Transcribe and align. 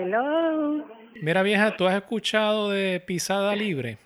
Hello. 0.00 0.84
Mira, 1.22 1.42
vieja, 1.42 1.74
¿tú 1.74 1.86
has 1.86 1.94
escuchado 1.96 2.68
de 2.68 3.00
pisada 3.00 3.56
libre? 3.56 3.96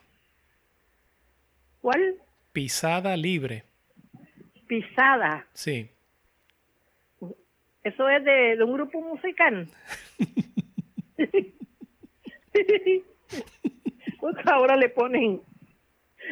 ¿Cuál? 1.81 2.15
Pisada 2.53 3.17
libre. 3.17 3.65
Pisada. 4.69 5.47
Sí. 5.53 5.91
Eso 7.83 8.09
es 8.09 8.23
de, 8.25 8.57
de 8.57 8.63
un 8.65 8.73
grupo 8.75 9.01
musical. 9.01 9.67
Pues 14.21 14.37
ahora 14.47 14.77
le 14.77 14.89
ponen, 14.91 15.41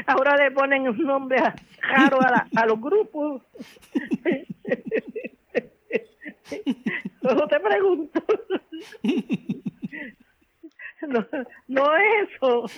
ahora 0.07 0.37
le 0.37 0.51
ponen 0.51 0.89
un 0.89 0.99
nombre 0.99 1.39
raro 1.81 2.21
a, 2.21 2.31
la- 2.31 2.49
a 2.55 2.67
los 2.67 2.79
grupos. 2.81 3.43
Solo 7.23 7.49
te 7.49 7.61
pregunto. 7.61 8.23
No, 11.07 11.25
no 11.69 11.97
es 11.97 12.29
eso. 12.31 12.67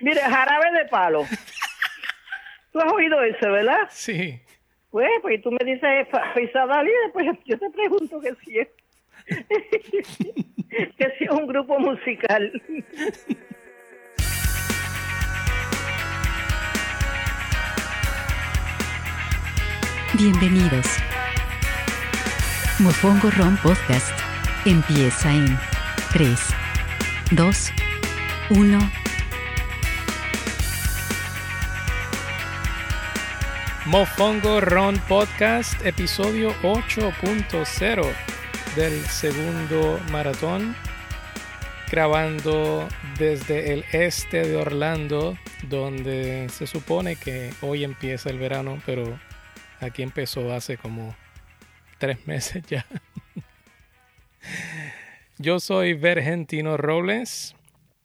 Mire, 0.00 0.20
jarabe 0.20 0.72
de 0.78 0.84
palo. 0.88 1.26
Tú 2.72 2.80
has 2.80 2.92
oído 2.92 3.22
eso, 3.22 3.52
¿verdad? 3.52 3.88
Sí. 3.90 4.40
Pues, 4.90 5.10
pues 5.20 5.42
tú 5.42 5.50
me 5.50 5.64
dices 5.64 6.06
pisada 6.34 6.82
libre, 6.82 7.10
pues 7.12 7.26
yo 7.44 7.58
te 7.58 7.70
pregunto 7.70 8.20
que 8.20 8.34
si 8.44 8.58
es. 8.58 8.68
que 10.96 11.14
si 11.18 11.24
es 11.24 11.30
un 11.30 11.46
grupo 11.46 11.78
musical. 11.78 12.50
Bienvenidos. 20.14 20.86
Mofongo 22.82 23.30
Ron 23.30 23.56
Podcast 23.58 24.10
empieza 24.64 25.32
en 25.32 25.56
3, 26.12 26.36
2, 27.30 27.72
1. 28.50 28.92
Mofongo 33.86 34.60
Ron 34.60 34.98
Podcast, 35.06 35.80
episodio 35.86 36.52
8.0 36.62 38.04
del 38.74 39.06
segundo 39.06 40.00
maratón. 40.10 40.74
Grabando 41.88 42.88
desde 43.16 43.74
el 43.74 43.84
este 43.92 44.42
de 44.42 44.56
Orlando, 44.56 45.38
donde 45.68 46.48
se 46.48 46.66
supone 46.66 47.14
que 47.14 47.54
hoy 47.60 47.84
empieza 47.84 48.28
el 48.28 48.38
verano, 48.38 48.82
pero 48.84 49.20
aquí 49.80 50.02
empezó 50.02 50.52
hace 50.52 50.76
como 50.76 51.14
tres 52.02 52.18
meses 52.26 52.64
ya. 52.66 52.84
Yo 55.38 55.60
soy 55.60 55.94
Vergentino 55.94 56.76
Robles. 56.76 57.54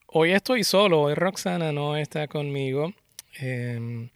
Hoy 0.06 0.34
estoy 0.34 0.64
solo, 0.64 1.02
hoy 1.02 1.16
Roxana 1.16 1.72
no 1.72 1.98
está 1.98 2.28
conmigo. 2.28 2.94
Em, 3.40 4.10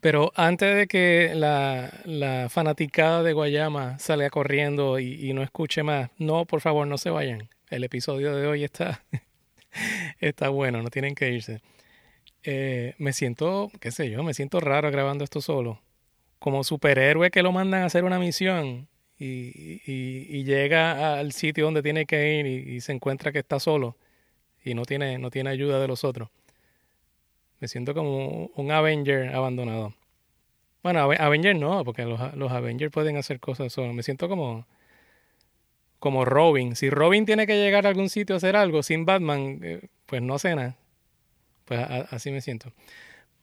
pero 0.00 0.32
antes 0.34 0.74
de 0.74 0.86
que 0.86 1.32
la, 1.34 1.92
la 2.06 2.48
fanaticada 2.48 3.22
de 3.22 3.34
Guayama 3.34 3.98
salga 3.98 4.30
corriendo 4.30 4.98
y, 4.98 5.30
no 5.34 5.42
escuche 5.42 5.82
más, 5.82 6.08
no, 6.16 6.46
por 6.46 6.62
favor, 6.62 6.86
no 6.86 6.96
se 6.96 7.10
vayan. 7.10 7.50
El 7.68 7.84
episodio 7.84 8.34
de 8.34 8.46
hoy 8.46 8.64
está, 8.64 9.04
está 10.20 10.48
bueno, 10.48 10.82
no 10.82 10.88
tienen 10.88 11.14
que 11.14 11.30
irse. 11.30 11.60
Eh, 12.44 12.94
me 12.96 13.12
siento, 13.12 13.70
qué 13.78 13.90
sé 13.90 14.08
yo, 14.08 14.22
me 14.22 14.32
siento 14.32 14.58
raro 14.58 14.90
grabando 14.90 15.22
esto 15.22 15.42
solo. 15.42 15.82
Como 16.38 16.64
superhéroe 16.64 17.30
que 17.30 17.42
lo 17.42 17.52
mandan 17.52 17.82
a 17.82 17.86
hacer 17.86 18.04
una 18.04 18.18
misión 18.18 18.88
y, 19.24 19.82
y- 19.86 20.44
llega 20.44 21.18
al 21.18 21.32
sitio 21.32 21.64
donde 21.64 21.82
tiene 21.82 22.06
que 22.06 22.40
ir 22.40 22.46
y, 22.46 22.80
se 22.80 22.92
encuentra 22.92 23.30
que 23.30 23.38
está 23.38 23.60
solo 23.60 23.96
y 24.64 24.74
no 24.74 24.84
tiene, 24.84 25.18
no 25.18 25.30
tiene 25.30 25.50
ayuda 25.50 25.80
de 25.80 25.88
los 25.88 26.02
otros. 26.04 26.28
Me 27.60 27.68
siento 27.68 27.94
como 27.94 28.46
un 28.56 28.72
Avenger 28.72 29.34
abandonado. 29.34 29.94
Bueno, 30.82 31.00
Ave- 31.00 31.18
Avenger 31.20 31.54
no, 31.54 31.84
porque 31.84 32.04
los, 32.04 32.34
los 32.34 32.50
Avengers 32.50 32.92
pueden 32.92 33.16
hacer 33.16 33.38
cosas 33.38 33.72
solos. 33.72 33.94
Me 33.94 34.02
siento 34.02 34.28
como, 34.28 34.66
como 36.00 36.24
Robin. 36.24 36.74
Si 36.74 36.90
Robin 36.90 37.24
tiene 37.24 37.46
que 37.46 37.54
llegar 37.54 37.86
a 37.86 37.90
algún 37.90 38.08
sitio 38.10 38.34
a 38.34 38.38
hacer 38.38 38.56
algo 38.56 38.82
sin 38.82 39.04
Batman, 39.06 39.60
eh, 39.62 39.88
pues 40.06 40.20
no 40.20 40.34
hace 40.34 40.56
nada. 40.56 40.76
Pues 41.64 41.80
así 42.10 42.32
me 42.32 42.40
siento. 42.40 42.72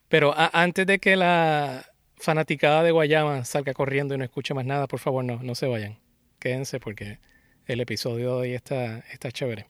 Pero 0.10 0.34
antes 0.36 0.86
de 0.86 1.00
que 1.00 1.16
la 1.16 1.86
fanaticada 2.20 2.84
de 2.84 2.92
Guayama 2.92 3.46
salga 3.46 3.74
corriendo 3.74 4.16
y 4.16 4.18
no 4.18 4.24
escuche 4.24 4.54
más 4.54 4.66
nada, 4.66 4.88
por 4.88 5.00
favor, 5.00 5.24
no, 5.24 5.42
no 5.42 5.56
se 5.56 5.68
vayan. 5.68 5.98
Quédense 6.40 6.80
porque 6.80 7.20
el 7.66 7.82
episodio 7.82 8.36
de 8.36 8.42
hoy 8.42 8.54
está, 8.54 9.00
está 9.12 9.32
chévere. 9.32 9.68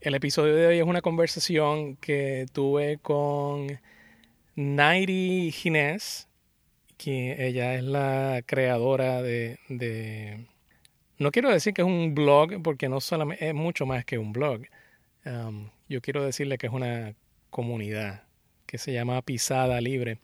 El 0.00 0.14
episodio 0.14 0.54
de 0.54 0.66
hoy 0.66 0.78
es 0.78 0.84
una 0.84 1.02
conversación 1.02 1.96
que 1.96 2.46
tuve 2.52 2.98
con 2.98 3.80
Nairi 4.54 5.50
Ginés, 5.52 6.28
que 6.98 7.46
ella 7.46 7.74
es 7.74 7.82
la 7.84 8.42
creadora 8.46 9.22
de, 9.22 9.58
de- 9.68 10.46
No 11.18 11.30
quiero 11.30 11.50
decir 11.50 11.74
que 11.74 11.82
es 11.82 11.86
un 11.88 12.14
blog, 12.14 12.62
porque 12.62 12.88
no 12.88 13.00
solamente 13.00 13.48
es 13.48 13.54
mucho 13.54 13.86
más 13.86 14.04
que 14.04 14.18
un 14.18 14.32
blog. 14.32 14.62
Um, 15.24 15.70
yo 15.88 16.00
quiero 16.00 16.24
decirle 16.24 16.58
que 16.58 16.66
es 16.68 16.72
una 16.72 17.14
comunidad 17.50 18.24
que 18.66 18.78
se 18.78 18.92
llama 18.92 19.20
Pisada 19.22 19.80
Libre. 19.80 20.18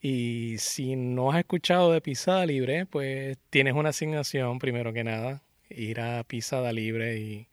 Y 0.00 0.56
si 0.58 0.96
no 0.96 1.32
has 1.32 1.38
escuchado 1.38 1.92
de 1.92 2.00
Pisada 2.00 2.46
Libre, 2.46 2.86
pues 2.86 3.36
tienes 3.50 3.74
una 3.74 3.88
asignación, 3.88 4.58
primero 4.58 4.92
que 4.92 5.02
nada, 5.04 5.42
ir 5.70 6.00
a 6.00 6.22
Pisada 6.24 6.72
Libre 6.72 7.18
y, 7.18 7.48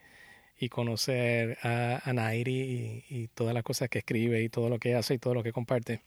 y 0.59 0.69
conocer 0.69 1.57
a, 1.63 2.01
a 2.07 2.13
Nairi 2.13 3.03
y, 3.09 3.15
y 3.15 3.27
todas 3.29 3.53
las 3.53 3.63
cosas 3.63 3.89
que 3.89 3.99
escribe 3.99 4.43
y 4.43 4.49
todo 4.49 4.69
lo 4.69 4.77
que 4.79 4.95
hace 4.95 5.15
y 5.15 5.17
todo 5.17 5.33
lo 5.33 5.43
que 5.43 5.51
comparte. 5.51 6.01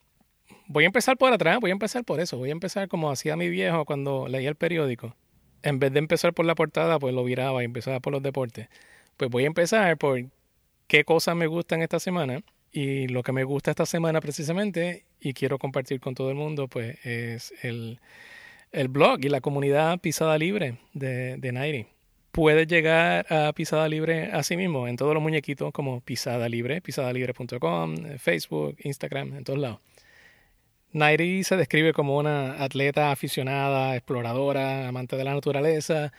Voy 0.67 0.85
a 0.85 0.87
empezar 0.87 1.17
por 1.17 1.33
atrás, 1.33 1.59
voy 1.61 1.71
a 1.71 1.73
empezar 1.73 2.05
por 2.05 2.21
eso, 2.21 2.39
voy 2.39 2.51
a 2.51 2.53
empezar 2.53 2.89
como 2.89 3.11
hacía 3.11 3.37
mi 3.37 3.49
viejo 3.49 3.85
cuando 3.85 4.29
leía 4.29 4.49
el 4.49 4.57
periódico. 4.57 5.15
En 5.63 5.79
vez 5.81 5.93
de 5.93 5.99
empezar 5.99 6.33
por 6.35 6.47
la 6.47 6.55
portada, 6.55 6.99
pues 6.99 7.15
lo 7.15 7.25
viraba 7.25 7.63
y 7.63 7.65
empezaba 7.65 8.01
por 8.01 8.13
los 8.13 8.23
deportes. 8.23 8.69
Pues 9.17 9.31
voy 9.31 9.45
a 9.45 9.49
empezar 9.49 9.99
por 9.99 10.21
qué 10.87 11.05
cosas 11.05 11.35
me 11.37 11.49
gustan 11.49 11.83
esta 11.83 11.99
semana 11.99 12.43
y 12.73 13.09
lo 13.09 13.23
que 13.23 13.33
me 13.33 13.45
gusta 13.45 13.71
esta 13.71 13.87
semana 13.87 14.21
precisamente 14.21 15.05
y 15.21 15.33
quiero 15.33 15.59
compartir 15.59 16.01
con 16.01 16.15
todo 16.15 16.31
el 16.31 16.37
mundo 16.37 16.69
pues 16.69 17.05
es 17.05 17.53
el, 17.63 18.01
el 18.73 18.89
blog 18.89 19.25
y 19.25 19.29
la 19.29 19.41
comunidad 19.41 19.99
Pisada 20.01 20.39
Libre 20.39 20.79
de, 20.93 21.37
de 21.37 21.53
Nairi. 21.53 21.87
Puedes 22.31 22.67
llegar 22.69 23.27
a 23.33 23.53
Pisada 23.53 23.89
Libre 23.89 24.31
así 24.33 24.57
mismo 24.57 24.87
en 24.87 24.97
todos 24.97 25.15
los 25.15 25.23
muñequitos 25.23 25.73
como 25.73 26.01
Pisada 26.01 26.49
Libre, 26.49 26.81
pisadalibre.com, 26.81 27.97
Facebook, 28.19 28.77
Instagram, 28.85 29.35
en 29.35 29.45
todos 29.45 29.59
lados. 29.59 29.81
Nairi 30.93 31.45
se 31.45 31.57
describe 31.57 31.93
como 31.93 32.17
una 32.17 32.63
atleta 32.63 33.11
aficionada, 33.11 33.95
exploradora, 33.95 34.89
amante 34.89 35.17
de 35.17 35.25
la 35.25 35.35
naturaleza. 35.35 36.13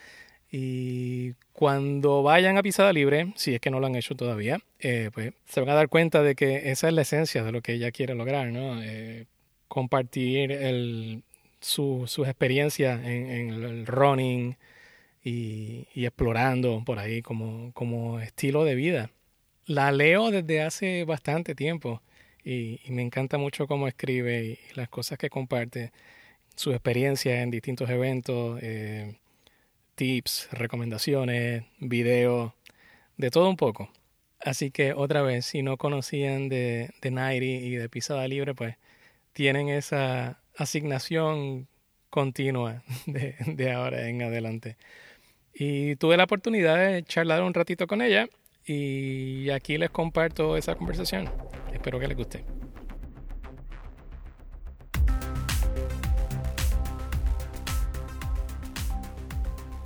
Y 0.51 1.33
cuando 1.53 2.23
vayan 2.23 2.57
a 2.57 2.63
Pisada 2.63 2.91
Libre, 2.91 3.33
si 3.35 3.53
es 3.53 3.61
que 3.61 3.69
no 3.69 3.79
lo 3.79 3.85
han 3.85 3.95
hecho 3.95 4.15
todavía, 4.15 4.59
eh, 4.79 5.11
pues 5.13 5.33
se 5.45 5.59
van 5.59 5.69
a 5.69 5.75
dar 5.75 5.89
cuenta 5.89 6.23
de 6.23 6.35
que 6.35 6.71
esa 6.71 6.87
es 6.87 6.93
la 6.93 7.03
esencia 7.03 7.43
de 7.43 7.51
lo 7.51 7.61
que 7.61 7.73
ella 7.73 7.91
quiere 7.91 8.15
lograr, 8.15 8.47
¿no? 8.47 8.81
Eh, 8.81 9.25
compartir 9.67 10.51
el, 10.51 11.21
su, 11.59 12.05
sus 12.07 12.27
experiencias 12.27 12.99
en, 13.05 13.29
en 13.29 13.49
el 13.63 13.85
running 13.85 14.57
y, 15.23 15.87
y 15.93 16.05
explorando 16.05 16.83
por 16.85 16.97
ahí 16.99 17.21
como, 17.21 17.71
como 17.73 18.19
estilo 18.19 18.65
de 18.65 18.75
vida. 18.75 19.11
La 19.65 19.91
leo 19.91 20.31
desde 20.31 20.61
hace 20.61 21.03
bastante 21.03 21.53
tiempo 21.53 22.01
y, 22.43 22.79
y 22.85 22.91
me 22.91 23.03
encanta 23.03 23.37
mucho 23.37 23.67
cómo 23.67 23.87
escribe 23.87 24.45
y 24.45 24.75
las 24.75 24.89
cosas 24.89 25.19
que 25.19 25.29
comparte, 25.29 25.91
sus 26.55 26.73
experiencias 26.73 27.43
en 27.43 27.51
distintos 27.51 27.89
eventos, 27.89 28.59
eh, 28.63 29.15
tips, 29.99 30.47
recomendaciones, 30.53 31.65
videos, 31.79 32.53
de 33.17 33.31
todo 33.31 33.49
un 33.49 33.57
poco. 33.57 33.91
Así 34.39 34.71
que 34.71 34.93
otra 34.93 35.21
vez, 35.23 35.45
si 35.45 35.61
no 35.61 35.75
conocían 35.75 36.47
de, 36.47 36.91
de 37.01 37.11
Nairi 37.11 37.55
y 37.55 37.75
de 37.75 37.89
Pisada 37.89 38.25
Libre, 38.29 38.55
pues 38.55 38.77
tienen 39.33 39.67
esa 39.67 40.41
asignación 40.55 41.67
continua 42.09 42.81
de, 43.07 43.35
de 43.45 43.73
ahora 43.73 44.07
en 44.07 44.21
adelante. 44.21 44.77
Y 45.53 45.97
tuve 45.97 46.15
la 46.15 46.23
oportunidad 46.23 46.77
de 46.77 47.03
charlar 47.03 47.43
un 47.43 47.53
ratito 47.53 47.85
con 47.85 48.01
ella 48.01 48.29
y 48.65 49.49
aquí 49.49 49.77
les 49.77 49.89
comparto 49.89 50.55
esa 50.55 50.75
conversación. 50.75 51.29
Espero 51.73 51.99
que 51.99 52.07
les 52.07 52.15
guste. 52.15 52.45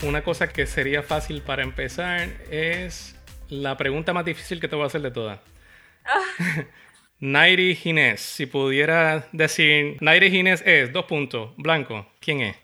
Una 0.02 0.22
cosa 0.22 0.48
que 0.52 0.66
sería 0.66 1.02
fácil 1.02 1.40
para 1.42 1.62
empezar 1.62 2.28
es 2.50 3.16
la 3.48 3.76
pregunta 3.76 4.12
más 4.12 4.24
difícil 4.24 4.60
que 4.60 4.68
te 4.68 4.76
voy 4.76 4.84
a 4.84 4.86
hacer 4.88 5.00
de 5.00 5.10
todas. 5.10 5.40
Nairi 7.20 7.74
Ginés, 7.74 8.20
si 8.20 8.44
pudiera 8.46 9.28
decir, 9.32 9.96
Nairi 10.00 10.30
Ginés 10.30 10.62
es, 10.66 10.92
dos 10.92 11.06
puntos, 11.06 11.52
blanco, 11.56 12.06
¿quién 12.20 12.42
es? 12.42 12.56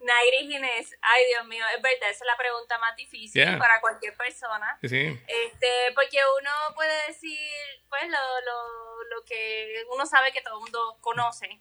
Nairi 0.00 0.50
Ginés, 0.50 0.96
ay 1.02 1.22
Dios 1.34 1.46
mío, 1.48 1.64
es 1.76 1.82
verdad, 1.82 2.08
esa 2.10 2.24
es 2.24 2.26
la 2.26 2.36
pregunta 2.38 2.78
más 2.78 2.96
difícil 2.96 3.42
Yeah. 3.42 3.58
para 3.58 3.80
cualquier 3.80 4.14
persona. 4.16 4.78
Sí, 4.80 4.88
sí. 4.88 5.20
Este, 5.26 5.68
porque 5.94 6.16
uno 6.40 6.50
puede 6.74 7.06
decir, 7.08 7.38
pues, 7.90 8.04
lo, 8.04 8.40
lo, 8.46 9.16
lo 9.16 9.24
que 9.26 9.82
uno 9.92 10.06
sabe 10.06 10.32
que 10.32 10.40
todo 10.40 10.54
el 10.54 10.60
mundo 10.60 10.96
conoce. 11.02 11.58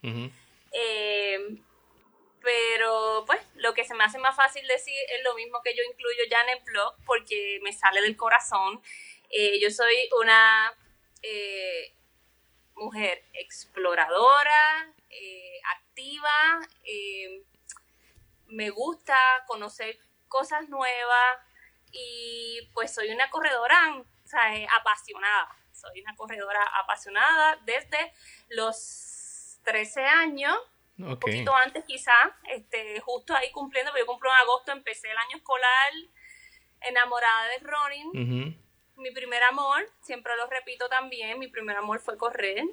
Eh, 0.71 1.37
pero, 2.45 3.23
pues, 3.25 3.41
lo 3.55 3.73
que 3.73 3.83
se 3.83 3.95
me 3.95 4.03
hace 4.03 4.19
más 4.19 4.35
fácil 4.35 4.65
decir 4.67 4.97
es 5.09 5.23
lo 5.23 5.33
mismo 5.33 5.61
que 5.63 5.75
yo 5.75 5.81
incluyo 5.83 6.23
ya 6.29 6.41
en 6.43 6.49
el 6.49 6.63
blog, 6.63 6.95
porque 7.03 7.59
me 7.63 7.73
sale 7.73 8.01
del 8.01 8.15
corazón. 8.15 8.83
Eh, 9.31 9.59
yo 9.59 9.71
soy 9.71 10.07
una 10.21 10.71
eh, 11.23 11.91
mujer 12.75 13.23
exploradora, 13.33 14.93
eh, 15.09 15.59
activa, 15.75 16.61
me 18.47 18.69
gusta 18.69 19.17
conocer 19.47 19.97
cosas 20.27 20.69
nuevas 20.69 21.39
y 21.91 22.69
pues 22.73 22.93
soy 22.93 23.09
una 23.09 23.29
corredora 23.31 23.95
o 23.97 24.27
sea, 24.27 24.51
apasionada. 24.77 25.49
Soy 25.73 26.01
una 26.01 26.15
corredora 26.15 26.61
apasionada 26.79 27.57
desde 27.65 28.13
los 28.49 29.59
13 29.63 30.05
años, 30.05 30.55
un 30.97 31.19
poquito 31.19 31.53
antes 31.55 31.83
quizás, 31.85 32.31
este, 32.49 32.99
justo 33.01 33.35
ahí 33.35 33.51
cumpliendo, 33.51 33.91
pero 33.91 34.05
yo 34.05 34.11
cumplo 34.11 34.29
en 34.29 34.37
agosto, 34.37 34.71
empecé 34.71 35.09
el 35.11 35.17
año 35.17 35.37
escolar 35.37 35.91
enamorada 36.81 37.47
running. 37.61 38.07
Ujú. 38.09 39.01
Mi 39.01 39.11
primer 39.11 39.43
amor, 39.43 39.89
siempre 40.01 40.35
lo 40.37 40.47
repito 40.47 40.87
también, 40.87 41.37
mi 41.39 41.47
primer 41.47 41.75
amor 41.77 41.99
fue 41.99 42.17
correr. 42.17 42.63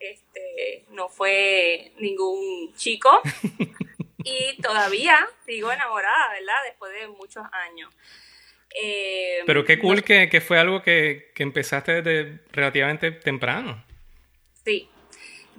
Este, 0.00 0.84
no 0.90 1.08
fue 1.08 1.92
ningún 1.98 2.72
chico. 2.76 3.20
y 4.24 4.60
todavía 4.60 5.18
sigo 5.46 5.70
enamorada, 5.70 6.30
¿verdad? 6.32 6.56
Después 6.66 6.92
de 6.92 7.08
muchos 7.08 7.44
años. 7.52 7.92
Eh, 8.80 9.40
Pero 9.46 9.64
qué 9.64 9.78
cool 9.78 9.96
no- 9.98 10.02
que, 10.02 10.28
que 10.28 10.40
fue 10.40 10.58
algo 10.58 10.82
que, 10.82 11.30
que 11.34 11.42
empezaste 11.42 12.02
desde 12.02 12.40
relativamente 12.52 13.10
temprano. 13.12 13.84
Sí. 14.64 14.88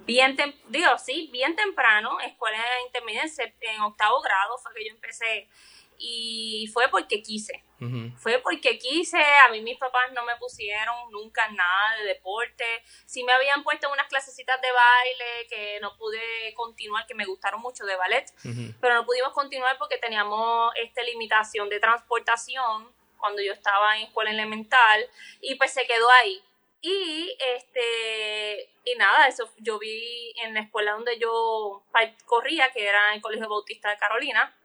Bien, 0.10 0.36
tem- 0.36 0.56
digo, 0.68 0.98
sí, 0.98 1.30
bien 1.32 1.56
temprano, 1.56 2.20
escuela 2.22 2.58
intermedia 2.86 3.24
en, 3.62 3.82
octavo 3.82 4.22
grado 4.22 4.58
fue 4.58 4.74
que 4.74 4.86
yo 4.86 4.92
empecé. 4.92 5.48
Y 6.02 6.70
fue 6.74 6.88
porque 6.90 7.22
quise. 7.22 7.64
Fue 8.18 8.40
porque 8.40 8.78
quise, 8.78 9.22
a 9.22 9.50
mí 9.50 9.62
mis 9.62 9.78
papás 9.78 10.12
no 10.14 10.24
me 10.26 10.36
pusieron 10.38 11.12
nunca 11.12 11.48
nada 11.50 11.98
de 11.98 12.06
deporte. 12.06 12.66
Sí 13.06 13.24
me 13.24 13.34
habían 13.34 13.64
puesto 13.64 13.90
unas 13.92 14.08
clasecitas 14.08 14.60
de 14.62 14.68
baile 14.72 15.48
que 15.50 15.80
no 15.82 15.96
pude 15.98 16.54
continuar, 16.56 17.06
que 17.06 17.16
me 17.16 17.26
gustaron 17.26 17.62
mucho 17.62 17.86
de 17.86 17.96
ballet, 17.96 18.26
pero 18.82 18.96
no 18.96 19.06
pudimos 19.06 19.32
continuar 19.34 19.78
porque 19.78 19.98
teníamos 19.98 20.74
esta 20.76 21.04
limitación 21.04 21.70
de 21.70 21.80
transportación 21.80 22.92
cuando 23.18 23.42
yo 23.42 23.52
estaba 23.54 23.98
en 23.98 24.08
escuela 24.08 24.32
elemental 24.32 25.06
y 25.42 25.56
pues 25.56 25.72
se 25.74 25.86
quedó 25.86 26.10
ahí. 26.22 26.42
Y 26.82 27.36
este 27.58 28.70
y 28.86 28.96
nada, 28.96 29.28
eso 29.28 29.52
yo 29.58 29.78
vi 29.80 30.34
en 30.44 30.54
la 30.54 30.62
escuela 30.62 30.94
donde 30.94 31.20
yo 31.20 31.84
corría, 32.26 32.72
que 32.72 32.88
era 32.88 33.14
el 33.14 33.22
Colegio 33.22 33.50
Bautista 33.50 33.90
de 33.90 33.98
Carolina, 33.98 34.56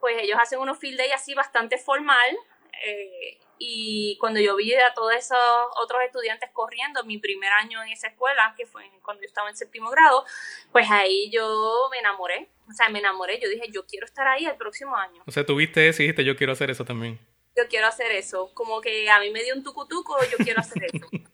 pues 0.00 0.20
ellos 0.20 0.38
hacen 0.40 0.58
unos 0.58 0.78
field 0.78 0.98
day 0.98 1.10
así 1.10 1.34
bastante 1.34 1.78
formal. 1.78 2.36
eh, 2.82 3.38
y 3.58 4.16
cuando 4.18 4.38
yo 4.40 4.54
vi 4.56 4.72
a 4.74 4.94
todos 4.94 5.12
esos 5.14 5.38
otros 5.82 6.00
estudiantes 6.04 6.50
corriendo, 6.52 7.02
mi 7.04 7.18
primer 7.18 7.52
año 7.52 7.82
en 7.82 7.88
esa 7.90 8.08
escuela, 8.08 8.54
que 8.56 8.66
fue 8.66 8.88
cuando 9.02 9.22
yo 9.22 9.26
estaba 9.26 9.48
en 9.50 9.56
séptimo 9.56 9.90
grado, 9.90 10.24
pues 10.70 10.88
ahí 10.90 11.28
yo 11.30 11.88
me 11.90 11.98
enamoré. 11.98 12.48
O 12.68 12.72
sea, 12.72 12.88
me 12.88 13.00
enamoré. 13.00 13.40
Yo 13.40 13.48
dije, 13.48 13.68
yo 13.72 13.84
quiero 13.86 14.06
estar 14.06 14.28
ahí 14.28 14.46
el 14.46 14.56
próximo 14.56 14.94
año. 14.94 15.22
O 15.26 15.32
sea, 15.32 15.44
tuviste 15.44 15.88
eso 15.88 16.02
y 16.02 16.06
dijiste, 16.06 16.24
yo 16.24 16.36
quiero 16.36 16.52
hacer 16.52 16.70
eso 16.70 16.84
también. 16.84 17.18
Yo 17.56 17.66
quiero 17.68 17.88
hacer 17.88 18.12
eso. 18.12 18.52
Como 18.54 18.80
que 18.80 19.10
a 19.10 19.18
mí 19.18 19.30
me 19.30 19.42
dio 19.42 19.54
un 19.54 19.64
tucutuco, 19.64 20.16
yo 20.30 20.36
quiero 20.38 20.60
hacer 20.60 20.84
eso. 20.84 21.08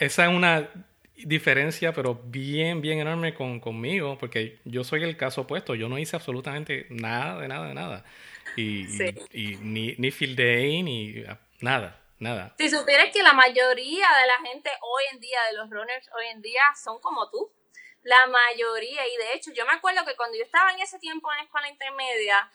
Esa 0.00 0.24
es 0.24 0.30
una 0.30 0.68
diferencia, 1.16 1.92
pero 1.92 2.14
bien, 2.24 2.80
bien 2.80 2.98
enorme 2.98 3.34
con, 3.34 3.60
conmigo, 3.60 4.18
porque 4.18 4.58
yo 4.64 4.84
soy 4.84 5.02
el 5.04 5.16
caso 5.16 5.42
opuesto. 5.42 5.74
Yo 5.74 5.88
no 5.88 5.98
hice 5.98 6.16
absolutamente 6.16 6.86
nada, 6.90 7.40
de 7.40 7.48
nada, 7.48 7.68
de 7.68 7.74
nada. 7.74 8.04
Y, 8.56 8.86
Sí. 8.86 9.14
y, 9.32 9.52
y 9.52 9.56
ni, 9.56 9.94
ni 9.98 10.10
field 10.10 10.36
day, 10.36 10.82
ni 10.82 11.24
nada, 11.60 12.00
nada. 12.18 12.54
Si 12.58 12.68
supieras 12.68 13.10
que 13.12 13.22
la 13.22 13.32
mayoría 13.32 14.06
de 14.20 14.26
la 14.26 14.48
gente 14.48 14.70
hoy 14.82 15.02
en 15.12 15.20
día, 15.20 15.38
de 15.50 15.56
los 15.56 15.70
runners 15.70 16.08
hoy 16.16 16.26
en 16.32 16.42
día, 16.42 16.62
son 16.82 17.00
como 17.00 17.30
tú. 17.30 17.52
La 18.02 18.26
mayoría, 18.26 19.00
y 19.06 19.16
de 19.16 19.32
hecho, 19.34 19.50
yo 19.54 19.64
me 19.64 19.72
acuerdo 19.72 20.04
que 20.04 20.14
cuando 20.14 20.36
yo 20.36 20.44
estaba 20.44 20.72
en 20.72 20.80
ese 20.80 20.98
tiempo 20.98 21.32
en 21.32 21.38
la 21.38 21.44
escuela 21.44 21.68
intermedia, 21.68 22.50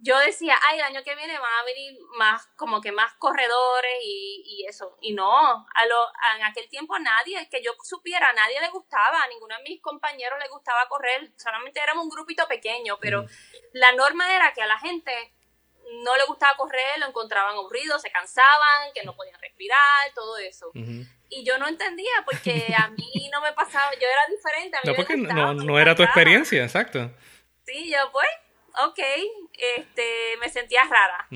yo 0.00 0.18
decía, 0.18 0.58
ay, 0.66 0.78
el 0.78 0.84
año 0.84 1.02
que 1.02 1.14
viene 1.14 1.38
van 1.38 1.52
a 1.60 1.64
venir 1.64 1.98
más, 2.16 2.46
como 2.56 2.80
que 2.80 2.92
más 2.92 3.14
corredores 3.14 3.98
y, 4.02 4.42
y 4.44 4.66
eso. 4.66 4.96
Y 5.00 5.14
no, 5.14 5.66
a 5.74 5.86
lo, 5.86 6.06
en 6.36 6.44
aquel 6.44 6.68
tiempo 6.68 6.98
nadie, 6.98 7.48
que 7.50 7.62
yo 7.62 7.72
supiera, 7.82 8.28
a 8.28 8.32
nadie 8.32 8.60
le 8.60 8.68
gustaba, 8.68 9.22
a 9.22 9.28
ninguno 9.28 9.56
de 9.56 9.62
mis 9.62 9.80
compañeros 9.80 10.38
le 10.38 10.48
gustaba 10.48 10.86
correr, 10.88 11.32
solamente 11.36 11.80
éramos 11.80 12.04
un 12.04 12.10
grupito 12.10 12.46
pequeño, 12.46 12.98
pero 13.00 13.22
Ujú. 13.22 13.30
la 13.72 13.92
norma 13.92 14.34
era 14.34 14.52
que 14.52 14.62
a 14.62 14.66
la 14.66 14.78
gente 14.78 15.32
no 16.02 16.16
le 16.16 16.24
gustaba 16.24 16.56
correr, 16.56 16.98
lo 16.98 17.06
encontraban 17.06 17.56
aburrido, 17.56 17.98
se 17.98 18.10
cansaban, 18.10 18.92
que 18.94 19.04
no 19.04 19.14
podían 19.14 19.40
respirar, 19.40 20.12
todo 20.14 20.36
eso. 20.38 20.70
Y 21.28 21.44
yo 21.44 21.58
no 21.58 21.66
entendía 21.66 22.12
porque 22.24 22.74
a 22.76 22.88
mí 22.88 23.30
no 23.32 23.40
me 23.40 23.52
pasaba, 23.52 23.92
yo 23.94 24.06
era 24.06 24.26
diferente, 24.28 24.76
a 24.76 24.80
mí 24.80 24.86
No, 24.86 24.92
me 24.92 24.96
porque 24.96 25.16
gustaba, 25.16 25.40
no, 25.40 25.54
no 25.54 25.78
era 25.78 25.94
tu 25.94 26.02
experiencia, 26.02 26.62
exacto. 26.62 27.10
Sí, 27.64 27.90
yo 27.90 28.10
pues, 28.12 28.28
ok, 28.84 28.98
este, 29.76 30.36
me 30.40 30.48
sentía 30.48 30.82
rara. 30.84 31.26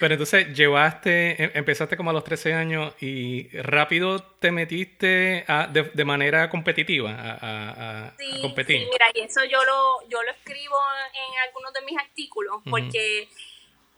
Pero 0.00 0.14
entonces 0.14 0.54
llevaste, 0.56 1.42
em- 1.42 1.50
empezaste 1.54 1.96
como 1.98 2.10
a 2.10 2.12
los 2.12 2.24
13 2.24 2.54
años 2.54 2.94
y 3.00 3.48
rápido 3.60 4.22
te 4.22 4.50
metiste 4.50 5.44
a- 5.48 5.66
de, 5.66 5.84
de 5.84 6.04
manera 6.04 6.48
competitiva 6.48 7.10
a, 7.14 8.14
competir. 8.40 8.80
sí, 8.80 8.88
mira, 8.90 9.06
y 9.14 9.20
eso 9.20 9.44
yo 9.44 9.62
lo, 9.64 10.08
yo 10.08 10.22
lo 10.22 10.30
escribo 10.30 10.76
en 11.12 11.38
algunos 11.46 11.72
de 11.74 11.82
mis 11.82 11.98
artículos, 11.98 12.62
porque 12.70 13.28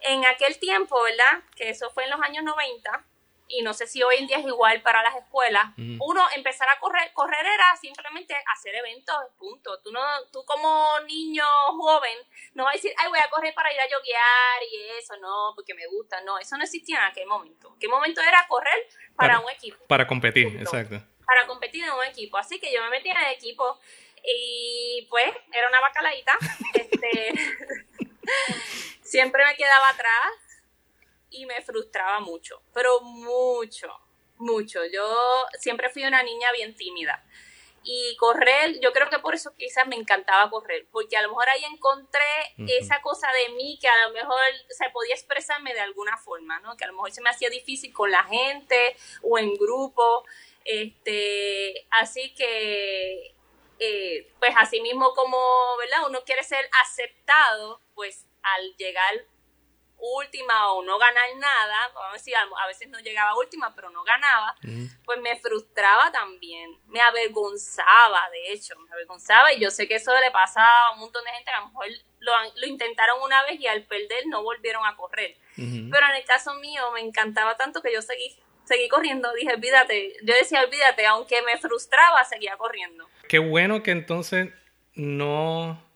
en 0.01 0.25
aquel 0.27 0.59
tiempo, 0.59 1.01
¿verdad? 1.03 1.43
Que 1.57 1.71
eso 1.71 1.91
fue 1.91 2.05
en 2.05 2.11
los 2.11 2.21
años 2.23 2.43
90, 2.45 3.05
y 3.49 3.63
no 3.63 3.73
sé 3.73 3.87
si 3.87 4.03
hoy 4.03 4.17
en 4.17 4.27
día 4.27 4.39
es 4.39 4.47
igual 4.47 4.83
para 4.83 5.03
las 5.03 5.17
escuelas, 5.17 5.65
uno 5.77 6.23
empezar 6.37 6.69
a 6.69 6.79
correr, 6.79 7.11
correr 7.15 7.45
era 7.47 7.77
simplemente 7.81 8.35
hacer 8.55 8.75
eventos, 8.75 9.17
punto. 9.39 9.81
Tú, 9.83 9.91
no, 9.91 10.01
tú 10.33 10.45
como 10.45 11.01
niño 11.07 11.45
joven 11.69 12.19
no 12.55 12.65
vas 12.65 12.75
a 12.75 12.77
decir, 12.77 12.93
ay, 12.99 13.09
voy 13.09 13.19
a 13.19 13.31
correr 13.31 13.55
para 13.55 13.73
ir 13.73 13.81
a 13.81 13.89
yoguear 13.89 14.63
y 14.71 14.99
eso, 14.99 15.17
no, 15.17 15.53
porque 15.55 15.75
me 15.75 15.87
gusta, 15.87 16.21
no, 16.23 16.39
eso 16.39 16.57
no 16.59 16.65
existía 16.65 16.99
en 16.99 17.05
aquel 17.05 17.27
momento. 17.27 17.75
¿Qué 17.81 17.89
momento 17.89 18.21
era 18.21 18.47
correr 18.49 18.87
para, 19.17 19.35
Para- 19.35 19.41
un 19.47 19.51
equipo? 19.51 19.85
Para 19.87 20.07
competir, 20.07 20.49
Punto. 20.49 20.61
exacto. 20.77 21.03
para 21.27 21.47
competir 21.47 21.85
en 21.85 21.91
un 21.93 22.05
equipo. 22.05 22.37
Así 22.39 22.59
que 22.61 22.73
yo 22.73 22.83
me 22.83 22.91
metí 22.91 23.09
en 23.11 23.17
el 23.17 23.33
equipo 23.33 23.79
y 24.23 25.07
pues 25.09 25.31
era 25.53 25.69
una 25.69 25.81
bacalaíta. 25.81 26.37
Este, 26.75 27.33
siempre 29.03 29.45
me 29.45 29.57
quedaba 29.57 29.89
atrás 29.91 30.27
y 31.31 31.47
me 31.47 31.61
frustraba 31.63 32.21
mucho, 32.21 32.63
pero 32.73 33.01
mucho, 33.01 33.89
mucho. 34.37 34.85
Yo 34.87 35.47
siempre 35.59 35.91
fui 35.91 36.05
una 36.05 36.23
niña 36.23 36.53
bien 36.53 36.75
tímida. 36.75 37.25
Y 37.91 38.17
correr, 38.17 38.81
yo 38.81 38.93
creo 38.93 39.09
que 39.09 39.19
por 39.21 39.35
eso 39.35 39.55
quizás 39.57 39.87
me 39.87 39.97
encantaba 39.97 40.51
correr, 40.51 40.87
porque 40.91 41.17
a 41.17 41.23
lo 41.23 41.29
mejor 41.29 41.49
ahí 41.49 41.65
encontré 41.65 42.21
esa 42.79 43.01
cosa 43.01 43.29
de 43.33 43.55
mí 43.55 43.79
que 43.81 43.89
a 43.89 44.07
lo 44.07 44.13
mejor 44.13 44.41
se 44.69 44.91
podía 44.91 45.15
expresarme 45.15 45.73
de 45.73 45.81
alguna 45.81 46.17
forma, 46.19 46.61
¿no? 46.61 46.77
Que 46.77 46.85
a 46.85 46.89
lo 46.89 46.93
mejor 46.95 47.13
se 47.13 47.23
me 47.23 47.31
hacía 47.31 47.49
difícil 47.49 47.93
con 47.95 48.11
la 48.11 48.25
gente 48.25 48.97
o 49.23 49.39
en 49.39 49.55
grupo. 49.55 50.25
Este, 50.65 51.87
así 51.91 52.35
que, 52.35 53.35
eh, 53.79 54.33
pues 54.39 54.53
así 54.59 54.83
mismo 54.83 55.15
como, 55.15 55.39
¿verdad? 55.79 56.09
Uno 56.09 56.25
quiere 56.27 56.43
ser 56.45 56.69
aceptado, 56.83 57.81
pues 57.95 58.27
al 58.43 58.77
llegar 58.77 59.25
última 59.99 60.73
o 60.73 60.83
no 60.83 60.99
ganar 60.99 61.25
nada, 61.39 61.91
vamos 61.95 62.11
a 62.11 62.13
decir, 62.15 62.35
a 62.37 62.67
veces 62.67 62.89
no 62.89 62.99
llegaba 63.01 63.37
última, 63.37 63.75
pero 63.75 63.91
no 63.91 64.05
ganaba, 64.05 64.55
pues 65.05 65.21
me 65.21 65.37
frustraba 65.37 66.11
también, 66.13 66.79
me 66.87 67.01
avergonzaba, 67.01 68.31
de 68.31 68.53
hecho, 68.53 68.79
me 68.79 68.91
avergonzaba 68.93 69.53
y 69.53 69.61
yo 69.61 69.71
sé 69.71 69.89
que 69.89 69.97
eso 69.97 70.13
le 70.21 70.31
pasa 70.31 70.63
a 70.63 70.93
un 70.93 71.01
montón 71.01 71.25
de 71.25 71.31
gente, 71.33 71.51
a 71.51 71.61
lo 71.61 71.67
mejor 71.67 71.87
lo, 72.21 72.67
intentaron 72.67 73.21
una 73.23 73.43
vez 73.45 73.61
y 73.61 73.67
al 73.67 73.83
perder 73.83 74.27
no 74.27 74.43
volvieron 74.43 74.85
a 74.87 74.97
correr. 74.97 75.37
Pero 75.57 76.07
en 76.11 76.17
el 76.17 76.25
caso 76.25 76.55
mío 76.55 76.93
me 76.93 77.01
encantaba 77.01 77.57
tanto 77.57 77.83
que 77.83 77.93
yo 77.93 78.01
seguí, 78.01 78.39
seguí 78.65 78.89
corriendo, 78.89 79.33
dije, 79.33 79.55
olvídate, 79.55 80.13
yo 80.23 80.35
decía, 80.35 80.63
olvídate, 80.63 81.05
aunque 81.07 81.43
me 81.43 81.59
frustraba, 81.59 82.25
seguía 82.25 82.57
corriendo. 82.57 83.09
Qué 83.29 83.41
bueno 83.41 83.83
que 83.83 83.91
entonces 83.91 84.51
no... 84.95 85.88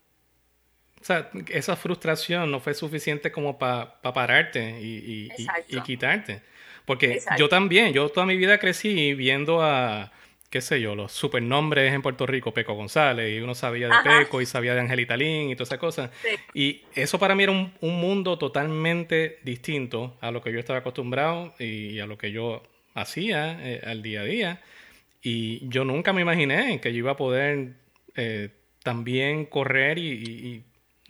O 1.02 1.04
sea, 1.04 1.30
esa 1.48 1.74
frustración 1.74 2.48
no 2.52 2.60
fue 2.60 2.74
suficiente 2.74 3.32
como 3.32 3.58
para 3.58 4.00
pararte 4.00 4.80
y, 4.80 4.84
y- 4.84 5.28
y- 5.36 5.42
Exacto. 5.42 5.76
y 5.76 5.80
quitarte. 5.82 6.42
Porque 6.86 7.14
Exacto. 7.14 7.40
yo 7.40 7.48
también, 7.48 7.92
yo 7.92 8.08
toda 8.08 8.24
mi 8.24 8.36
vida 8.36 8.58
crecí 8.58 9.12
viendo 9.14 9.62
a, 9.62 10.12
qué 10.48 10.60
sé 10.60 10.80
yo, 10.80 10.94
los 10.94 11.10
supernombres 11.10 11.92
en 11.92 12.02
Puerto 12.02 12.24
Rico, 12.26 12.54
Peco 12.54 12.74
González, 12.74 13.36
y 13.36 13.40
uno 13.40 13.54
sabía 13.56 13.88
de 13.88 13.94
Ajá. 13.94 14.18
Peco 14.20 14.40
y 14.40 14.46
sabía 14.46 14.74
de 14.74 14.80
Angelita 14.80 15.16
Lin 15.16 15.50
y 15.50 15.56
todas 15.56 15.70
esas 15.70 15.78
cosas. 15.80 16.10
Sí. 16.22 16.28
Y 16.54 16.82
eso 16.94 17.18
para 17.18 17.34
mí 17.34 17.42
era 17.42 17.50
un, 17.52 17.72
un 17.80 18.00
mundo 18.00 18.38
totalmente 18.38 19.38
distinto 19.42 20.16
a 20.20 20.30
lo 20.30 20.40
que 20.40 20.52
yo 20.52 20.60
estaba 20.60 20.78
acostumbrado 20.80 21.52
y 21.58 21.98
a 21.98 22.06
lo 22.06 22.16
que 22.16 22.30
yo 22.30 22.62
hacía 22.94 23.58
eh, 23.60 23.80
al 23.84 24.02
día 24.02 24.20
a 24.20 24.24
día. 24.24 24.60
Y 25.20 25.66
yo 25.68 25.84
nunca 25.84 26.12
me 26.12 26.20
imaginé 26.22 26.80
que 26.80 26.92
yo 26.92 26.98
iba 26.98 27.12
a 27.12 27.16
poder 27.16 27.74
eh, 28.14 28.50
también 28.82 29.46
correr 29.46 29.98
y 29.98 30.62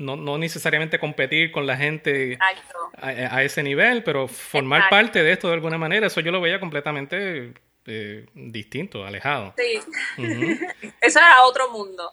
no, 0.02 0.16
no 0.16 0.38
necesariamente 0.38 0.99
competir 0.99 1.52
con 1.52 1.66
la 1.66 1.76
gente 1.76 2.38
a, 3.00 3.09
a 3.09 3.42
ese 3.42 3.62
nivel, 3.62 4.04
pero 4.04 4.28
formar 4.28 4.80
Exacto. 4.80 4.97
parte 4.97 5.23
de 5.23 5.32
esto 5.32 5.49
de 5.49 5.54
alguna 5.54 5.78
manera, 5.78 6.06
eso 6.06 6.21
yo 6.21 6.32
lo 6.32 6.40
veía 6.40 6.61
completamente 6.61 7.54
eh, 7.87 8.26
distinto, 8.35 9.04
alejado. 9.04 9.54
Sí. 9.56 9.80
Eso 11.00 11.18
era 11.18 11.44
otro 11.44 11.71
mundo. 11.71 12.12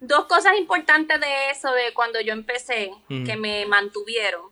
Dos 0.00 0.26
cosas 0.26 0.56
importantes 0.56 1.18
de 1.18 1.50
eso, 1.50 1.72
de 1.72 1.92
cuando 1.92 2.20
yo 2.20 2.32
empecé, 2.32 2.92
que 3.08 3.36
me 3.36 3.66
mantuvieron. 3.66 4.42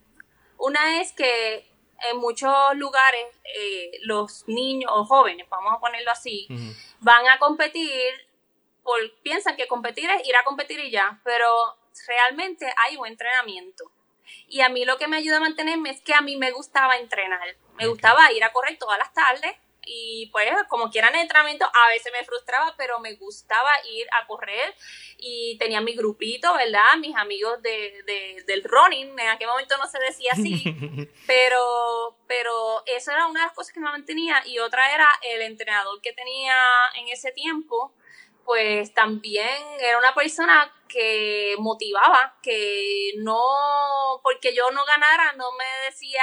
Una 0.59 1.01
es 1.01 1.13
que 1.13 1.65
en 2.11 2.19
muchos 2.19 2.53
lugares 2.75 3.25
eh, 3.45 3.93
los 4.03 4.43
niños 4.49 4.91
o 4.93 5.05
jóvenes, 5.05 5.47
vamos 5.49 5.73
a 5.73 5.79
ponerlo 5.79 6.11
así, 6.11 6.49
van 6.99 7.29
a 7.29 7.39
competir, 7.39 8.13
por, 8.83 8.99
piensan 9.23 9.57
que 9.57 9.69
competir 9.69 10.11
es 10.11 10.27
ir 10.27 10.35
a 10.35 10.43
competir 10.43 10.81
y 10.81 10.91
ya, 10.91 11.21
pero 11.23 11.47
realmente 12.07 12.67
hay 12.85 12.97
un 12.97 13.07
entrenamiento. 13.07 13.91
Y 14.49 14.61
a 14.61 14.69
mí 14.69 14.85
lo 14.85 14.99
que 14.99 15.09
me 15.09 15.17
ayuda 15.19 15.37
a 15.37 15.41
mantenerme 15.41 15.91
es 15.91 16.01
que 16.01 16.15
a 16.15 16.21
mí 16.21 16.37
me 16.37 16.51
gustaba 16.51 16.97
entrenar. 16.97 17.57
Me 17.77 17.87
gustaba 17.87 18.33
ir 18.33 18.43
a 18.45 18.53
correr 18.53 18.77
todas 18.79 18.99
las 18.99 19.13
tardes 19.13 19.53
y 19.89 20.29
pues 20.33 20.49
como 20.69 20.91
quieran 20.91 21.15
el 21.15 21.21
entrenamiento, 21.21 21.65
a 21.65 21.89
veces 21.91 22.11
me 22.13 22.25
frustraba, 22.25 22.75
pero 22.77 22.99
me 22.99 23.15
gustaba 23.15 23.71
ir 23.89 24.09
a 24.21 24.27
correr 24.27 24.75
y 25.17 25.57
tenía 25.59 25.81
mi 25.81 25.95
grupito, 25.95 26.53
¿verdad? 26.55 26.97
Mis 26.99 27.15
amigos 27.15 27.63
de, 27.63 28.03
de- 28.05 28.43
del 28.49 28.65
running, 28.65 29.17
en 29.17 29.29
aquel 29.29 29.47
momento 29.47 29.77
no 29.77 29.87
se 29.87 30.01
decía 30.01 30.33
así, 30.33 30.61
pero, 31.27 32.17
pero 32.27 32.83
eso 32.87 33.13
era 33.13 33.27
una 33.29 33.41
de 33.43 33.47
las 33.47 33.55
cosas 33.55 33.73
que 33.73 33.79
me 33.81 33.89
mantenía 33.91 34.43
y 34.45 34.59
otra 34.59 34.93
era 34.93 35.09
el 35.23 35.43
entrenador 35.43 36.01
que 36.03 36.13
tenía 36.13 36.57
en 36.97 37.07
ese 37.09 37.31
tiempo, 37.31 37.95
pues 38.47 38.95
también 38.95 39.59
era 39.81 39.99
una 39.99 40.15
persona 40.15 40.73
que 40.89 41.57
motivaba, 41.59 42.37
que 42.41 43.15
no, 43.19 44.21
porque 44.23 44.55
yo 44.55 44.71
no 44.71 44.85
ganara, 44.85 45.33
no 45.33 45.51
me 45.59 45.65
decía 45.91 46.23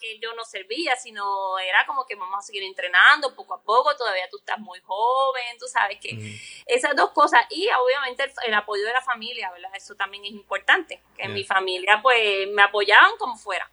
que 0.00 0.18
yo 0.18 0.34
no 0.34 0.44
servía, 0.44 0.96
sino 0.96 1.58
era 1.58 1.84
como 1.86 2.06
que 2.06 2.14
vamos 2.14 2.38
a 2.38 2.42
seguir 2.42 2.62
entrenando 2.62 3.34
poco 3.34 3.52
a 3.54 3.62
poco, 3.62 3.94
todavía 3.96 4.28
tú 4.30 4.38
estás 4.38 4.58
muy 4.58 4.80
joven, 4.80 5.58
tú 5.60 5.66
sabes 5.66 5.98
que 6.00 6.40
esas 6.66 6.96
dos 6.96 7.10
cosas 7.10 7.44
y 7.50 7.68
obviamente 7.68 8.24
el, 8.24 8.32
el 8.46 8.54
apoyo 8.54 8.84
de 8.84 8.92
la 8.94 9.02
familia, 9.02 9.50
¿verdad? 9.52 9.70
Eso 9.74 9.94
también 9.94 10.24
es 10.24 10.30
importante, 10.30 11.02
que 11.16 11.24
en 11.24 11.34
mi 11.34 11.44
familia 11.44 12.00
pues 12.02 12.48
me 12.48 12.62
apoyaban 12.62 13.12
como 13.18 13.36
fuera, 13.36 13.70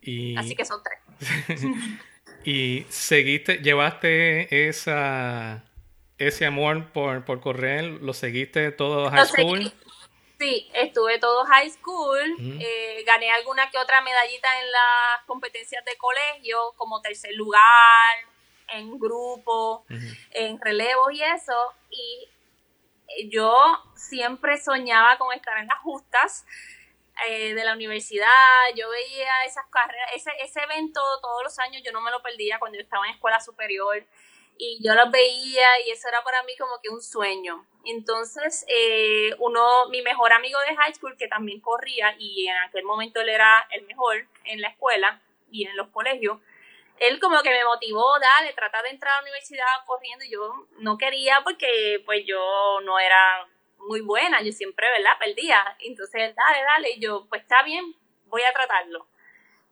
Y, 0.00 0.36
así 0.36 0.54
que 0.54 0.64
son 0.64 0.80
tres. 0.84 1.00
y 2.44 2.86
seguiste, 2.90 3.58
llevaste 3.58 4.68
esa, 4.68 5.64
ese 6.18 6.46
amor 6.46 6.92
por, 6.92 7.24
por 7.24 7.40
correr, 7.40 7.84
lo 7.84 8.12
seguiste 8.12 8.70
todo 8.72 9.10
high 9.10 9.20
Lo 9.20 9.26
school. 9.26 9.72
Sí, 10.38 10.68
estuve 10.74 11.18
todo 11.18 11.44
high 11.44 11.70
school, 11.70 12.20
eh, 12.60 13.04
gané 13.06 13.30
alguna 13.30 13.70
que 13.70 13.78
otra 13.78 14.00
medallita 14.02 14.48
en 14.60 14.72
las 14.72 15.24
competencias 15.26 15.84
de 15.84 15.96
colegio, 15.96 16.72
como 16.76 17.00
tercer 17.00 17.34
lugar, 17.34 18.16
en 18.68 18.98
grupo, 18.98 19.86
en 20.32 20.60
relevos 20.60 21.12
y 21.12 21.22
eso, 21.22 21.72
y 21.88 22.28
eh, 23.08 23.28
yo 23.30 23.54
siempre 23.94 24.58
soñaba 24.58 25.18
con 25.18 25.32
estar 25.32 25.56
en 25.58 25.68
las 25.68 25.78
justas 25.78 26.44
eh, 27.28 27.54
de 27.54 27.64
la 27.64 27.72
universidad, 27.72 28.28
yo 28.74 28.90
veía 28.90 29.44
esas 29.46 29.66
carreras, 29.70 30.10
ese, 30.14 30.30
ese 30.40 30.60
evento 30.62 31.00
todos 31.22 31.44
los 31.44 31.58
años, 31.60 31.82
yo 31.84 31.92
no 31.92 32.00
me 32.00 32.10
lo 32.10 32.22
perdía 32.22 32.58
cuando 32.58 32.76
yo 32.76 32.82
estaba 32.82 33.06
en 33.06 33.14
escuela 33.14 33.40
superior, 33.40 34.04
y 34.58 34.78
yo 34.82 34.94
los 34.94 35.10
veía 35.10 35.66
y 35.86 35.90
eso 35.90 36.08
era 36.08 36.22
para 36.22 36.42
mí 36.44 36.56
como 36.56 36.80
que 36.82 36.88
un 36.88 37.02
sueño. 37.02 37.66
Entonces, 37.84 38.64
eh, 38.68 39.34
uno, 39.38 39.88
mi 39.90 40.02
mejor 40.02 40.32
amigo 40.32 40.58
de 40.60 40.76
high 40.76 40.94
school, 40.94 41.16
que 41.16 41.28
también 41.28 41.60
corría 41.60 42.14
y 42.18 42.46
en 42.46 42.56
aquel 42.58 42.84
momento 42.84 43.20
él 43.20 43.28
era 43.28 43.66
el 43.72 43.84
mejor 43.86 44.26
en 44.44 44.60
la 44.60 44.68
escuela 44.68 45.20
y 45.50 45.66
en 45.66 45.76
los 45.76 45.88
colegios, 45.88 46.40
él 46.98 47.20
como 47.20 47.42
que 47.42 47.50
me 47.50 47.64
motivó, 47.64 48.18
dale, 48.20 48.52
trata 48.52 48.82
de 48.82 48.90
entrar 48.90 49.12
a 49.12 49.16
la 49.16 49.22
universidad 49.22 49.66
corriendo 49.86 50.24
y 50.24 50.30
yo 50.30 50.66
no 50.78 50.96
quería 50.96 51.40
porque 51.42 52.02
pues 52.06 52.24
yo 52.24 52.80
no 52.84 52.98
era 52.98 53.48
muy 53.78 54.00
buena, 54.00 54.42
yo 54.42 54.52
siempre, 54.52 54.86
¿verdad? 54.90 55.18
Perdía. 55.18 55.76
Entonces, 55.80 56.34
dale, 56.34 56.62
dale, 56.64 56.90
y 56.90 57.00
yo, 57.00 57.26
pues 57.28 57.42
está 57.42 57.62
bien, 57.62 57.94
voy 58.26 58.42
a 58.42 58.52
tratarlo. 58.52 59.06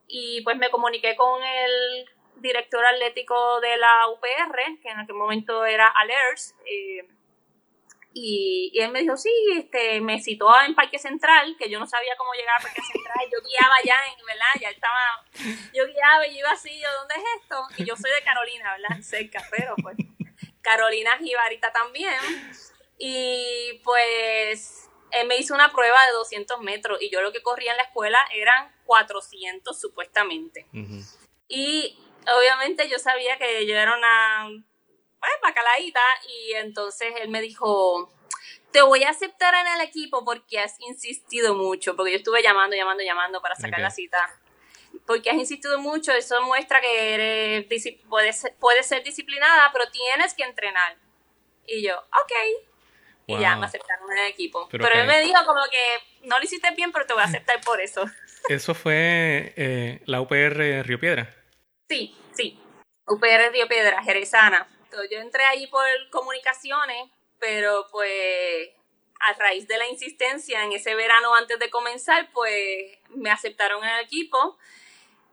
Y 0.09 0.43
pues 0.43 0.57
me 0.57 0.71
comuniqué 0.71 1.17
con 1.17 1.43
el 1.43 2.11
director 2.43 2.85
atlético 2.85 3.61
de 3.61 3.77
la 3.77 4.09
UPR, 4.09 4.81
que 4.83 4.91
en 4.91 4.99
aquel 4.99 5.15
momento 5.15 5.65
era 5.65 5.89
Alers, 5.89 6.55
eh, 6.67 7.09
y, 8.15 8.71
y 8.75 8.81
él 8.81 8.91
me 8.93 9.01
dijo, 9.01 9.17
sí, 9.17 9.33
este, 9.57 10.01
me 10.01 10.21
citó 10.21 10.49
en 10.61 10.75
Parque 10.75 10.99
Central, 10.99 11.57
que 11.59 11.71
yo 11.71 11.79
no 11.79 11.87
sabía 11.87 12.15
cómo 12.19 12.33
llegar 12.35 12.59
a 12.59 12.63
Parque 12.63 12.83
Central, 12.83 13.27
yo 13.33 13.39
guiaba 13.49 13.75
ya 13.85 13.97
en, 14.13 14.27
¿verdad? 14.27 14.61
Ya 14.61 14.69
estaba, 14.69 15.25
yo 15.73 15.87
guiaba 15.87 16.27
y 16.27 16.33
yo 16.33 16.39
iba 16.41 16.51
así, 16.51 16.79
yo, 16.79 16.89
¿dónde 16.99 17.15
es 17.17 17.43
esto? 17.43 17.65
Y 17.79 17.85
yo 17.85 17.97
soy 17.97 18.11
de 18.11 18.23
Carolina, 18.23 18.77
¿verdad? 18.77 19.03
Cerca, 19.03 19.43
pero 19.51 19.75
pues, 19.83 19.97
Carolina 20.61 21.17
Jibarita 21.19 21.73
también, 21.73 22.21
y 22.99 23.81
pues, 23.83 24.91
él 25.13 25.27
me 25.27 25.39
hizo 25.39 25.55
una 25.55 25.73
prueba 25.73 26.05
de 26.07 26.13
200 26.13 26.61
metros, 26.61 27.01
y 27.01 27.11
yo 27.11 27.23
lo 27.23 27.33
que 27.33 27.43
corría 27.43 27.71
en 27.71 27.79
la 27.79 27.85
escuela 27.85 28.23
eran 28.35 28.71
400 28.85 29.81
supuestamente. 29.81 30.67
Y 31.49 31.99
obviamente 32.37 32.89
yo 32.89 32.99
sabía 32.99 33.37
que 33.39 33.67
yo 33.67 33.77
era 33.77 33.97
una 33.97 34.49
pues, 35.21 35.33
bacalaíta 35.43 36.01
y 36.29 36.53
entonces 36.55 37.13
él 37.21 37.29
me 37.29 37.41
dijo, 37.41 38.13
te 38.73 38.83
voy 38.83 39.05
a 39.05 39.11
aceptar 39.11 39.55
en 39.55 39.67
el 39.75 39.81
equipo 39.83 40.25
porque 40.25 40.59
has 40.59 40.81
insistido 40.81 41.55
mucho, 41.55 41.95
porque 41.97 42.13
yo 42.13 42.19
estuve 42.19 42.43
llamando, 42.43 42.77
llamando, 42.77 43.03
llamando 43.05 43.41
para 43.41 43.55
sacar 43.55 43.81
la 43.81 43.91
cita. 43.91 44.19
Porque 45.07 45.31
has 45.31 45.37
insistido 45.37 45.79
mucho, 45.79 46.13
eso 46.13 46.43
muestra 46.43 46.81
que 46.81 47.15
eres, 47.15 47.67
puedes, 48.09 48.41
ser- 48.41 48.55
puedes 48.61 48.87
ser 48.87 49.03
disciplinada, 49.03 49.71
pero 49.73 49.91
tienes 49.91 50.35
que 50.35 50.43
entrenar. 50.45 50.97
Y 51.67 51.83
yo, 51.83 51.99
ok. 51.99 52.33
Y 53.27 53.39
ya 53.39 53.57
me 53.57 53.67
aceptaron 53.67 54.11
en 54.13 54.19
el 54.19 54.27
equipo. 54.27 54.69
Pero 54.71 54.85
Pero, 54.85 55.01
él 55.01 55.07
me 55.07 55.21
dijo 55.21 55.45
como 55.47 55.63
que 55.71 56.27
no 56.27 56.39
lo 56.39 56.45
hiciste 56.45 56.71
bien, 56.73 56.93
pero 56.93 57.07
te 57.07 57.15
voy 57.15 57.23
a 57.23 57.27
aceptar 57.27 57.61
por 57.63 57.81
eso. 57.81 58.05
Eso 58.49 58.75
fue 58.75 59.55
eh, 59.57 60.01
la 60.07 60.21
UPR 60.21 60.83
Río 60.85 60.99
Piedra. 61.01 61.33
Sí, 61.93 62.17
sí. 62.33 62.59
UPR 63.07 63.53
Río 63.53 63.69
Piedra, 63.69 64.03
Jerezana. 64.03 64.67
Entonces, 64.85 65.11
yo 65.11 65.19
entré 65.19 65.45
ahí 65.45 65.67
por 65.67 65.85
comunicaciones, 66.11 67.11
pero 67.39 67.87
pues 67.91 68.71
a 69.21 69.35
raíz 69.35 69.69
de 69.69 69.77
la 69.77 69.87
insistencia 69.89 70.65
en 70.65 70.73
ese 70.73 70.95
verano 70.95 71.35
antes 71.35 71.59
de 71.59 71.69
comenzar, 71.69 72.31
pues 72.33 72.99
me 73.11 73.31
aceptaron 73.31 73.85
en 73.85 73.91
el 73.91 74.05
equipo, 74.07 74.57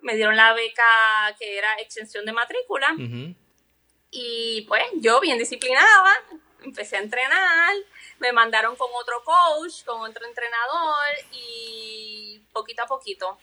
me 0.01 0.15
dieron 0.15 0.35
la 0.35 0.51
beca 0.51 0.83
que 1.39 1.57
era 1.57 1.79
extensión 1.79 2.25
de 2.25 2.33
matrícula 2.33 2.93
y 4.11 4.65
pues 4.67 4.83
yo 4.95 5.21
bien 5.21 5.37
disciplinada, 5.37 6.11
empecé 6.61 6.97
a 6.97 6.99
entrenar, 6.99 7.73
me 8.19 8.33
mandaron 8.33 8.75
con 8.75 8.89
otro 8.95 9.23
coach, 9.23 9.85
con 9.85 10.01
otro 10.01 10.25
entrenador 10.25 11.07
y 11.31 12.43
poquito 12.51 12.83
a 12.83 12.85
poquito. 12.85 13.37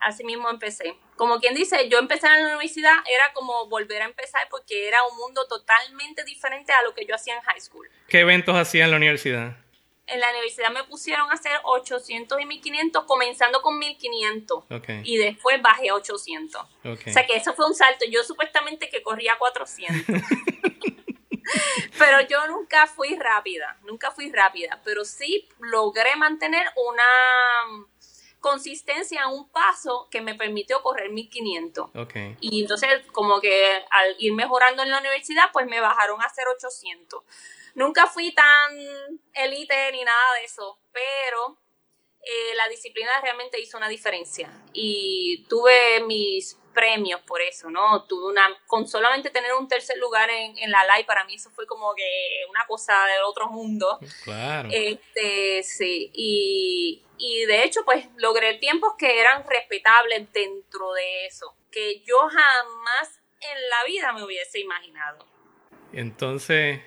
Así 0.00 0.24
mismo 0.24 0.50
empecé. 0.50 0.96
Como 1.16 1.40
quien 1.40 1.54
dice, 1.54 1.88
yo 1.88 1.98
empecé 1.98 2.26
en 2.26 2.42
la 2.42 2.48
universidad, 2.48 2.94
era 3.10 3.32
como 3.32 3.68
volver 3.68 4.02
a 4.02 4.04
empezar 4.04 4.46
porque 4.50 4.86
era 4.88 4.98
un 5.04 5.16
mundo 5.16 5.46
totalmente 5.48 6.24
diferente 6.24 6.72
a 6.72 6.82
lo 6.82 6.94
que 6.94 7.06
yo 7.06 7.14
hacía 7.14 7.34
en 7.34 7.40
high 7.42 7.60
school. 7.60 7.88
¿Qué 8.08 8.20
eventos 8.20 8.54
hacía 8.56 8.84
en 8.84 8.90
la 8.90 8.96
universidad? 8.98 9.56
En 10.06 10.20
la 10.20 10.30
universidad 10.30 10.70
me 10.70 10.84
pusieron 10.84 11.28
a 11.30 11.34
hacer 11.34 11.52
800 11.64 12.40
y 12.40 12.44
1500, 12.44 13.04
comenzando 13.06 13.60
con 13.60 13.78
1500 13.78 14.64
Ok, 14.70 14.88
y 15.02 15.16
después 15.16 15.60
bajé 15.60 15.88
a 15.88 15.94
800. 15.94 16.62
ok. 16.84 17.00
O 17.06 17.10
sea 17.10 17.26
que 17.26 17.34
eso 17.34 17.54
fue 17.54 17.66
un 17.66 17.74
salto. 17.74 18.04
Yo 18.08 18.22
supuestamente 18.22 18.88
que 18.88 19.02
corría 19.02 19.36
400. 19.36 20.22
pero 21.98 22.20
yo 22.28 22.46
nunca 22.48 22.86
fui 22.86 23.16
rápida, 23.16 23.78
nunca 23.82 24.10
fui 24.10 24.30
rápida, 24.30 24.80
pero 24.84 25.04
sí 25.04 25.48
logré 25.58 26.14
mantener 26.16 26.66
una 26.76 27.86
consistencia 28.46 29.22
en 29.22 29.30
un 29.30 29.48
paso 29.48 30.06
que 30.08 30.20
me 30.20 30.36
permitió 30.36 30.80
correr 30.80 31.10
1500. 31.10 31.90
Ok, 31.96 32.14
Y 32.40 32.62
entonces 32.62 33.04
como 33.10 33.40
que 33.40 33.84
al 33.90 34.14
ir 34.20 34.34
mejorando 34.34 34.84
en 34.84 34.90
la 34.90 35.00
universidad, 35.00 35.46
pues 35.52 35.66
me 35.66 35.80
bajaron 35.80 36.22
a 36.22 36.26
hacer 36.26 36.46
800. 36.46 37.24
Nunca 37.74 38.06
fui 38.06 38.32
tan 38.32 38.70
elite 39.34 39.90
ni 39.90 40.04
nada 40.04 40.34
de 40.38 40.44
eso, 40.44 40.78
pero 40.92 41.58
eh, 42.28 42.54
la 42.56 42.68
disciplina 42.68 43.10
realmente 43.22 43.60
hizo 43.60 43.76
una 43.76 43.88
diferencia 43.88 44.50
y 44.72 45.44
tuve 45.48 46.00
mis 46.00 46.58
premios 46.74 47.20
por 47.20 47.40
eso, 47.40 47.70
¿no? 47.70 48.04
Tuve 48.04 48.32
una, 48.32 48.48
con 48.66 48.88
solamente 48.88 49.30
tener 49.30 49.54
un 49.54 49.68
tercer 49.68 49.96
lugar 49.98 50.28
en, 50.28 50.58
en 50.58 50.72
la 50.72 50.84
live, 50.84 51.06
para 51.06 51.24
mí 51.24 51.36
eso 51.36 51.50
fue 51.50 51.66
como 51.66 51.94
que 51.94 52.04
una 52.50 52.66
cosa 52.66 52.92
del 53.06 53.22
otro 53.22 53.46
mundo. 53.48 54.00
Claro. 54.24 54.68
Este, 54.72 55.62
sí, 55.62 56.10
y, 56.12 57.04
y 57.16 57.44
de 57.44 57.62
hecho, 57.62 57.84
pues 57.84 58.06
logré 58.16 58.54
tiempos 58.54 58.94
que 58.98 59.20
eran 59.20 59.44
respetables 59.48 60.32
dentro 60.32 60.92
de 60.94 61.26
eso, 61.26 61.54
que 61.70 62.00
yo 62.00 62.18
jamás 62.28 63.20
en 63.40 63.70
la 63.70 63.84
vida 63.84 64.12
me 64.12 64.24
hubiese 64.24 64.58
imaginado. 64.58 65.24
Entonces, 65.92 66.80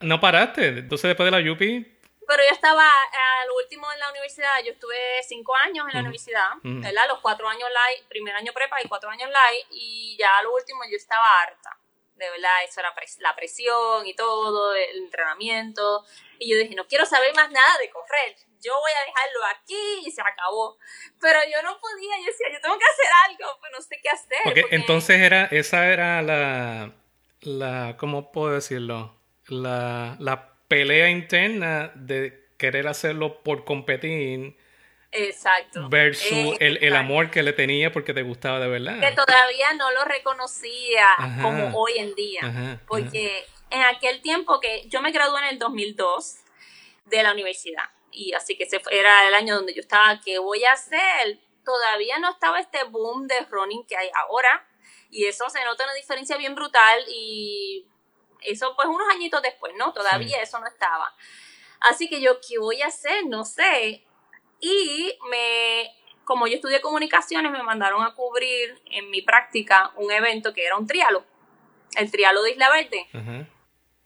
¿no 0.00 0.18
paraste? 0.18 0.66
Entonces, 0.68 1.08
después 1.08 1.26
de 1.26 1.30
la 1.30 1.40
Yupi, 1.42 1.99
Pero 2.30 2.44
yo 2.48 2.54
estaba 2.54 2.86
al 3.42 3.50
último 3.62 3.90
en 3.92 3.98
la 3.98 4.08
universidad, 4.10 4.62
yo 4.64 4.70
estuve 4.72 4.96
cinco 5.26 5.54
años 5.56 5.84
en 5.88 5.94
la 5.94 6.00
universidad. 6.00 6.50
¿verdad? 6.62 7.08
Los 7.08 7.18
cuatro 7.20 7.48
años 7.48 7.68
live, 7.68 8.06
primer 8.08 8.36
año 8.36 8.52
prepa 8.52 8.80
y 8.80 8.86
cuatro 8.88 9.10
años 9.10 9.28
live, 9.28 9.66
y 9.70 10.16
ya 10.16 10.38
a 10.38 10.42
lo 10.44 10.54
último 10.54 10.80
yo 10.88 10.96
estaba 10.96 11.40
harta. 11.42 11.76
De 12.14 12.30
verdad, 12.30 12.62
eso 12.68 12.78
era 12.80 12.94
pres- 12.94 13.18
la 13.20 13.34
presión 13.34 14.06
y 14.06 14.14
todo, 14.14 14.74
el 14.74 14.98
entrenamiento. 14.98 16.04
Y 16.38 16.52
yo 16.52 16.58
dije, 16.58 16.74
no 16.74 16.86
quiero 16.86 17.04
saber 17.06 17.34
más 17.34 17.50
nada 17.50 17.78
de 17.78 17.90
correr. 17.90 18.36
Yo 18.62 18.78
voy 18.78 18.92
a 18.92 19.06
dejarlo 19.06 19.44
aquí 19.46 20.02
y 20.06 20.10
se 20.12 20.20
acabó. 20.20 20.76
Pero 21.20 21.38
yo 21.50 21.62
no 21.62 21.80
podía, 21.80 22.18
yo 22.20 22.26
decía, 22.26 22.46
yo 22.52 22.60
tengo 22.60 22.78
que 22.78 22.84
hacer 22.84 23.06
algo, 23.26 23.58
pues 23.58 23.72
no 23.72 23.80
sé 23.80 23.98
qué 24.02 24.08
hacer. 24.10 24.38
porque 24.44 24.60
porque- 24.62 24.76
entonces 24.76 25.20
era, 25.20 25.46
esa 25.46 25.86
era 25.88 26.20
la, 26.22 26.92
la, 27.40 27.96
¿cómo 27.96 28.30
puedo 28.32 28.52
decirlo? 28.54 29.16
La, 29.48 30.16
la 30.20 30.49
pelea 30.70 31.10
interna 31.10 31.90
de 31.96 32.46
querer 32.56 32.86
hacerlo 32.86 33.42
por 33.42 33.64
competir 33.64 34.56
Exacto. 35.10 35.88
versus 35.88 36.56
Eh, 36.60 36.78
el, 36.80 36.94
amor 36.94 37.32
que 37.32 37.42
le 37.42 37.52
tenía 37.52 37.90
porque 37.90 38.14
te 38.14 38.22
gustaba 38.22 38.60
de 38.60 38.68
verdad. 38.68 39.00
que 39.00 39.10
todavía 39.10 39.72
no 39.72 39.90
lo 39.90 40.04
reconocía 40.04 41.08
Ajá. 41.18 41.42
como 41.42 41.76
hoy 41.76 41.94
en 41.96 42.14
día. 42.14 42.42
Ajá, 42.44 42.80
porque 42.86 43.44
en 43.70 43.82
aquel 43.82 44.22
tiempo 44.22 44.60
que 44.60 44.84
yo 44.86 45.02
me 45.02 45.10
gradué 45.10 45.40
en 45.40 45.46
el 45.48 45.58
2002 45.58 46.36
de 47.06 47.22
la 47.24 47.32
universidad, 47.32 47.90
y 48.12 48.32
así 48.34 48.56
que 48.56 48.62
ese 48.62 48.80
era 48.92 49.26
el 49.26 49.34
año 49.34 49.56
donde 49.56 49.74
yo 49.74 49.80
estaba, 49.80 50.20
¿qué 50.24 50.38
voy 50.38 50.62
a 50.62 50.74
hacer? 50.74 51.40
Todavía 51.64 52.20
no 52.20 52.30
estaba 52.30 52.60
este 52.60 52.84
boom 52.84 53.26
de 53.26 53.40
running 53.50 53.84
que 53.86 53.96
hay 53.96 54.08
ahora, 54.14 54.64
y 55.10 55.24
eso 55.24 55.50
se 55.50 55.64
nota 55.64 55.82
una 55.82 55.94
diferencia 55.94 56.36
bien 56.36 56.54
brutal, 56.54 57.02
y 57.08 57.86
eso 58.42 58.74
pues 58.76 58.88
unos 58.88 59.08
añitos 59.10 59.42
después, 59.42 59.72
¿no? 59.76 59.92
Todavía 59.92 60.36
Sí. 60.38 60.42
eso 60.42 60.58
no 60.60 60.66
estaba. 60.66 61.14
Así 61.80 62.08
que 62.08 62.20
yo, 62.20 62.40
¿qué 62.46 62.58
voy 62.58 62.82
a 62.82 62.86
hacer? 62.88 63.26
No 63.26 63.44
sé. 63.44 64.04
Y 64.60 65.18
me, 65.30 65.90
como 66.24 66.46
yo 66.46 66.56
estudié 66.56 66.80
comunicaciones, 66.80 67.50
me 67.52 67.62
mandaron 67.62 68.02
a 68.02 68.14
cubrir 68.14 68.80
en 68.90 69.10
mi 69.10 69.22
práctica 69.22 69.92
un 69.96 70.10
evento 70.12 70.52
que 70.52 70.66
era 70.66 70.76
un 70.76 70.86
trialo, 70.86 71.24
el 71.96 72.10
trialo 72.10 72.42
de 72.42 72.50
Isla 72.52 72.70
Verde. 72.70 73.08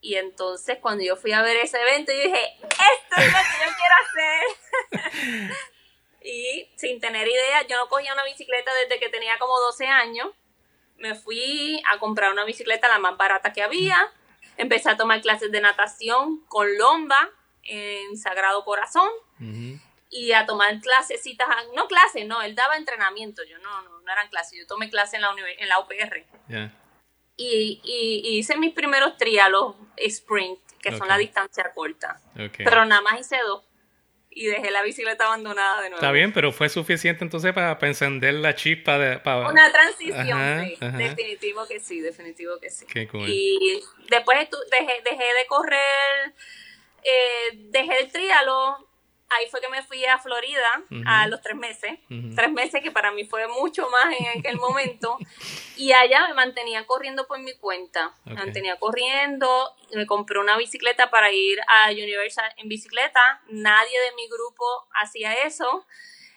Y 0.00 0.16
entonces 0.16 0.78
cuando 0.80 1.02
yo 1.02 1.16
fui 1.16 1.32
a 1.32 1.42
ver 1.42 1.56
ese 1.56 1.80
evento, 1.80 2.12
yo 2.12 2.18
dije, 2.22 2.56
esto 2.62 3.16
es 3.16 3.26
lo 3.26 3.38
que 3.38 3.66
yo 3.66 3.72
quiero 3.78 3.94
hacer. 5.00 5.50
y 6.22 6.70
sin 6.76 7.00
tener 7.00 7.26
idea, 7.26 7.66
yo 7.66 7.76
no 7.76 7.88
cogía 7.88 8.12
una 8.12 8.24
bicicleta 8.24 8.70
desde 8.74 9.00
que 9.00 9.08
tenía 9.08 9.38
como 9.38 9.58
12 9.60 9.86
años. 9.86 10.28
Me 10.96 11.14
fui 11.14 11.82
a 11.90 11.98
comprar 11.98 12.30
una 12.32 12.44
bicicleta 12.44 12.88
la 12.88 12.98
más 12.98 13.16
barata 13.16 13.52
que 13.52 13.62
había. 13.62 14.12
Empecé 14.56 14.90
a 14.90 14.96
tomar 14.96 15.20
clases 15.20 15.50
de 15.52 15.60
natación 15.60 16.40
con 16.48 16.76
lomba 16.78 17.30
en 17.64 18.16
Sagrado 18.16 18.64
Corazón 18.64 19.08
y 20.10 20.32
a 20.32 20.46
tomar 20.46 20.80
clasecitas, 20.80 21.48
no 21.74 21.88
clases, 21.88 22.26
no, 22.26 22.40
él 22.42 22.54
daba 22.54 22.76
entrenamiento, 22.76 23.42
yo 23.44 23.58
no, 23.58 23.82
no, 23.82 24.00
no 24.00 24.12
eran 24.12 24.28
clases, 24.28 24.58
yo 24.58 24.66
tomé 24.66 24.88
clases 24.90 25.14
en 25.14 25.22
la, 25.22 25.32
univer- 25.32 25.56
en 25.58 25.68
la 25.68 25.80
UPR 25.80 26.24
y, 27.36 27.80
y- 27.82 28.22
y 28.24 28.38
hice 28.38 28.56
mis 28.56 28.72
primeros 28.74 29.16
trialos 29.16 29.74
sprint, 29.96 30.60
que 30.80 30.90
son 30.98 31.08
la 31.08 31.16
distancia 31.18 31.72
corta, 31.74 32.20
pero 32.64 32.84
nada 32.84 33.00
más 33.00 33.18
hice 33.18 33.38
dos 33.46 33.64
y 34.34 34.46
dejé 34.46 34.70
la 34.70 34.82
bicicleta 34.82 35.26
abandonada 35.26 35.76
de 35.82 35.90
nuevo. 35.90 35.96
Está 35.96 36.10
bien, 36.12 36.32
pero 36.32 36.52
fue 36.52 36.68
suficiente 36.68 37.24
entonces 37.24 37.52
para, 37.52 37.78
para 37.78 37.88
encender 37.90 38.34
la 38.34 38.54
chispa 38.54 38.98
de... 38.98 39.18
Para... 39.18 39.48
Una 39.48 39.70
transición, 39.70 40.30
Ajá, 40.30 40.64
sí, 40.64 40.76
ajá. 40.80 40.96
definitivo 40.98 41.66
que 41.66 41.80
sí, 41.80 42.00
definitivo 42.00 42.58
que 42.58 42.70
sí. 42.70 42.86
Qué 42.86 43.06
cool. 43.08 43.28
Y 43.28 43.80
después 44.08 44.48
dejé, 44.70 45.02
dejé 45.02 45.24
de 45.24 45.46
correr, 45.48 46.34
eh, 47.02 47.50
dejé 47.70 48.00
el 48.00 48.10
trialo, 48.10 48.88
ahí 49.30 49.48
fue 49.50 49.60
que 49.60 49.68
me 49.68 49.82
fui 49.82 50.04
a 50.04 50.18
Florida 50.18 50.82
a 51.06 51.26
los 51.26 51.40
tres 51.40 51.56
meses, 51.56 51.98
tres 52.34 52.50
meses 52.52 52.82
que 52.82 52.90
para 52.90 53.10
mí 53.12 53.24
fue 53.24 53.46
mucho 53.48 53.88
más 53.90 54.14
en 54.18 54.38
aquel 54.38 54.56
momento, 54.56 55.18
y 55.76 55.92
allá 55.92 56.28
me 56.28 56.34
mantenía 56.34 56.86
corriendo 56.86 57.26
por 57.26 57.38
mi 57.38 57.54
cuenta, 57.54 58.14
me 58.24 58.34
mantenía 58.34 58.78
corriendo, 58.78 59.74
me 59.92 60.06
compré 60.06 60.38
una 60.38 60.56
bicicleta 60.56 61.10
para 61.10 61.32
ir 61.32 61.58
a 61.66 61.90
Universal 61.90 62.52
en 62.56 62.68
bicicleta, 62.68 63.42
nadie 63.48 63.98
de 64.00 64.14
mi 64.16 64.28
grupo 64.28 64.64
hacía 65.00 65.32
eso, 65.34 65.86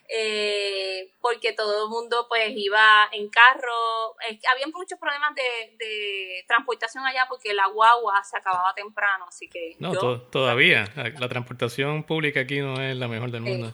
eh, 0.10 1.12
porque 1.22 1.52
todo 1.54 1.84
el 1.86 1.90
mundo 1.90 2.26
pues 2.30 2.52
iba 2.56 3.10
en 3.12 3.30
carro. 3.30 4.16
Eh, 4.30 4.40
había 4.54 4.68
muchos 4.68 4.98
problemas 5.00 5.36
de, 5.36 5.76
de 5.78 6.44
transportación 6.48 7.06
allá 7.06 7.26
porque 7.28 7.54
la 7.54 7.68
guagua 7.68 8.24
se 8.24 8.38
acababa 8.38 8.74
temprano, 8.74 9.26
así 9.28 9.50
que 9.50 9.76
No, 9.80 9.94
yo- 9.94 10.00
to- 10.00 10.22
todavía. 10.24 10.92
La, 10.96 11.10
la 11.10 11.28
transportación 11.30 12.04
pública 12.04 12.40
aquí 12.42 12.60
no 12.60 12.82
es 12.82 12.96
la 12.96 13.08
mejor 13.08 13.32
del 13.32 13.42
mundo. 13.42 13.74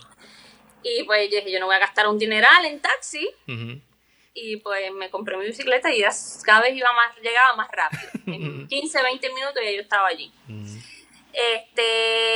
y 0.81 1.03
pues 1.03 1.29
yo 1.29 1.37
dije, 1.37 1.51
yo 1.51 1.59
no 1.59 1.67
voy 1.67 1.75
a 1.75 1.79
gastar 1.79 2.07
un 2.07 2.17
dineral 2.17 2.65
en 2.65 2.81
taxi 2.81 3.29
y 4.35 4.57
pues 4.57 4.91
me 4.91 5.11
compré 5.11 5.37
mi 5.37 5.45
bicicleta 5.45 5.91
y 5.91 5.99
ya 5.99 6.09
cada 6.43 6.61
vez 6.61 6.75
iba 6.75 6.91
más, 6.93 7.15
llegaba 7.21 7.55
más 7.55 7.69
rápido. 7.71 8.01
En 8.25 8.67
15, 8.67 9.03
20 9.03 9.29
minutos 9.33 9.61
ya 9.63 9.69
yo 9.71 9.81
estaba 9.81 10.07
allí. 10.07 10.33
Este, 11.31 12.32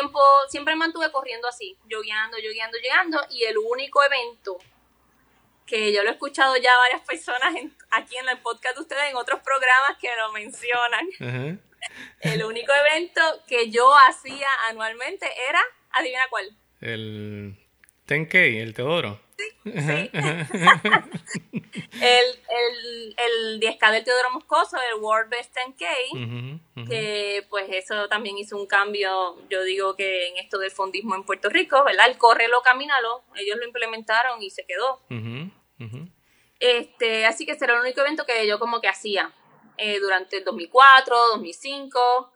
tiempo, 0.00 0.20
siempre 0.48 0.74
me 0.74 0.78
mantuve 0.80 1.10
corriendo 1.12 1.48
así, 1.48 1.76
yogueando, 1.88 2.38
yogueando, 2.38 2.78
llegando, 2.78 3.20
y 3.30 3.44
el 3.44 3.58
único 3.58 4.02
evento 4.02 4.58
que 5.66 5.92
yo 5.92 6.02
lo 6.02 6.08
he 6.10 6.12
escuchado 6.12 6.56
ya 6.56 6.70
varias 6.78 7.02
personas 7.06 7.54
en- 7.54 7.76
aquí 7.90 8.16
en 8.16 8.28
el 8.28 8.38
podcast 8.38 8.76
de 8.76 8.82
ustedes, 8.82 9.04
en 9.10 9.16
otros 9.16 9.40
programas 9.40 9.98
que 10.00 10.08
lo 10.16 10.32
mencionan, 10.32 11.08
el 12.20 12.44
único 12.44 12.72
evento 12.74 13.20
que 13.46 13.70
yo 13.70 13.94
hacía 13.96 14.48
anualmente 14.68 15.26
era, 15.48 15.60
adivina 15.92 16.22
cuál, 16.28 16.56
El 16.80 17.56
10K, 18.06 18.62
el 18.62 18.74
Teodoro. 18.74 19.20
el, 19.64 20.10
el, 22.48 23.14
el 23.16 23.60
10K 23.60 23.92
del 23.92 24.04
Teodoro 24.04 24.30
Moscoso, 24.30 24.76
el 24.92 25.00
World 25.00 25.30
Best 25.30 25.54
10K, 25.56 25.86
Ujú, 26.12 26.60
ujú. 26.80 26.90
que 26.90 27.46
pues 27.48 27.66
eso 27.70 28.08
también 28.08 28.36
hizo 28.38 28.56
un 28.56 28.66
cambio, 28.66 29.36
yo 29.48 29.62
digo 29.62 29.96
que 29.96 30.28
en 30.28 30.36
esto 30.38 30.58
del 30.58 30.70
fondismo 30.70 31.14
en 31.14 31.24
Puerto 31.24 31.48
Rico, 31.48 31.82
¿verdad? 31.84 32.08
El 32.08 32.18
córrelo, 32.18 32.62
camínalo, 32.62 33.22
ellos 33.36 33.56
lo 33.58 33.66
implementaron 33.66 34.42
y 34.42 34.50
se 34.50 34.64
quedó. 34.64 35.00
Este, 36.58 37.26
así 37.26 37.46
que 37.46 37.52
ese 37.52 37.64
era 37.64 37.74
el 37.74 37.80
único 37.80 38.00
evento 38.02 38.26
que 38.26 38.46
yo 38.46 38.58
como 38.58 38.80
que 38.80 38.88
hacía 38.88 39.32
eh, 39.78 39.98
durante 39.98 40.38
el 40.38 40.44
2004, 40.44 41.16
2005 41.34 42.32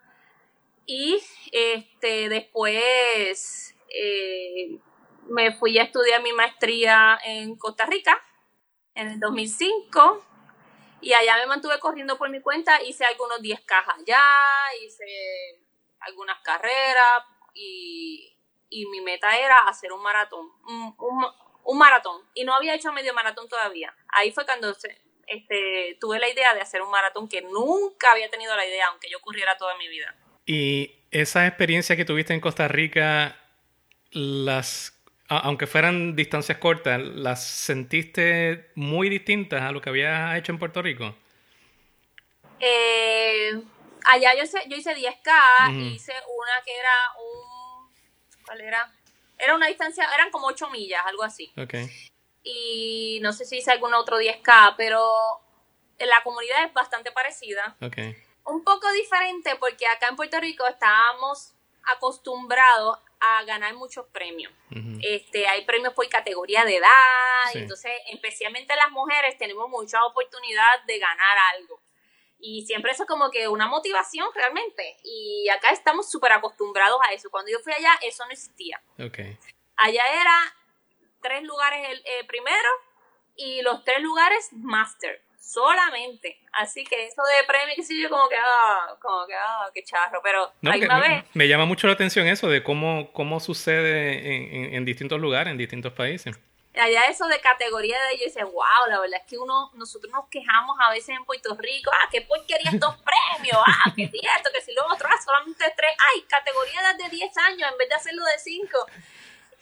y 0.86 1.20
este 1.52 2.28
después 2.30 3.74
eh, 3.90 4.78
me 5.28 5.52
fui 5.52 5.78
a 5.78 5.84
estudiar 5.84 6.22
mi 6.22 6.32
maestría 6.32 7.18
en 7.24 7.56
Costa 7.56 7.86
Rica 7.86 8.20
en 8.94 9.08
el 9.08 9.20
2005 9.20 10.24
y 11.00 11.12
allá 11.12 11.36
me 11.38 11.46
mantuve 11.46 11.78
corriendo 11.80 12.16
por 12.16 12.30
mi 12.30 12.40
cuenta, 12.40 12.80
hice 12.82 13.04
algunos 13.04 13.40
10 13.42 13.60
cajas 13.62 13.96
allá, 13.98 14.22
hice 14.84 15.04
algunas 16.00 16.38
carreras 16.42 17.22
y, 17.54 18.36
y 18.70 18.86
mi 18.86 19.00
meta 19.00 19.36
era 19.38 19.58
hacer 19.68 19.92
un 19.92 20.02
maratón, 20.02 20.48
un, 20.66 20.94
un- 20.98 21.78
maratón 21.78 22.22
y 22.34 22.44
no 22.44 22.54
había 22.54 22.74
hecho 22.74 22.92
medio 22.92 23.12
maratón 23.14 23.48
todavía. 23.48 23.94
Ahí 24.08 24.32
fue 24.32 24.44
cuando 24.44 24.74
este, 25.26 25.96
tuve 26.00 26.18
la 26.18 26.28
idea 26.28 26.54
de 26.54 26.60
hacer 26.60 26.82
un 26.82 26.90
maratón 26.90 27.28
que 27.28 27.40
nunca 27.42 28.12
había 28.12 28.30
tenido 28.30 28.54
la 28.54 28.66
idea, 28.66 28.86
aunque 28.88 29.08
yo 29.10 29.20
corriera 29.20 29.56
toda 29.56 29.76
mi 29.78 29.88
vida. 29.88 30.14
Y 30.46 30.94
esa 31.10 31.46
experiencia 31.46 31.96
que 31.96 32.04
tuviste 32.04 32.34
en 32.34 32.40
Costa 32.40 32.68
Rica, 32.68 33.40
las, 34.10 34.93
aunque 35.28 35.66
fueran 35.66 36.14
distancias 36.16 36.58
cortas, 36.58 37.00
¿las 37.00 37.44
sentiste 37.44 38.70
muy 38.74 39.08
distintas 39.08 39.62
a 39.62 39.72
lo 39.72 39.80
que 39.80 39.90
habías 39.90 40.36
hecho 40.36 40.52
en 40.52 40.58
Puerto 40.58 40.82
Rico? 40.82 41.14
Eh, 42.60 43.62
allá 44.04 44.34
yo 44.36 44.44
hice, 44.44 44.62
yo 44.68 44.76
hice 44.76 44.94
10K, 44.94 45.70
Ujú. 45.70 45.80
hice 45.80 46.12
una 46.12 46.62
que 46.64 46.76
era 46.76 46.92
un... 47.20 48.44
¿Cuál 48.44 48.60
era? 48.60 48.92
Era 49.38 49.54
una 49.54 49.66
distancia, 49.66 50.06
eran 50.14 50.30
como 50.30 50.46
8 50.46 50.70
millas, 50.70 51.02
algo 51.06 51.22
así. 51.22 51.52
Ok. 51.56 51.74
Y 52.42 53.18
no 53.22 53.32
sé 53.32 53.44
si 53.44 53.58
hice 53.58 53.72
algún 53.72 53.94
otro 53.94 54.18
10K, 54.18 54.74
pero 54.76 55.40
la 55.98 56.22
comunidad 56.22 56.64
es 56.64 56.72
bastante 56.72 57.10
parecida. 57.12 57.76
Ok. 57.80 57.96
Un 58.46 58.62
poco 58.62 58.90
diferente 58.92 59.56
porque 59.56 59.86
acá 59.86 60.08
en 60.08 60.16
Puerto 60.16 60.38
Rico 60.40 60.66
estábamos 60.66 61.54
acostumbrados 61.84 62.98
a 63.38 63.44
ganar 63.44 63.74
muchos 63.74 64.06
premios. 64.08 64.52
Este, 65.02 65.46
hay 65.46 65.64
premios 65.64 65.94
por 65.94 66.08
categoría 66.08 66.64
de 66.64 66.76
edad, 66.76 66.88
Sí. 67.52 67.58
entonces 67.58 67.92
especialmente 68.10 68.74
las 68.76 68.90
mujeres 68.90 69.36
tenemos 69.38 69.68
mucha 69.68 70.04
oportunidad 70.04 70.82
de 70.86 70.98
ganar 70.98 71.38
algo. 71.54 71.80
Y 72.38 72.66
siempre 72.66 72.92
eso 72.92 73.04
es 73.04 73.08
como 73.08 73.30
que 73.30 73.48
una 73.48 73.66
motivación 73.66 74.28
realmente. 74.34 74.96
Y 75.02 75.48
acá 75.48 75.70
estamos 75.70 76.10
súper 76.10 76.32
acostumbrados 76.32 77.00
a 77.08 77.12
eso. 77.12 77.30
Cuando 77.30 77.50
yo 77.50 77.58
fui 77.60 77.72
allá, 77.72 77.92
eso 78.02 78.24
no 78.26 78.32
existía. 78.32 78.82
Allá 79.76 80.02
era 80.20 80.54
tres 81.22 81.42
lugares 81.42 81.88
el 81.88 81.98
eh, 82.04 82.24
primero 82.26 82.68
y 83.36 83.62
los 83.62 83.82
tres 83.84 84.00
lugares 84.02 84.50
master 84.52 85.22
solamente. 85.44 86.38
Así 86.52 86.84
que 86.84 87.06
eso 87.06 87.22
de 87.22 87.46
premio, 87.46 87.74
que 87.76 87.82
sé 87.82 87.96
yo, 88.00 88.08
como 88.08 88.28
que, 88.28 88.36
ah, 88.36 88.96
como 89.00 89.26
que, 89.26 89.34
ah, 89.34 89.70
qué 89.74 89.82
charro. 89.84 90.20
Pero 90.22 90.52
No, 90.60 90.70
una 90.74 90.98
me, 90.98 91.08
vez, 91.08 91.24
me 91.34 91.48
llama 91.48 91.64
mucho 91.66 91.86
la 91.86 91.92
atención 91.92 92.26
eso 92.26 92.48
de 92.48 92.62
cómo, 92.62 93.12
cómo 93.12 93.40
sucede 93.40 94.34
en, 94.36 94.54
en- 94.64 94.74
en 94.74 94.84
distintos 94.84 95.20
lugares, 95.20 95.50
en 95.50 95.58
distintos 95.58 95.92
países. 95.92 96.36
allá 96.74 97.02
eso 97.08 97.26
de 97.28 97.40
categoría 97.40 97.96
de 98.06 98.18
yo 98.18 98.24
decía, 98.24 98.44
wow, 98.44 98.88
la 98.88 98.98
verdad 99.00 99.20
es 99.22 99.26
que 99.30 99.38
uno, 99.38 99.70
nosotros 99.74 100.12
nos 100.12 100.28
quejamos 100.28 100.76
a 100.80 100.90
veces 100.90 101.10
en 101.10 101.24
Puerto 101.24 101.54
Rico, 101.56 101.90
ah, 101.92 102.08
qué 102.10 102.22
porquería 102.22 102.70
estos 102.72 102.96
premios, 102.96 103.62
ah, 103.66 103.92
que 103.94 104.08
si 104.08 104.18
esto, 104.18 104.50
que 104.52 104.60
si 104.60 104.72
lo 104.74 104.84
otro, 104.86 105.06
ah, 105.08 105.20
solamente 105.24 105.64
tres, 105.76 105.92
ay, 106.14 106.22
categoría 106.22 106.80
de 106.94 107.08
10 107.10 107.36
años 107.38 107.70
en 107.70 107.78
vez 107.78 107.88
de 107.88 107.94
hacerlo 107.94 108.24
de 108.24 108.38
5. 108.38 108.86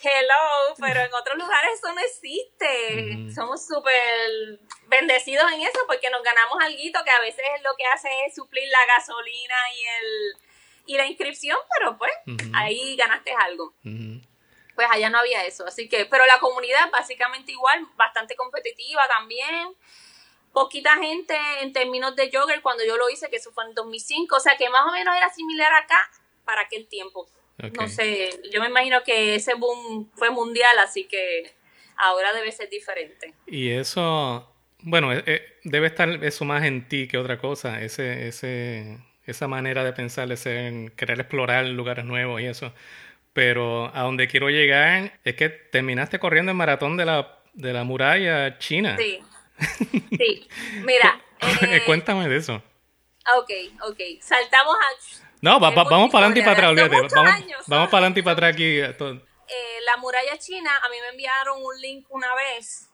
Hello, 0.02 0.74
pero 0.80 1.00
en 1.00 1.14
otros 1.14 1.38
lugares 1.38 1.70
eso 1.74 1.92
no 1.92 2.00
existe. 2.00 3.24
Ujú. 3.24 3.34
Somos 3.34 3.66
súper 3.66 4.58
bendecidos 4.88 5.50
en 5.52 5.62
eso 5.62 5.78
porque 5.86 6.10
nos 6.10 6.22
ganamos 6.22 6.58
algo 6.60 7.04
que 7.04 7.10
a 7.10 7.20
veces 7.20 7.44
lo 7.62 7.74
que 7.76 7.86
hace 7.86 8.08
es 8.26 8.34
suplir 8.34 8.68
la 8.68 8.96
gasolina 8.96 9.54
y 9.74 9.84
el 9.84 10.36
y 10.84 10.96
la 10.96 11.06
inscripción, 11.06 11.56
pero 11.78 11.96
pues 11.96 12.12
ahí 12.52 12.96
ganaste 12.96 13.32
algo 13.32 13.72
pues 14.74 14.88
allá 14.90 15.10
no 15.10 15.18
había 15.18 15.44
eso. 15.44 15.66
Así 15.66 15.88
que, 15.88 16.06
pero 16.06 16.26
la 16.26 16.38
comunidad 16.38 16.90
básicamente 16.90 17.52
igual, 17.52 17.86
bastante 17.96 18.36
competitiva 18.36 19.06
también. 19.08 19.76
Poquita 20.52 20.96
gente 20.96 21.36
en 21.60 21.72
términos 21.72 22.14
de 22.14 22.30
jogger 22.32 22.60
cuando 22.62 22.84
yo 22.84 22.96
lo 22.96 23.08
hice, 23.08 23.30
que 23.30 23.36
eso 23.36 23.52
fue 23.52 23.64
en 23.64 23.74
2005, 23.74 24.36
o 24.36 24.40
sea 24.40 24.56
que 24.56 24.68
más 24.68 24.86
o 24.86 24.92
menos 24.92 25.16
era 25.16 25.30
similar 25.30 25.72
acá 25.72 26.10
para 26.44 26.62
aquel 26.62 26.86
tiempo. 26.88 27.26
No 27.70 27.88
sé, 27.88 28.30
yo 28.50 28.60
me 28.60 28.68
imagino 28.68 29.02
que 29.04 29.34
ese 29.34 29.54
boom 29.54 30.10
fue 30.14 30.30
mundial, 30.30 30.78
así 30.78 31.04
que 31.04 31.52
ahora 31.96 32.32
debe 32.32 32.50
ser 32.52 32.68
diferente. 32.68 33.34
Y 33.46 33.70
eso, 33.70 34.52
bueno, 34.80 35.12
eh, 35.12 35.22
eh, 35.26 35.58
debe 35.64 35.86
estar 35.86 36.08
eso 36.24 36.44
más 36.44 36.64
en 36.64 36.88
ti 36.88 37.06
que 37.08 37.18
otra 37.18 37.38
cosa, 37.38 37.82
ese, 37.82 38.28
ese, 38.28 38.98
esa 39.24 39.48
manera 39.48 39.84
de 39.84 39.92
pensar, 39.92 40.30
ese 40.32 40.66
en 40.66 40.90
querer 40.90 41.20
explorar 41.20 41.64
lugares 41.66 42.04
nuevos 42.04 42.40
y 42.40 42.46
eso. 42.46 42.72
Pero 43.32 43.94
a 43.94 44.02
donde 44.02 44.28
quiero 44.28 44.50
llegar 44.50 45.18
es 45.24 45.34
que 45.36 45.48
terminaste 45.48 46.18
corriendo 46.18 46.52
el 46.52 46.58
maratón 46.58 46.96
de 46.96 47.06
la, 47.06 47.38
de 47.54 47.72
la 47.72 47.84
muralla 47.84 48.58
china. 48.58 48.96
Sí, 48.98 49.20
sí. 50.18 50.48
Mira, 50.84 51.20
eh, 51.62 51.82
Cuéntame 51.86 52.28
de 52.28 52.36
eso. 52.36 52.62
ok, 53.36 53.50
ok, 53.88 54.00
saltamos 54.20 54.74
a... 54.74 55.31
No, 55.42 55.60
va- 55.60 55.70
va- 55.70 55.84
vamos 55.84 56.10
para 56.10 56.26
adelante 56.26 56.40
y 56.40 56.42
para 56.42 56.52
atrás, 56.52 56.70
olvídate. 56.70 57.14
Vamos, 57.14 57.34
años, 57.34 57.48
vamos 57.50 57.66
¿sabes? 57.66 57.88
para 57.90 57.98
adelante 57.98 58.20
y 58.20 58.22
para 58.22 58.32
atrás 58.32 58.54
aquí. 58.54 58.78
eh, 58.78 58.94
la 59.84 59.96
muralla 59.98 60.38
china, 60.38 60.70
a 60.84 60.88
mí 60.88 60.96
me 61.00 61.08
enviaron 61.08 61.58
un 61.62 61.80
link 61.80 62.06
una 62.10 62.34
vez 62.34 62.88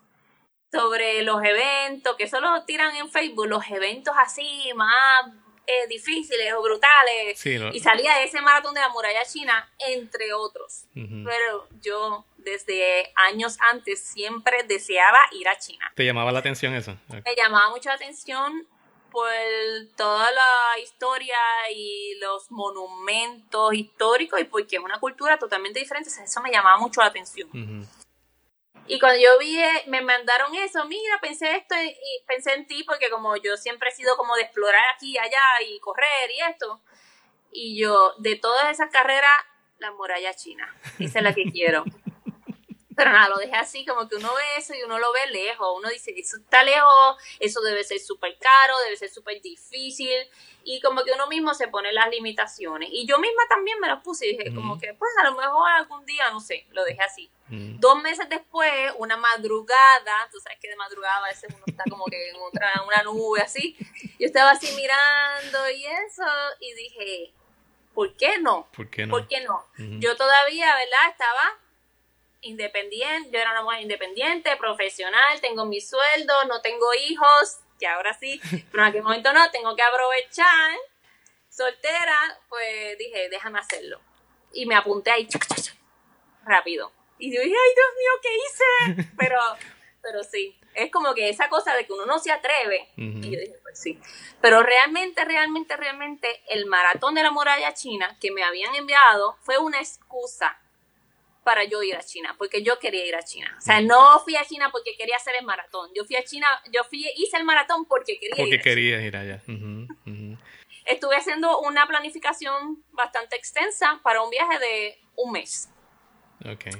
sobre 0.73 1.23
los 1.23 1.43
eventos, 1.45 2.17
que 2.17 2.27
solo 2.29 2.65
tiran 2.65 2.95
en 2.97 3.11
Facebook, 3.11 3.47
los 3.47 3.65
eventos 3.71 4.15
así 4.19 4.71
más 4.75 5.27
eh, 5.67 5.87
difíciles 5.89 6.53
o 6.55 6.63
brutales. 6.63 7.39
Sí, 7.39 7.59
lo- 7.59 7.69
Y 7.75 7.81
salía 7.81 8.23
ese 8.23 8.41
maratón 8.41 8.73
de 8.75 8.81
la 8.81 8.89
muralla 8.89 9.23
china, 9.27 9.71
entre 9.87 10.33
otros. 10.33 10.85
Pero 10.95 11.69
yo 11.83 12.25
desde 12.39 13.13
años 13.15 13.59
antes 13.61 14.03
siempre 14.03 14.63
deseaba 14.63 15.19
ir 15.33 15.47
a 15.49 15.59
China. 15.59 15.93
¿Te 15.95 16.05
llamaba 16.07 16.33
la 16.33 16.39
atención 16.39 16.75
eso? 16.75 16.97
Me 17.09 17.35
llamaba 17.37 17.69
mucho 17.69 17.91
la 17.91 17.97
atención 17.97 18.67
por 19.19 19.97
toda 19.97 20.31
la 20.31 20.79
historia 20.81 21.37
y 21.75 22.15
los 22.21 22.51
monumentos 22.53 23.75
históricos 23.75 24.41
y 24.41 24.45
porque 24.45 24.77
es 24.77 24.83
una 24.83 25.01
cultura 25.01 25.39
totalmente 25.39 25.81
diferente. 25.81 26.09
Eso 26.09 26.41
me 26.41 26.53
llamaba 26.53 26.79
mucho 26.79 27.01
la 27.01 27.09
atención. 27.09 27.49
Y 28.87 29.01
cuando 29.01 29.21
yo 29.21 29.37
vi, 29.41 29.59
eh, 29.59 29.83
me 29.87 30.03
mandaron 30.03 30.55
eso, 30.55 30.85
mira, 30.87 31.19
pensé 31.21 31.57
esto 31.57 31.75
y, 31.75 31.89
y 31.89 32.25
pensé 32.27 32.55
en 32.55 32.67
ti 32.67 32.85
porque 32.85 33.11
como 33.11 33.37
yo 33.37 33.57
siempre 33.57 33.91
he 33.91 33.93
sido 33.93 34.17
como 34.17 34.37
de 34.37 34.43
explorar 34.43 34.83
aquí 34.95 35.15
y 35.15 35.19
allá 35.19 35.43
y 35.67 35.81
correr 35.81 36.31
y 36.31 36.41
esto. 36.41 36.81
Y 37.51 37.81
yo, 37.81 38.15
de 38.19 38.37
todas 38.37 38.71
esas 38.71 38.91
carreras, 38.91 39.33
la 39.79 39.91
muralla 39.93 40.33
china. 40.35 40.75
Esa 41.01 41.19
es 41.19 41.25
la 41.25 41.35
que 41.35 41.51
quiero. 41.51 41.85
Pero 42.99 43.13
nada, 43.13 43.29
lo 43.29 43.37
dejé 43.37 43.55
así, 43.55 43.87
como 43.87 44.09
que 44.09 44.17
uno 44.17 44.35
ve 44.35 44.43
eso 44.57 44.75
y 44.75 44.83
uno 44.83 44.99
lo 44.99 45.13
ve 45.13 45.29
lejos. 45.31 45.69
Uno 45.77 45.89
dice, 45.89 46.13
eso 46.17 46.37
está 46.37 46.65
lejos, 46.65 47.17
eso 47.39 47.61
debe 47.61 47.85
ser 47.85 48.01
súper 48.01 48.37
caro, 48.39 48.77
debe 48.81 48.97
ser 48.97 49.09
súper 49.09 49.41
difícil. 49.41 50.29
Y 50.65 50.81
como 50.81 51.05
que 51.05 51.13
uno 51.13 51.29
mismo 51.29 51.55
se 51.55 51.69
pone 51.69 51.93
las 51.93 52.11
limitaciones. 52.11 52.89
Y 52.91 53.07
yo 53.07 53.21
misma 53.21 53.43
también 53.49 53.79
me 53.79 53.87
las 53.87 54.03
puse 54.03 54.27
y 54.27 54.37
dije, 54.37 54.53
como 54.53 54.81
que, 54.81 54.95
pues 54.95 55.13
a 55.21 55.31
lo 55.31 55.37
mejor 55.37 55.71
algún 55.71 56.05
día, 56.07 56.29
no 56.33 56.41
sé, 56.41 56.67
lo 56.71 56.83
dejé 56.83 57.01
así. 57.03 57.31
Dos 57.49 58.03
meses 58.03 58.29
después, 58.29 58.93
una 58.97 59.17
madrugada, 59.17 60.29
tú 60.33 60.41
sabes 60.41 60.59
que 60.61 60.69
de 60.69 60.75
madrugada 60.75 61.19
a 61.19 61.29
veces 61.29 61.55
uno 61.55 61.63
está 61.69 61.85
como 61.89 62.05
que 62.07 62.31
en 62.31 62.37
otra, 62.43 62.83
una 62.85 63.05
nube 63.05 63.43
así. 63.43 63.77
Yo 64.19 64.27
estaba 64.27 64.51
así 64.51 64.75
mirando 64.75 65.71
y 65.71 65.87
eso, 65.87 66.25
y 66.59 66.75
dije, 66.75 67.33
¿por 67.95 68.17
qué 68.17 68.39
no? 68.39 68.69
¿Por 68.75 68.91
qué 68.91 69.07
no? 69.07 69.11
¿Por 69.13 69.29
qué 69.29 69.41
no? 69.43 69.65
Yo 70.01 70.17
todavía, 70.17 70.75
¿verdad? 70.75 71.11
Estaba 71.13 71.59
independiente, 72.41 73.31
yo 73.31 73.39
era 73.39 73.53
una 73.53 73.63
mujer 73.63 73.83
independiente, 73.83 74.57
profesional, 74.57 75.41
tengo 75.41 75.65
mi 75.67 75.81
sueldo, 75.81 76.45
no 76.47 76.61
tengo 76.61 76.93
hijos, 76.95 77.59
que 77.79 77.87
ahora 77.87 78.15
sí, 78.15 78.41
pero 78.71 78.83
en 78.83 78.89
aquel 78.91 79.03
momento 79.03 79.33
no, 79.33 79.51
tengo 79.51 79.75
que 79.75 79.83
aprovechar. 79.83 80.77
Soltera, 81.49 82.39
pues 82.49 82.97
dije, 82.99 83.29
déjame 83.31 83.59
hacerlo. 83.59 84.01
Y 84.53 84.67
me 84.67 84.77
apunté 84.77 85.11
ahí, 85.11 85.29
rápido. 86.45 86.93
Y 87.19 87.35
yo 87.35 87.43
dije, 87.43 87.55
ay 87.55 87.75
Dios 87.75 87.87
mío, 87.97 88.13
¿qué 88.23 88.37
hice? 88.37 89.11
Pero, 89.19 89.39
pero 90.01 90.23
sí, 90.23 90.59
es 90.75 90.91
como 90.93 91.13
que 91.13 91.29
esa 91.29 91.49
cosa 91.49 91.75
de 91.75 91.85
que 91.85 91.93
uno 91.93 92.07
no 92.07 92.21
se 92.21 92.31
atreve. 92.31 92.89
Y 92.97 93.31
yo 93.31 93.41
dije, 93.41 93.59
pues 93.63 93.79
sí. 93.79 93.99
Pero 94.41 94.63
realmente, 94.63 95.25
realmente, 95.25 95.77
realmente, 95.77 96.41
el 96.49 96.67
maratón 96.67 97.15
de 97.15 97.25
la 97.25 97.33
muralla 97.33 97.75
china 97.75 98.17
que 98.21 98.31
me 98.31 98.45
habían 98.45 98.75
enviado 98.77 99.37
fue 99.43 99.59
una 99.59 99.81
excusa 99.81 100.57
para 101.49 101.65
yo 101.65 101.83
ir 101.83 101.97
a 101.97 102.03
China, 102.03 102.35
porque 102.37 102.63
yo 102.63 102.79
quería 102.79 103.07
ir 103.07 103.15
a 103.17 103.23
China. 103.23 103.55
O 103.57 103.61
sea, 103.63 103.81
no 103.81 104.21
fui 104.21 104.37
a 104.37 104.45
China 104.45 104.69
porque 104.71 104.95
quería 104.99 105.17
hacer 105.17 105.35
el 105.39 105.47
maratón. 105.47 105.91
Yo 105.97 106.05
fui 106.05 106.15
a 106.17 106.23
China, 106.23 106.47
yo 106.71 106.85
fui, 106.85 107.07
hice 107.17 107.39
el 107.39 107.45
maratón 107.45 107.87
porque 107.87 108.19
quería 108.21 108.35
ir. 108.37 108.37
Porque 108.37 108.57
a 108.57 108.59
China. 108.59 108.63
querías 108.65 109.03
ir 109.03 109.17
allá. 109.17 109.43
Estuve 110.85 111.17
haciendo 111.17 111.61
una 111.61 111.87
planificación 111.87 112.85
bastante 112.93 113.37
extensa 113.37 113.99
para 114.03 114.23
un 114.23 114.29
viaje 114.29 114.59
de 114.59 114.99
un 115.17 115.33
mes 115.33 115.71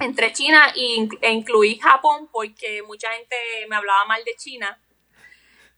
entre 0.01 0.33
China 0.35 0.71
e, 0.77 0.81
in- 0.97 1.19
e 1.23 1.31
incluí 1.33 1.79
Japón 1.79 2.29
porque 2.31 2.83
mucha 2.83 3.11
gente 3.13 3.37
me 3.71 3.77
hablaba 3.77 4.05
mal 4.05 4.23
de 4.25 4.35
China 4.37 4.79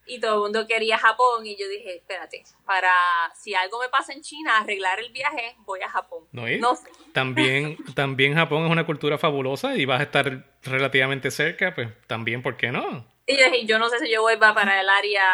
y 0.06 0.18
todo 0.20 0.34
el 0.34 0.40
mundo 0.40 0.66
quería 0.66 0.98
Japón 0.98 1.46
y 1.46 1.56
yo 1.56 1.68
dije, 1.68 1.96
espérate, 1.96 2.42
para 2.66 2.90
si 3.34 3.54
algo 3.54 3.78
me 3.80 3.88
pasa 3.88 4.12
en 4.12 4.22
China, 4.22 4.58
arreglar 4.58 4.98
el 5.00 5.12
viaje, 5.12 5.54
voy 5.60 5.80
a 5.82 5.88
Japón. 5.88 6.24
¿No 6.32 6.46
sé. 6.76 6.88
También, 7.12 7.76
también 7.94 8.34
Japón 8.34 8.64
es 8.66 8.70
una 8.72 8.86
cultura 8.86 9.18
fabulosa 9.18 9.76
y 9.76 9.84
vas 9.84 10.00
a 10.00 10.04
estar 10.04 10.46
relativamente 10.62 11.30
cerca, 11.30 11.74
pues 11.74 11.88
también, 12.06 12.42
¿por 12.42 12.56
qué 12.56 12.72
no? 12.72 13.06
Y 13.26 13.36
yo 13.38 13.44
dije, 13.44 13.66
yo 13.66 13.78
no 13.78 13.88
sé 13.88 14.00
si 14.00 14.10
yo 14.10 14.22
voy 14.22 14.36
pa- 14.36 14.54
para 14.54 14.80
el 14.80 14.88
área 14.88 15.24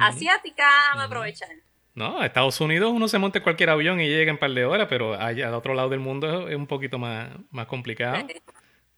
asiática, 0.00 0.68
me 0.96 1.04
aprovechar. 1.04 1.48
No, 1.94 2.20
a 2.20 2.26
Estados 2.26 2.60
Unidos 2.60 2.92
uno 2.94 3.08
se 3.08 3.18
monta 3.18 3.38
en 3.38 3.42
cualquier 3.44 3.70
avión 3.70 4.00
y 4.00 4.06
llega 4.08 4.30
en 4.30 4.38
par 4.38 4.50
de 4.52 4.64
horas, 4.64 4.86
pero 4.88 5.14
allá 5.14 5.48
al 5.48 5.54
otro 5.54 5.74
lado 5.74 5.88
del 5.88 5.98
mundo 6.00 6.48
es 6.48 6.54
un 6.54 6.66
poquito 6.66 6.98
más, 6.98 7.30
más 7.50 7.66
complicado. 7.66 8.24
Sí, 8.28 8.34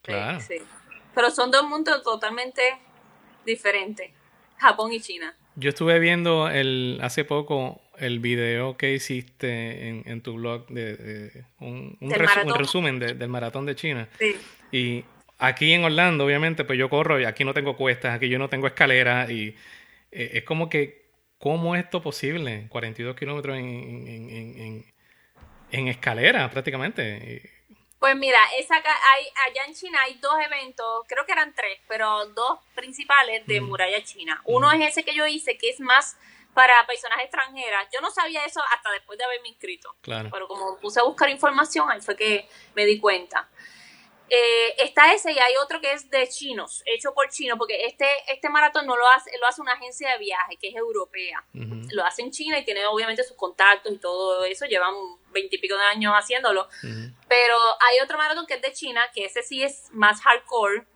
Claro. 0.02 0.40
sí. 0.40 0.56
Pero 1.14 1.30
son 1.30 1.50
dos 1.50 1.62
mundos 1.68 2.02
totalmente 2.02 2.62
diferentes, 3.46 4.11
Japón 4.61 4.92
y 4.92 5.01
China. 5.01 5.35
Yo 5.57 5.70
estuve 5.70 5.99
viendo 5.99 6.49
el 6.49 6.99
hace 7.03 7.25
poco 7.25 7.81
el 7.99 8.18
video 8.20 8.77
que 8.77 8.94
hiciste 8.94 9.88
en, 9.88 10.03
en 10.07 10.20
tu 10.23 10.35
blog 10.35 10.66
de, 10.68 10.96
de- 10.96 11.44
un, 11.59 11.96
un 12.01 12.11
resu- 12.11 12.44
resumen 12.57 12.99
de- 12.99 13.14
del 13.14 13.29
maratón 13.29 13.66
de 13.66 13.75
China. 13.75 14.09
Sí. 14.18 14.37
Y 14.73 15.05
aquí 15.38 15.73
en 15.73 15.85
Orlando, 15.85 16.25
obviamente, 16.25 16.64
pues 16.64 16.79
yo 16.79 16.88
corro 16.88 17.20
y 17.20 17.25
aquí 17.25 17.44
no 17.44 17.53
tengo 17.53 17.77
cuestas, 17.77 18.14
aquí 18.14 18.29
yo 18.29 18.38
no 18.38 18.49
tengo 18.49 18.66
escaleras 18.68 19.31
y 19.31 19.55
eh, 20.12 20.31
es 20.35 20.44
como 20.44 20.68
que, 20.70 21.11
¿cómo 21.38 21.75
es 21.77 21.85
esto 21.85 22.01
posible? 22.01 22.66
42 22.68 23.16
kilómetros 23.16 23.59
en, 23.59 23.64
en, 23.66 24.31
en, 24.31 24.85
en 25.73 25.88
escalera 25.88 26.49
prácticamente. 26.51 27.51
Pues 28.00 28.16
mira, 28.16 28.38
esa 28.58 28.76
hay, 28.76 29.26
allá 29.46 29.66
en 29.66 29.74
China 29.74 29.98
hay 30.02 30.14
dos 30.14 30.32
eventos, 30.42 31.04
creo 31.06 31.26
que 31.26 31.32
eran 31.32 31.54
tres, 31.54 31.78
pero 31.86 32.26
dos 32.28 32.58
principales 32.74 33.46
de 33.46 33.60
muralla 33.60 34.02
china. 34.02 34.40
Uno 34.46 34.72
es 34.72 34.80
ese 34.80 35.04
que 35.04 35.14
yo 35.14 35.26
hice, 35.26 35.58
que 35.58 35.68
es 35.68 35.80
más 35.80 36.16
para 36.54 36.86
personas 36.86 37.20
extranjeras. 37.20 37.88
Yo 37.92 38.00
no 38.00 38.10
sabía 38.10 38.42
eso 38.46 38.62
hasta 38.74 38.90
después 38.92 39.18
de 39.18 39.24
haberme 39.24 39.48
inscrito. 39.48 39.94
Claro. 40.00 40.30
Pero 40.32 40.48
como 40.48 40.78
puse 40.78 40.98
a 40.98 41.02
buscar 41.02 41.28
información, 41.28 41.90
ahí 41.90 42.00
fue 42.00 42.16
que 42.16 42.48
me 42.74 42.86
di 42.86 42.98
cuenta. 42.98 43.48
Eh, 44.32 44.76
está 44.78 45.12
ese 45.12 45.32
y 45.32 45.38
hay 45.40 45.56
otro 45.56 45.80
que 45.80 45.92
es 45.92 46.08
de 46.08 46.28
chinos, 46.28 46.84
hecho 46.86 47.12
por 47.12 47.28
chinos, 47.30 47.58
porque 47.58 47.84
este, 47.84 48.06
este 48.28 48.48
maratón 48.48 48.86
no 48.86 48.96
lo 48.96 49.04
hace, 49.08 49.28
lo 49.40 49.46
hace 49.48 49.60
una 49.60 49.72
agencia 49.72 50.12
de 50.12 50.18
viaje 50.18 50.56
que 50.56 50.68
es 50.68 50.76
europea. 50.76 51.44
Lo 51.52 52.04
hace 52.04 52.22
en 52.22 52.30
China 52.30 52.56
y 52.56 52.64
tiene 52.64 52.86
obviamente 52.86 53.24
sus 53.24 53.36
contactos 53.36 53.92
y 53.92 53.98
todo 53.98 54.44
eso, 54.44 54.66
llevan 54.66 54.94
veintipico 55.32 55.76
de 55.76 55.82
años 55.82 56.14
haciéndolo. 56.14 56.68
Pero 57.28 57.56
hay 57.80 57.98
otro 58.04 58.18
maratón 58.18 58.46
que 58.46 58.54
es 58.54 58.62
de 58.62 58.72
China, 58.72 59.10
que 59.12 59.24
ese 59.24 59.42
sí 59.42 59.64
es 59.64 59.88
más 59.90 60.22
hardcore, 60.22 60.86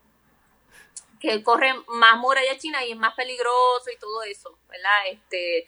que 1.19 1.43
corre 1.43 1.75
más 1.89 2.17
muralla 2.19 2.57
china 2.57 2.85
y 2.85 2.93
es 2.93 2.97
más 2.97 3.15
peligroso 3.15 3.91
y 3.93 3.99
todo 3.99 4.23
eso, 4.23 4.59
¿verdad? 4.69 5.09
Este, 5.11 5.67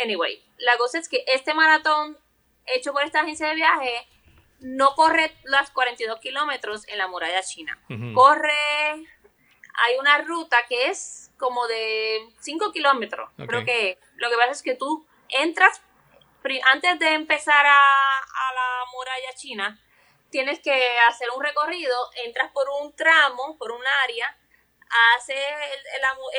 anyway, 0.00 0.44
la 0.58 0.76
cosa 0.76 0.98
es 0.98 1.08
que 1.08 1.24
este 1.26 1.54
maratón 1.54 2.16
hecho 2.66 2.92
por 2.92 3.02
esta 3.02 3.22
agencia 3.22 3.48
de 3.48 3.54
viaje 3.56 4.06
no 4.62 4.94
corre 4.94 5.36
las 5.44 5.70
42 5.70 6.18
kilómetros 6.20 6.86
en 6.88 6.98
la 6.98 7.06
muralla 7.08 7.42
china. 7.42 7.78
Corre, 8.14 8.52
hay 9.74 9.96
una 9.98 10.18
ruta 10.18 10.56
que 10.68 10.86
es 10.88 11.30
como 11.38 11.66
de 11.66 12.20
5 12.40 12.72
kilómetros, 12.72 13.28
Ok. 13.38 13.46
creo 13.48 13.64
que 13.64 13.98
lo 14.16 14.30
que 14.30 14.36
pasa 14.36 14.50
es 14.52 14.62
que 14.62 14.74
tú 14.74 15.06
entras, 15.28 15.82
antes 16.70 16.98
de 16.98 17.08
empezar 17.14 17.66
a, 17.66 17.78
a 17.78 18.52
la 18.54 18.84
muralla 18.92 19.34
china, 19.34 19.80
tienes 20.30 20.60
que 20.60 20.98
hacer 21.08 21.28
un 21.36 21.42
recorrido, 21.42 21.96
entras 22.24 22.50
por 22.52 22.66
un 22.80 22.94
tramo, 22.94 23.56
por 23.58 23.72
un 23.72 23.84
área, 24.04 24.36
haces 25.16 25.36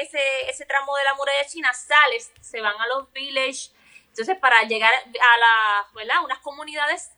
ese, 0.01 0.49
ese 0.49 0.65
tramo 0.65 0.95
de 0.95 1.03
la 1.03 1.13
muralla 1.15 1.45
china, 1.45 1.73
sales, 1.73 2.31
se 2.41 2.61
van 2.61 2.79
a 2.79 2.87
los 2.87 3.11
villages, 3.11 3.73
entonces 4.07 4.37
para 4.37 4.63
llegar 4.63 4.93
a 4.93 5.37
la, 5.37 5.87
¿verdad? 5.93 6.23
Unas 6.23 6.39
comunidades 6.39 7.11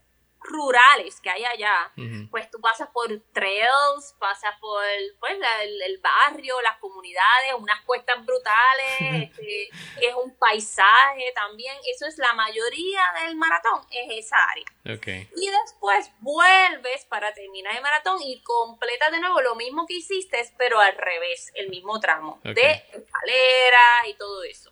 rurales 0.48 1.20
que 1.22 1.30
hay 1.30 1.44
allá, 1.46 1.92
pues 2.30 2.50
tú 2.52 2.60
pasas 2.62 2.90
por 2.94 3.08
trails, 3.34 4.16
pasas 4.20 4.54
por 4.60 4.82
pues, 5.20 5.38
la- 5.40 5.64
el, 5.64 5.82
el 5.82 6.00
barrio, 6.00 6.62
las 6.62 6.78
comunidades, 6.78 7.54
unas 7.58 7.82
cuestas 7.86 8.24
brutales, 8.26 8.86
este, 9.32 9.70
es 10.02 10.14
un 10.24 10.36
paisaje 10.38 11.32
también, 11.36 11.76
eso 11.92 12.06
es 12.06 12.18
la 12.18 12.34
mayoría 12.34 13.02
del 13.24 13.36
maratón, 13.36 13.82
es 13.92 14.26
esa 14.26 14.38
área. 14.50 14.66
Ok. 14.98 15.08
Y 15.36 15.50
después 15.50 16.12
vuelves 16.20 17.06
para 17.06 17.34
terminar 17.34 17.76
el 17.76 17.82
maratón 17.82 18.22
y 18.22 18.42
completas 18.44 19.12
de 19.12 19.20
nuevo 19.20 19.42
lo 19.42 19.56
mismo 19.56 19.86
que 19.88 19.96
hiciste, 19.96 20.38
pero 20.58 20.80
al 20.80 20.96
revés, 20.96 21.52
el 21.56 21.70
mismo 21.70 22.00
tramo, 22.00 22.40
de 22.44 22.84
escaleras 22.94 24.08
y 24.08 24.14
todo 24.16 24.44
eso. 24.44 24.72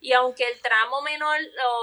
Y 0.00 0.12
aunque 0.12 0.44
el 0.46 0.60
tramo 0.60 1.02
menor, 1.02 1.36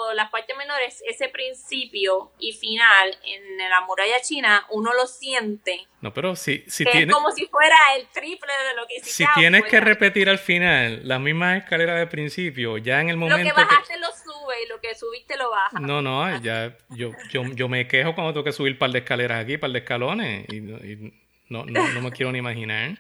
o 0.08 0.14
las 0.14 0.30
partes 0.32 0.56
menores, 0.56 1.04
ese 1.06 1.28
principio 1.28 2.32
y 2.40 2.54
final 2.54 3.18
en 3.26 3.58
la 3.70 3.82
muralla 3.82 4.22
china, 4.22 4.66
uno 4.70 4.94
lo 4.94 5.06
siente, 5.06 5.86
No, 6.00 6.14
pero 6.14 6.36
si, 6.38 6.64
si 6.68 6.86
que 6.86 7.00
es 7.04 7.12
como 7.12 7.32
si 7.32 7.46
fuera 7.48 7.76
el 7.98 8.08
triple 8.08 8.54
de 8.70 8.76
lo 8.76 8.88
que 8.88 8.96
hiciste. 8.96 9.26
Si 9.26 9.26
tienes 9.36 9.64
que 9.64 9.78
afuera. 9.78 9.86
repetir 9.86 10.30
al 10.30 10.40
final 10.40 11.02
las 11.06 11.20
mismas 11.20 11.58
escaleras 11.64 11.98
de 12.00 12.08
principio, 12.08 12.78
ya 12.78 13.02
en 13.02 13.10
el 13.10 13.16
Lo 13.16 13.22
momento 13.28 13.54
que 13.54 13.62
bajaste 13.62 13.98
lo 14.00 14.08
sube 14.14 14.64
y 14.64 14.68
lo 14.70 14.80
que 14.80 14.96
subiste 14.96 15.36
lo 15.36 15.50
baja. 15.50 15.78
No, 15.80 16.02
no, 16.02 16.42
ya 16.42 16.78
yo, 16.92 17.12
yo, 17.30 17.44
yo 17.54 17.68
me 17.68 17.86
quejo 17.86 18.16
cuando 18.16 18.32
tengo 18.34 18.46
que 18.46 18.54
subir 18.54 18.74
un 18.74 18.80
par 18.80 18.92
de 18.92 19.00
escaleras 19.00 19.44
aquí, 19.44 19.58
par 19.58 19.72
de 19.72 19.80
escalones, 19.80 20.46
y, 20.54 20.62
no- 20.62 20.78
y 20.78 21.14
no, 21.50 21.66
no, 21.66 21.88
no 21.90 22.02
me 22.02 22.12
quiero 22.12 22.32
ni 22.32 22.40
imaginar. 22.40 22.98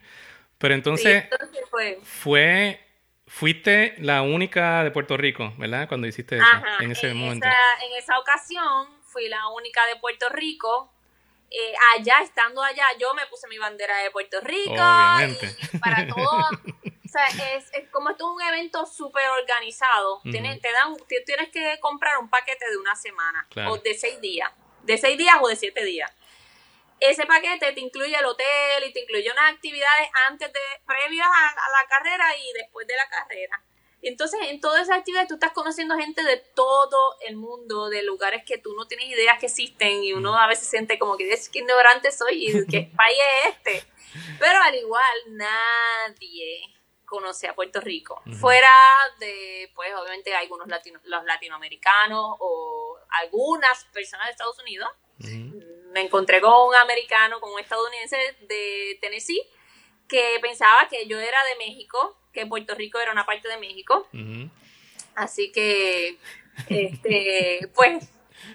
Pero 0.57 0.73
Sí, 0.73 0.77
entonces, 0.77 1.23
entonces 1.23 1.59
fue- 1.69 1.99
fue, 2.03 2.79
fuiste 3.35 3.95
la 3.99 4.21
única 4.21 4.81
de 4.85 4.91
Puerto 4.91 5.17
Rico, 5.17 5.53
¿verdad? 5.57 5.89
Cuando 5.89 6.07
hiciste 6.07 6.37
eso, 6.37 6.45
Ajá, 6.45 6.77
en 6.81 6.91
ese 6.91 7.13
momento. 7.13 7.45
Esa, 7.45 7.85
en 7.85 7.93
esa 8.01 8.17
ocasión 8.17 8.87
fui 9.03 9.27
la 9.27 9.49
única 9.49 9.85
de 9.87 9.97
Puerto 9.97 10.29
Rico. 10.29 10.89
Eh, 11.51 11.73
allá, 11.97 12.15
estando 12.23 12.63
allá, 12.63 12.85
yo 12.97 13.13
me 13.13 13.25
puse 13.27 13.47
mi 13.49 13.57
bandera 13.57 13.97
de 13.99 14.11
Puerto 14.11 14.39
Rico. 14.39 14.71
Obviamente. 14.71 15.53
Y 15.73 15.77
para 15.79 16.07
todo. 16.07 16.23
o 16.25 17.09
sea, 17.09 17.27
es, 17.55 17.65
es 17.73 17.89
como 17.91 18.09
esto 18.11 18.25
es 18.25 18.35
un 18.47 18.53
evento 18.53 18.85
súper 18.85 19.27
organizado. 19.41 20.21
Tienes- 20.23 20.61
te 20.61 20.71
dan, 20.71 20.95
tienes 21.25 21.49
que 21.49 21.77
comprar 21.81 22.17
un 22.19 22.29
paquete 22.29 22.69
de 22.69 22.77
una 22.77 22.95
semana 22.95 23.45
Claro. 23.49 23.73
o 23.73 23.77
de 23.79 23.93
seis 23.95 24.19
días. 24.21 24.49
De 24.83 24.97
seis 24.97 25.17
días 25.17 25.35
o 25.41 25.47
de 25.49 25.57
siete 25.57 25.83
días. 25.83 26.09
Ese 26.99 27.25
paquete 27.25 27.73
te 27.73 27.79
incluye 27.79 28.15
el 28.17 28.25
hotel 28.25 28.83
y 28.87 28.93
te 28.93 29.01
incluye 29.01 29.31
unas 29.31 29.53
actividades 29.53 30.09
antes 30.29 30.51
de, 30.51 30.59
previas 30.85 31.27
a, 31.27 31.47
a 31.49 31.81
la 31.81 31.87
carrera 31.87 32.25
y 32.37 32.53
después 32.53 32.87
de 32.87 32.95
la 32.95 33.07
carrera. 33.09 33.61
Entonces, 34.01 34.39
en 34.43 34.61
todas 34.61 34.83
esas 34.83 34.99
actividades 34.99 35.27
tú 35.27 35.33
estás 35.33 35.51
conociendo 35.51 35.97
gente 35.97 36.23
de 36.23 36.37
todo 36.37 37.15
el 37.27 37.35
mundo, 37.37 37.89
de 37.89 38.03
lugares 38.03 38.43
que 38.45 38.59
tú 38.59 38.75
no 38.75 38.87
tienes 38.87 39.07
idea 39.07 39.37
que 39.39 39.47
existen 39.47 40.03
y 40.03 40.13
uno 40.13 40.37
a 40.37 40.45
veces 40.45 40.67
siente 40.67 40.99
como 40.99 41.17
que 41.17 41.33
es 41.33 41.49
que 41.49 41.59
ignorante 41.59 42.11
soy 42.11 42.49
y 42.49 42.67
qué 42.67 42.91
país 42.95 43.17
es 43.43 43.55
este. 43.55 43.83
Pero 44.39 44.61
al 44.61 44.75
igual, 44.75 45.17
nadie 45.29 46.61
conoce 47.05 47.47
a 47.47 47.55
Puerto 47.55 47.81
Rico. 47.81 48.21
Fuera 48.39 48.71
de, 49.19 49.71
pues 49.73 49.91
obviamente 49.95 50.35
algunos 50.35 50.67
latino, 50.67 50.99
los 51.05 51.23
latinoamericanos 51.25 52.35
o 52.39 52.99
algunas 53.09 53.85
personas 53.85 54.27
de 54.27 54.31
Estados 54.31 54.59
Unidos. 54.59 54.89
Ujú. 55.19 55.74
Me 55.95 56.01
encontré 56.01 56.41
con 56.41 56.51
un 56.67 56.75
americano, 56.75 57.39
con 57.39 57.53
un 57.53 57.59
estadounidense 57.61 58.17
de 58.41 58.97
Tennessee, 58.99 59.41
que 60.09 60.37
pensaba 60.41 60.89
que 60.89 61.07
yo 61.07 61.17
era 61.17 61.37
de 61.45 61.55
México, 61.65 62.17
que 62.33 62.45
Puerto 62.45 62.75
Rico 62.75 62.99
era 62.99 63.13
una 63.13 63.25
parte 63.25 63.47
de 63.47 63.57
México. 63.57 64.05
Así 65.15 65.53
que, 65.53 66.17
este, 66.69 67.69
pues, 67.73 68.09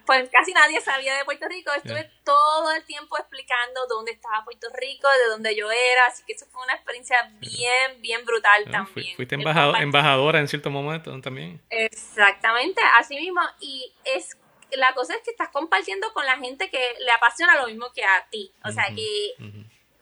pues 0.04 0.28
casi 0.30 0.52
nadie 0.52 0.82
sabía 0.82 1.16
de 1.16 1.24
Puerto 1.24 1.48
Rico. 1.48 1.72
Estuve 1.72 2.10
todo 2.24 2.70
el 2.72 2.84
tiempo 2.84 3.16
explicando 3.18 3.86
dónde 3.88 4.12
estaba 4.12 4.44
Puerto 4.44 4.68
Rico, 4.74 5.08
de 5.08 5.30
dónde 5.30 5.56
yo 5.56 5.70
era. 5.70 6.06
Así 6.08 6.22
que 6.26 6.34
eso 6.34 6.44
fue 6.52 6.62
una 6.62 6.74
experiencia 6.74 7.16
bien, 7.38 8.02
bien 8.02 8.22
brutal 8.26 8.64
Ah, 8.66 8.70
también. 8.70 8.92
fui- 8.92 9.14
fuiste 9.16 9.36
embajadora 9.36 10.38
en 10.40 10.46
cierto 10.48 10.70
momento 10.70 11.18
también. 11.22 11.58
Exactamente, 11.70 12.82
así 12.98 13.16
mismo. 13.16 13.40
Y 13.60 13.94
es 14.04 14.36
la 14.76 14.92
cosa 14.94 15.14
es 15.14 15.20
que 15.24 15.30
estás 15.30 15.48
compartiendo 15.50 16.12
con 16.12 16.24
la 16.26 16.36
gente 16.38 16.70
que 16.70 16.80
le 17.00 17.10
apasiona 17.12 17.56
lo 17.60 17.66
mismo 17.68 17.92
que 17.94 18.04
a 18.04 18.26
ti. 18.30 18.52
O 18.64 18.70
sea 18.72 18.84
que 18.94 19.34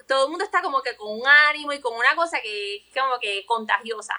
todo 0.07 0.25
el 0.25 0.31
mundo 0.31 0.45
está 0.45 0.63
como 0.63 0.81
que 0.83 0.97
con 0.97 1.19
un 1.21 1.27
ánimo 1.27 1.73
y 1.73 1.81
con 1.81 1.95
una 1.97 2.15
cosa 2.17 2.41
que 2.41 2.77
es 2.77 2.83
como 2.95 3.19
que 3.21 3.45
contagiosa. 3.47 4.15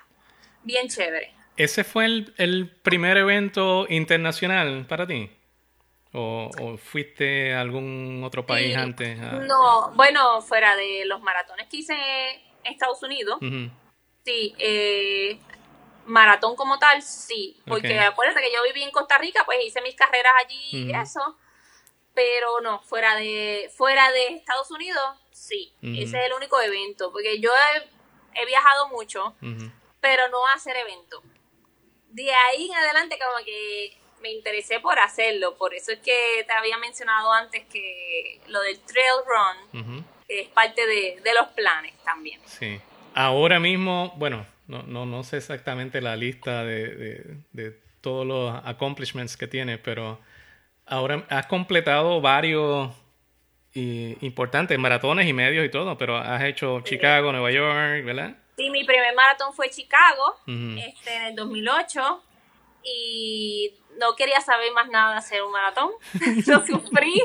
Bien 0.63 0.87
chévere. 0.87 1.33
¿Ese 1.57 1.83
fue 1.83 2.05
el, 2.05 2.33
el 2.37 2.69
primer 2.69 3.17
evento 3.17 3.85
internacional 3.89 4.85
para 4.87 5.05
ti? 5.07 5.29
¿O, 6.13 6.49
o 6.59 6.77
fuiste 6.77 7.53
a 7.53 7.61
algún 7.61 8.23
otro 8.23 8.45
país 8.45 8.73
Sí, 8.73 8.73
antes? 8.73 9.19
a- 9.19 9.31
No, 9.33 9.91
bueno, 9.95 10.41
fuera 10.41 10.75
de 10.75 11.05
los 11.05 11.21
maratones 11.21 11.67
que 11.69 11.77
hice 11.77 11.93
en 12.63 12.71
Estados 12.73 13.01
Unidos, 13.03 13.37
sí, 14.25 14.55
eh, 14.57 15.39
maratón 16.09 16.55
como 16.55 16.79
tal, 16.79 17.01
sí, 17.01 17.61
porque 17.67 17.99
acuérdate 17.99 18.41
que 18.41 18.51
yo 18.51 18.63
viví 18.63 18.83
en 18.83 18.91
Costa 18.91 19.17
Rica, 19.17 19.43
pues 19.45 19.59
hice 19.63 19.81
mis 19.81 19.95
carreras 19.95 20.33
allí 20.43 20.59
y 20.71 20.93
eso, 20.93 21.37
pero 22.13 22.59
no, 22.61 22.81
fuera 22.81 23.15
de 23.15 23.71
fuera 23.75 24.11
de 24.11 24.27
Estados 24.35 24.71
Unidos, 24.71 25.03
sí, 25.31 25.73
ese 25.81 26.19
es 26.19 26.25
el 26.25 26.33
único 26.33 26.59
evento, 26.59 27.11
porque 27.11 27.39
yo 27.39 27.51
he, 27.51 28.41
he 28.41 28.45
viajado 28.45 28.89
mucho, 28.89 29.35
pero 30.01 30.27
no 30.29 30.45
a 30.47 30.53
hacer 30.53 30.75
evento. 30.75 31.21
De 32.07 32.33
ahí 32.33 32.69
en 32.69 32.75
adelante 32.75 33.19
como 33.19 33.45
que 33.45 33.95
me 34.21 34.31
interesé 34.31 34.79
por 34.79 34.97
hacerlo, 34.99 35.57
por 35.57 35.75
eso 35.75 35.91
es 35.91 35.99
que 35.99 36.43
te 36.45 36.53
había 36.53 36.77
mencionado 36.77 37.31
antes 37.31 37.65
que 37.67 38.41
lo 38.47 38.61
del 38.61 38.79
trail 38.79 39.21
run 39.25 40.05
es 40.27 40.47
parte 40.49 40.85
de, 40.85 41.19
de 41.23 41.33
los 41.33 41.47
planes 41.49 41.93
también. 42.03 42.41
Sí. 42.47 42.81
Ahora 43.21 43.59
mismo, 43.59 44.13
bueno, 44.15 44.45
no, 44.67 44.83
no, 44.83 45.05
no 45.05 45.23
sé 45.23 45.35
exactamente 45.37 45.99
la 45.99 46.15
lista 46.15 46.63
de, 46.63 46.95
de- 46.95 47.37
de 47.51 47.71
todos 47.99 48.25
los 48.25 48.55
accomplishments 48.63 49.35
que 49.35 49.45
tienes, 49.45 49.77
pero 49.79 50.21
ahora 50.85 51.25
has 51.29 51.47
completado 51.47 52.21
varios 52.21 52.91
y, 53.73 54.15
importantes 54.25 54.79
maratones 54.79 55.27
y 55.27 55.33
medios 55.33 55.65
y 55.65 55.69
todo, 55.69 55.97
pero 55.97 56.15
has 56.15 56.41
hecho 56.43 56.79
Chicago, 56.81 57.33
Nueva 57.33 57.51
York, 57.51 58.05
¿verdad? 58.05 58.37
Sí, 58.55 58.69
mi 58.69 58.85
primer 58.85 59.13
maratón 59.15 59.53
fue 59.53 59.69
Chicago, 59.69 60.35
Ujú. 60.47 60.79
este, 60.79 61.13
en 61.17 61.23
el 61.25 61.35
2008, 61.35 62.23
y 62.85 63.73
no 63.99 64.15
quería 64.15 64.39
saber 64.39 64.71
más 64.71 64.87
nada 64.89 65.11
de 65.11 65.17
hacer 65.17 65.43
un 65.43 65.51
maratón. 65.51 65.89
Lo 66.47 66.65
sufrí 66.65 67.21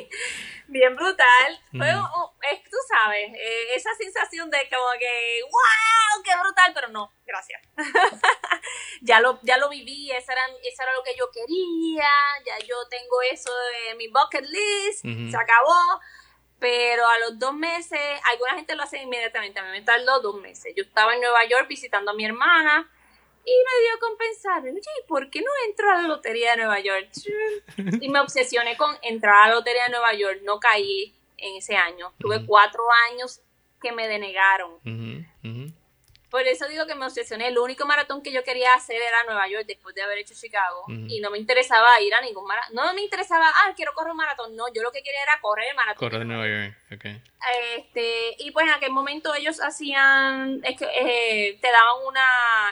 bien 0.68 0.94
brutal. 0.96 1.60
Fue, 1.76 1.88
es, 1.88 2.62
tú 2.64 2.76
sabes, 2.88 3.32
eh, 3.34 3.74
esa 3.74 3.94
sensación 3.94 4.50
de 4.50 4.58
como 4.70 4.90
que, 4.98 5.40
wow, 5.42 6.22
qué 6.22 6.30
brutal, 6.40 6.72
pero 6.74 6.88
no, 6.88 7.12
gracias. 7.26 7.62
ya, 9.02 9.20
lo, 9.20 9.38
ya 9.42 9.58
lo 9.58 9.68
viví, 9.68 10.10
eso 10.10 10.32
era, 10.32 10.42
eso 10.62 10.82
era 10.82 10.92
lo 10.92 11.02
que 11.02 11.16
yo 11.16 11.30
quería, 11.30 12.08
ya 12.46 12.58
yo 12.66 12.76
tengo 12.88 13.22
eso 13.22 13.50
en 13.88 13.96
mi 13.96 14.08
bucket 14.08 14.44
list, 14.44 15.02
se 15.02 15.36
acabó. 15.36 16.00
Pero 16.60 17.06
a 17.06 17.18
los 17.18 17.38
dos 17.38 17.52
meses, 17.52 18.00
alguna 18.30 18.54
gente 18.54 18.74
lo 18.74 18.84
hace 18.84 18.98
inmediatamente, 18.98 19.60
a 19.60 19.64
mí 19.64 19.70
me 19.70 19.82
tardó 19.82 20.20
dos 20.20 20.40
meses. 20.40 20.72
Yo 20.74 20.84
estaba 20.84 21.14
en 21.14 21.20
Nueva 21.20 21.44
York 21.44 21.68
visitando 21.68 22.12
a 22.12 22.14
mi 22.14 22.24
hermana 22.24 22.90
Y 23.46 23.52
me 23.52 23.82
dio 23.82 24.00
con 24.00 24.16
pensar, 24.16 24.62
oye, 24.62 25.06
¿por 25.06 25.28
qué 25.30 25.40
no 25.40 25.50
entro 25.68 25.90
a 25.90 25.96
la 26.02 26.08
Lotería 26.08 26.52
de 26.52 26.56
Nueva 26.58 26.80
York? 26.80 27.10
Y 28.00 28.08
me 28.08 28.20
obsesioné 28.20 28.76
con 28.76 28.96
entrar 29.02 29.34
a 29.34 29.48
la 29.48 29.54
Lotería 29.54 29.84
de 29.84 29.90
Nueva 29.90 30.14
York. 30.14 30.40
No 30.42 30.58
caí 30.58 31.14
en 31.36 31.56
ese 31.56 31.76
año. 31.76 32.12
Tuve 32.18 32.44
cuatro 32.46 32.82
años 33.10 33.40
que 33.80 33.92
me 33.92 34.08
denegaron. 34.08 34.74
Ujú, 34.74 35.24
ujú. 35.44 35.72
Por 36.34 36.48
eso 36.48 36.66
digo 36.66 36.84
que 36.84 36.96
me 36.96 37.06
obsesioné. 37.06 37.46
El 37.46 37.58
único 37.58 37.86
maratón 37.86 38.20
que 38.20 38.32
yo 38.32 38.42
quería 38.42 38.74
hacer 38.74 38.96
era 39.00 39.22
Nueva 39.22 39.46
York 39.46 39.66
después 39.68 39.94
de 39.94 40.02
haber 40.02 40.18
hecho 40.18 40.34
Chicago. 40.34 40.82
Y 40.88 41.20
no 41.20 41.30
me 41.30 41.38
interesaba 41.38 41.88
ir 42.00 42.12
a 42.12 42.20
ningún 42.22 42.44
maratón. 42.44 42.74
No 42.74 42.92
me 42.92 43.02
interesaba, 43.02 43.48
ah, 43.48 43.72
quiero 43.76 43.92
correr 43.94 44.10
un 44.10 44.16
maratón. 44.16 44.56
No, 44.56 44.64
yo 44.74 44.82
lo 44.82 44.90
que 44.90 45.00
quería 45.04 45.22
era 45.22 45.40
correr 45.40 45.68
el 45.70 45.76
maratón. 45.76 45.96
Correr 45.96 46.18
de 46.18 46.24
Nueva 46.24 46.48
York, 46.48 46.76
ok. 46.92 47.04
Este, 47.76 48.34
y 48.40 48.50
pues 48.50 48.66
en 48.66 48.72
aquel 48.72 48.90
momento 48.90 49.32
ellos 49.32 49.60
hacían, 49.62 50.60
es 50.64 50.76
que, 50.76 50.86
eh, 50.86 51.56
te 51.62 51.70
daban 51.70 52.04
una 52.04 52.26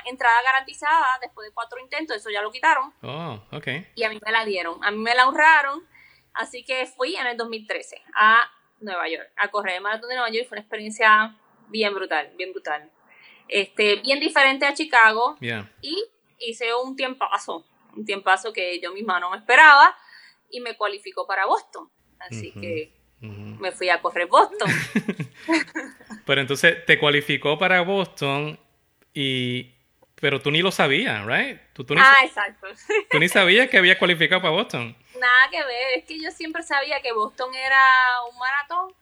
entrada 0.06 0.42
garantizada 0.42 1.06
después 1.20 1.46
de 1.48 1.54
cuatro 1.54 1.78
intentos, 1.78 2.16
eso 2.16 2.30
ya 2.30 2.42
lo 2.42 2.50
quitaron, 2.50 2.92
Oh, 3.02 3.40
ok. 3.52 3.68
y 3.94 4.02
a 4.02 4.08
mí 4.08 4.18
me 4.24 4.32
la 4.32 4.44
dieron, 4.44 4.82
a 4.84 4.90
mí 4.90 4.98
me 4.98 5.14
la 5.14 5.28
honraron, 5.28 5.86
así 6.34 6.64
que 6.64 6.86
fui 6.86 7.14
en 7.14 7.28
el 7.28 7.36
2013 7.36 8.02
a 8.14 8.50
Nueva 8.80 9.08
York, 9.08 9.30
a 9.36 9.48
correr 9.52 9.76
el 9.76 9.82
maratón 9.82 10.08
de 10.08 10.16
Nueva 10.16 10.30
York, 10.30 10.46
y 10.46 10.48
fue 10.48 10.56
una 10.56 10.62
experiencia 10.62 11.36
bien 11.68 11.94
brutal, 11.94 12.32
bien 12.36 12.52
brutal. 12.52 12.90
Este, 13.52 13.96
bien 13.96 14.18
diferente 14.20 14.64
a 14.66 14.72
Chicago, 14.74 15.36
Yeah. 15.40 15.70
y 15.82 15.96
hice 16.38 16.74
un 16.74 16.96
tiempazo, 16.96 17.66
un 17.94 18.04
tiempazo 18.04 18.52
que 18.52 18.80
yo 18.80 18.92
misma 18.92 19.20
no 19.20 19.30
me 19.30 19.36
esperaba, 19.36 19.94
y 20.50 20.60
me 20.60 20.76
cualificó 20.76 21.26
para 21.26 21.44
Boston, 21.46 21.90
así 22.18 22.52
que 22.52 22.92
me 23.20 23.70
fui 23.72 23.88
a 23.88 24.00
correr 24.00 24.26
Boston. 24.26 24.68
Pero 26.26 26.40
entonces 26.40 26.84
te 26.86 26.98
cualificó 26.98 27.58
para 27.58 27.80
Boston 27.82 28.58
y... 29.14 29.74
Pero 30.16 30.40
tú 30.40 30.52
ni 30.52 30.62
lo 30.62 30.70
sabías, 30.70 31.26
right? 31.26 31.60
Tú, 31.72 31.82
tú 31.84 31.94
ni, 31.96 32.00
Ah, 32.00 32.14
exacto. 32.24 32.68
tú 33.10 33.18
ni 33.18 33.28
sabías 33.28 33.68
que 33.68 33.76
había 33.78 33.98
cualificado 33.98 34.40
para 34.40 34.52
Boston. 34.54 34.96
Nada 35.20 35.50
que 35.50 35.58
ver, 35.64 35.98
es 35.98 36.04
que 36.04 36.20
yo 36.20 36.30
siempre 36.30 36.62
sabía 36.62 37.00
que 37.02 37.12
Boston 37.12 37.52
era 37.54 37.80
un 38.30 38.38
maratón 38.38 38.94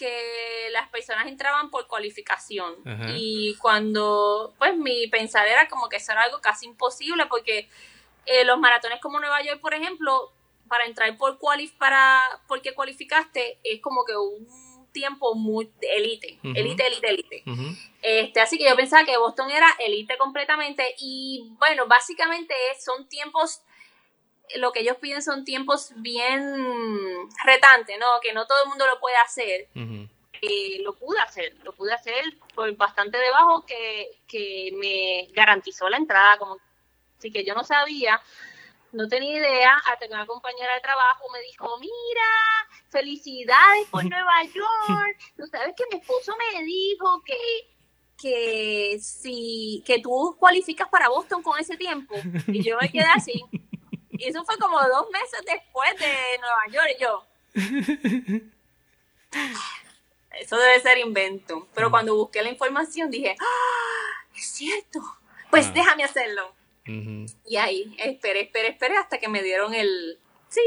que 0.00 0.68
las 0.72 0.88
personas 0.88 1.26
entraban 1.26 1.70
por 1.70 1.86
cualificación 1.86 2.74
Ajá. 2.86 3.04
y 3.14 3.54
cuando 3.60 4.54
pues 4.58 4.74
mi 4.74 5.06
pensar 5.08 5.46
era 5.46 5.68
como 5.68 5.90
que 5.90 5.96
eso 5.98 6.12
era 6.12 6.22
algo 6.22 6.40
casi 6.40 6.64
imposible 6.64 7.26
porque 7.26 7.68
eh, 8.24 8.44
los 8.46 8.58
maratones 8.58 8.98
como 9.02 9.20
Nueva 9.20 9.42
York 9.42 9.60
por 9.60 9.74
ejemplo 9.74 10.32
para 10.68 10.86
entrar 10.86 11.14
por 11.18 11.38
cualif 11.38 11.72
para 11.72 12.18
porque 12.48 12.72
cualificaste 12.74 13.58
es 13.62 13.82
como 13.82 14.04
que 14.06 14.16
un 14.16 14.48
tiempo 14.92 15.34
muy 15.34 15.70
elite 15.82 16.38
Ujú. 16.42 16.54
elite 16.56 16.86
elite 16.86 17.08
elite 17.10 17.42
Ujú. 17.46 17.76
este, 18.00 18.40
así 18.40 18.56
que 18.56 18.64
yo 18.64 18.74
pensaba 18.76 19.04
que 19.04 19.18
Boston 19.18 19.50
era 19.50 19.68
elite 19.80 20.16
completamente 20.16 20.94
y 20.98 21.52
bueno, 21.58 21.86
básicamente 21.88 22.54
son 22.82 23.06
tiempos, 23.06 23.60
lo 24.56 24.72
que 24.72 24.80
ellos 24.80 24.96
piden 24.96 25.22
son 25.22 25.44
tiempos 25.44 25.92
bien 25.96 27.28
retantes, 27.44 27.98
¿no? 27.98 28.06
Que 28.22 28.32
no 28.32 28.46
todo 28.46 28.62
el 28.64 28.68
mundo 28.68 28.86
lo 28.86 29.00
puede 29.00 29.16
hacer. 29.16 29.68
Eh, 30.42 30.80
lo 30.82 30.94
pude 30.94 31.20
hacer, 31.20 31.54
lo 31.64 31.72
pude 31.72 31.92
hacer 31.92 32.24
por 32.54 32.74
bastante 32.76 33.18
debajo 33.18 33.66
que, 33.66 34.10
que 34.26 34.70
me 34.74 35.32
garantizó 35.34 35.88
la 35.88 35.98
entrada. 35.98 36.38
Como, 36.38 36.58
así 37.18 37.30
que 37.30 37.44
yo 37.44 37.54
no 37.54 37.62
sabía, 37.62 38.20
no 38.92 39.06
tenía 39.06 39.36
idea, 39.36 39.74
hasta 39.86 40.06
que 40.06 40.14
una 40.14 40.26
compañera 40.26 40.74
de 40.74 40.80
trabajo 40.80 41.24
me 41.30 41.40
dijo, 41.42 41.78
mira, 41.78 42.70
felicidades 42.88 43.86
por 43.90 44.04
Nueva 44.04 44.42
York. 44.44 45.18
Tú 45.36 45.46
sabes 45.46 45.74
que 45.76 45.84
mi 45.90 46.00
esposo 46.00 46.34
me 46.36 46.64
dijo 46.64 47.22
que 47.24 47.36
que 48.20 48.98
si 49.00 49.82
que 49.86 49.98
tú 49.98 50.36
cualificas 50.38 50.88
para 50.88 51.08
Boston 51.08 51.42
con 51.42 51.58
ese 51.58 51.78
tiempo 51.78 52.14
y 52.48 52.62
yo 52.62 52.76
me 52.78 52.90
quedé 52.90 53.06
así 53.14 53.42
y 54.20 54.28
eso 54.28 54.44
fue 54.44 54.56
como 54.58 54.78
dos 54.80 55.06
meses 55.10 55.40
después 55.46 55.90
de 55.98 56.38
Nueva 56.40 56.66
York 56.70 56.96
yo 57.00 57.24
eso 60.40 60.56
debe 60.56 60.80
ser 60.80 60.98
invento 60.98 61.66
pero 61.74 61.90
cuando 61.90 62.14
busqué 62.16 62.42
la 62.42 62.48
información 62.50 63.10
dije 63.10 63.36
¡Ah! 63.40 64.34
es 64.36 64.44
cierto 64.46 65.00
pues 65.50 65.66
Ah. 65.68 65.72
déjame 65.74 66.04
hacerlo 66.04 66.54
y 67.46 67.56
ahí 67.56 67.94
esperé 67.98 68.40
esperé 68.42 68.68
esperé 68.68 68.96
hasta 68.96 69.18
que 69.18 69.28
me 69.28 69.42
dieron 69.42 69.74
el 69.74 70.18
sí 70.48 70.60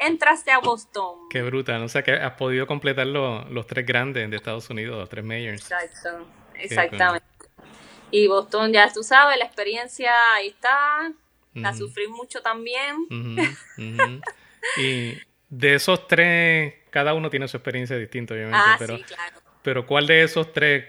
entraste 0.00 0.50
a 0.50 0.58
Boston 0.58 1.28
Qué 1.30 1.42
brutal. 1.42 1.82
O 1.84 1.88
sea 1.88 2.02
que 2.02 2.12
has 2.12 2.32
podido 2.34 2.66
completar 2.66 3.06
lo- 3.06 3.44
los 3.44 3.64
tres 3.68 3.86
grandes 3.86 4.28
de 4.28 4.36
Estados 4.36 4.68
Unidos, 4.70 4.98
los 4.98 5.08
tres 5.08 5.24
mayors. 5.24 5.62
Exacto, 5.70 6.26
exactamente. 6.54 7.24
Y 8.10 8.26
Boston, 8.26 8.72
ya 8.72 8.92
tú 8.92 9.04
sabes, 9.04 9.38
la 9.38 9.44
experiencia 9.44 10.12
ahí 10.32 10.48
está, 10.48 11.12
la 11.62 11.74
sufrí 11.74 12.08
mucho 12.08 12.40
también. 12.42 12.96
Y 14.78 15.18
de 15.48 15.74
esos 15.74 16.06
tres, 16.06 16.74
cada 16.90 17.14
uno 17.14 17.30
tiene 17.30 17.48
su 17.48 17.56
experiencia 17.56 17.96
distinta, 17.96 18.34
obviamente, 18.34 18.58
ah, 18.62 18.76
pero, 18.78 18.96
sí, 18.96 19.02
claro. 19.04 19.40
pero 19.62 19.86
¿cuál 19.86 20.06
de 20.06 20.22
esos 20.22 20.52
tres 20.52 20.84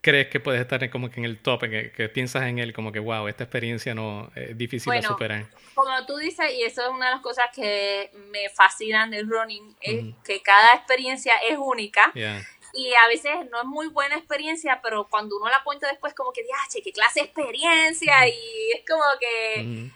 crees 0.00 0.28
que 0.28 0.38
puedes 0.38 0.60
estar 0.60 0.84
en- 0.84 0.90
como 0.90 1.10
que 1.10 1.18
en 1.18 1.24
el 1.24 1.38
top, 1.38 1.64
en 1.64 1.70
que, 1.70 1.90
que 1.92 2.08
piensas 2.10 2.42
en 2.42 2.58
él 2.58 2.74
como 2.74 2.92
que, 2.92 2.98
wow, 2.98 3.26
esta 3.26 3.44
experiencia 3.44 3.94
no 3.94 4.30
es 4.34 4.56
difícil 4.56 4.92
de 4.92 4.98
Bueno, 4.98 5.08
superar? 5.08 5.46
Como 5.74 6.06
tú 6.06 6.18
dices, 6.18 6.52
y 6.52 6.62
eso 6.62 6.82
es 6.82 6.88
una 6.90 7.06
de 7.06 7.12
las 7.12 7.22
cosas 7.22 7.46
que 7.54 8.10
me 8.30 8.50
fascinan 8.50 9.10
del 9.10 9.26
running, 9.28 9.74
es 9.80 10.04
que 10.22 10.42
cada 10.42 10.74
experiencia 10.74 11.34
es 11.48 11.56
única 11.58 12.12
Yeah. 12.14 12.46
Y 12.74 12.92
a 12.94 13.06
veces 13.08 13.32
no 13.50 13.60
es 13.60 13.66
muy 13.66 13.86
buena 13.88 14.16
experiencia, 14.16 14.80
pero 14.82 15.08
cuando 15.08 15.36
uno 15.36 15.48
la 15.48 15.62
cuenta 15.62 15.88
después 15.88 16.12
como 16.14 16.32
que, 16.32 16.44
che, 16.70 16.82
qué 16.82 16.92
clase 16.92 17.20
de 17.20 17.26
experiencia 17.26 18.26
y 18.28 18.72
es 18.72 18.84
como 18.88 19.04
que... 19.20 19.90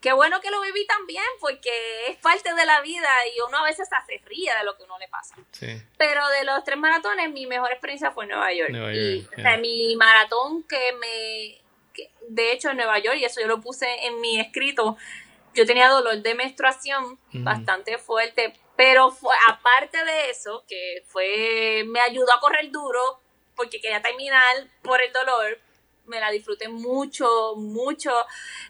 Qué 0.00 0.12
bueno 0.12 0.38
que 0.42 0.50
lo 0.50 0.60
viví 0.60 0.86
también, 0.86 1.24
porque 1.40 1.70
es 2.08 2.18
parte 2.18 2.52
de 2.54 2.66
la 2.66 2.82
vida 2.82 3.08
y 3.34 3.40
uno 3.40 3.56
a 3.56 3.64
veces 3.64 3.90
hasta 3.90 4.04
se 4.04 4.20
ríe 4.26 4.54
de 4.54 4.62
lo 4.62 4.76
que 4.76 4.82
uno 4.82 4.98
le 4.98 5.08
pasa. 5.08 5.34
Sí. 5.50 5.80
Pero 5.96 6.28
de 6.28 6.44
los 6.44 6.62
tres 6.62 6.76
maratones, 6.76 7.30
mi 7.30 7.46
mejor 7.46 7.72
experiencia 7.72 8.10
fue 8.10 8.24
en 8.24 8.32
Nueva 8.32 8.52
York. 8.52 8.68
Nueva 8.68 8.92
y, 8.92 9.22
York, 9.22 9.32
o 9.32 9.36
sea, 9.36 9.52
yeah. 9.52 9.56
mi 9.56 9.96
maratón 9.96 10.62
que 10.64 10.92
me... 10.92 11.58
que- 11.94 12.10
de 12.28 12.52
hecho, 12.52 12.68
en 12.68 12.76
Nueva 12.76 12.98
York, 12.98 13.16
y 13.16 13.24
eso 13.24 13.40
yo 13.40 13.46
lo 13.46 13.62
puse 13.62 13.86
en 14.04 14.20
mi 14.20 14.38
escrito, 14.38 14.98
yo 15.54 15.64
tenía 15.64 15.88
dolor 15.88 16.18
de 16.18 16.34
menstruación 16.34 17.18
bastante 17.32 17.96
fuerte, 17.96 18.52
pero 18.76 19.10
fue, 19.10 19.34
aparte 19.48 20.04
de 20.04 20.30
eso, 20.30 20.64
que 20.68 21.04
fue 21.06 21.84
me 21.86 22.00
ayudó 22.00 22.32
a 22.32 22.40
correr 22.40 22.70
duro, 22.70 23.20
porque 23.56 23.80
quería 23.80 24.02
terminar 24.02 24.66
por 24.82 25.00
el 25.00 25.12
dolor, 25.12 25.58
me 26.06 26.20
la 26.20 26.30
disfruté 26.30 26.68
mucho, 26.68 27.54
mucho. 27.56 28.12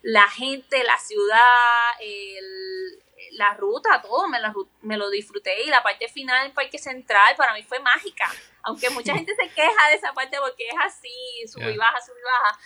La 0.03 0.29
gente, 0.29 0.85
la 0.85 0.99
ciudad, 0.99 1.91
el- 2.01 3.03
la 3.33 3.55
ruta, 3.55 4.01
todo, 4.03 4.29
me, 4.29 4.39
la 4.41 4.55
me 4.83 4.97
lo 4.97 5.11
disfruté. 5.11 5.63
Y 5.63 5.67
la 5.69 5.83
parte 5.83 6.07
final, 6.09 6.47
el 6.47 6.53
Parque 6.53 6.79
Central, 6.79 7.35
para 7.37 7.55
mí 7.55 7.63
fue 7.65 7.81
mágica. 7.81 8.31
Aunque 8.63 8.91
mucha 8.91 9.13
gente 9.17 9.35
se 9.35 9.49
queja 9.53 9.89
de 9.89 9.95
esa 9.95 10.13
parte 10.13 10.37
porque 10.39 10.69
es 10.69 10.75
así, 10.85 11.49
sube 11.53 11.73
y 11.73 11.77
baja, 11.77 12.01
sube 12.01 12.21
y 12.21 12.25
baja. 12.25 12.59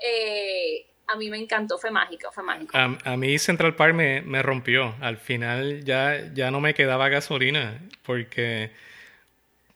Eh, 0.00 0.86
a 1.12 1.16
mí 1.16 1.28
me 1.28 1.38
encantó, 1.38 1.78
fue 1.78 1.90
mágico, 1.90 2.30
fue 2.32 2.42
mágico. 2.42 2.76
A, 2.76 3.16
mí 3.16 3.38
Central 3.38 3.74
Park 3.74 3.94
me, 3.94 4.22
me 4.22 4.42
rompió. 4.42 4.94
Al 5.00 5.18
final 5.18 5.84
ya, 5.84 6.32
ya 6.32 6.50
no 6.50 6.60
me 6.60 6.74
quedaba 6.74 7.08
gasolina 7.08 7.78
porque 8.04 8.70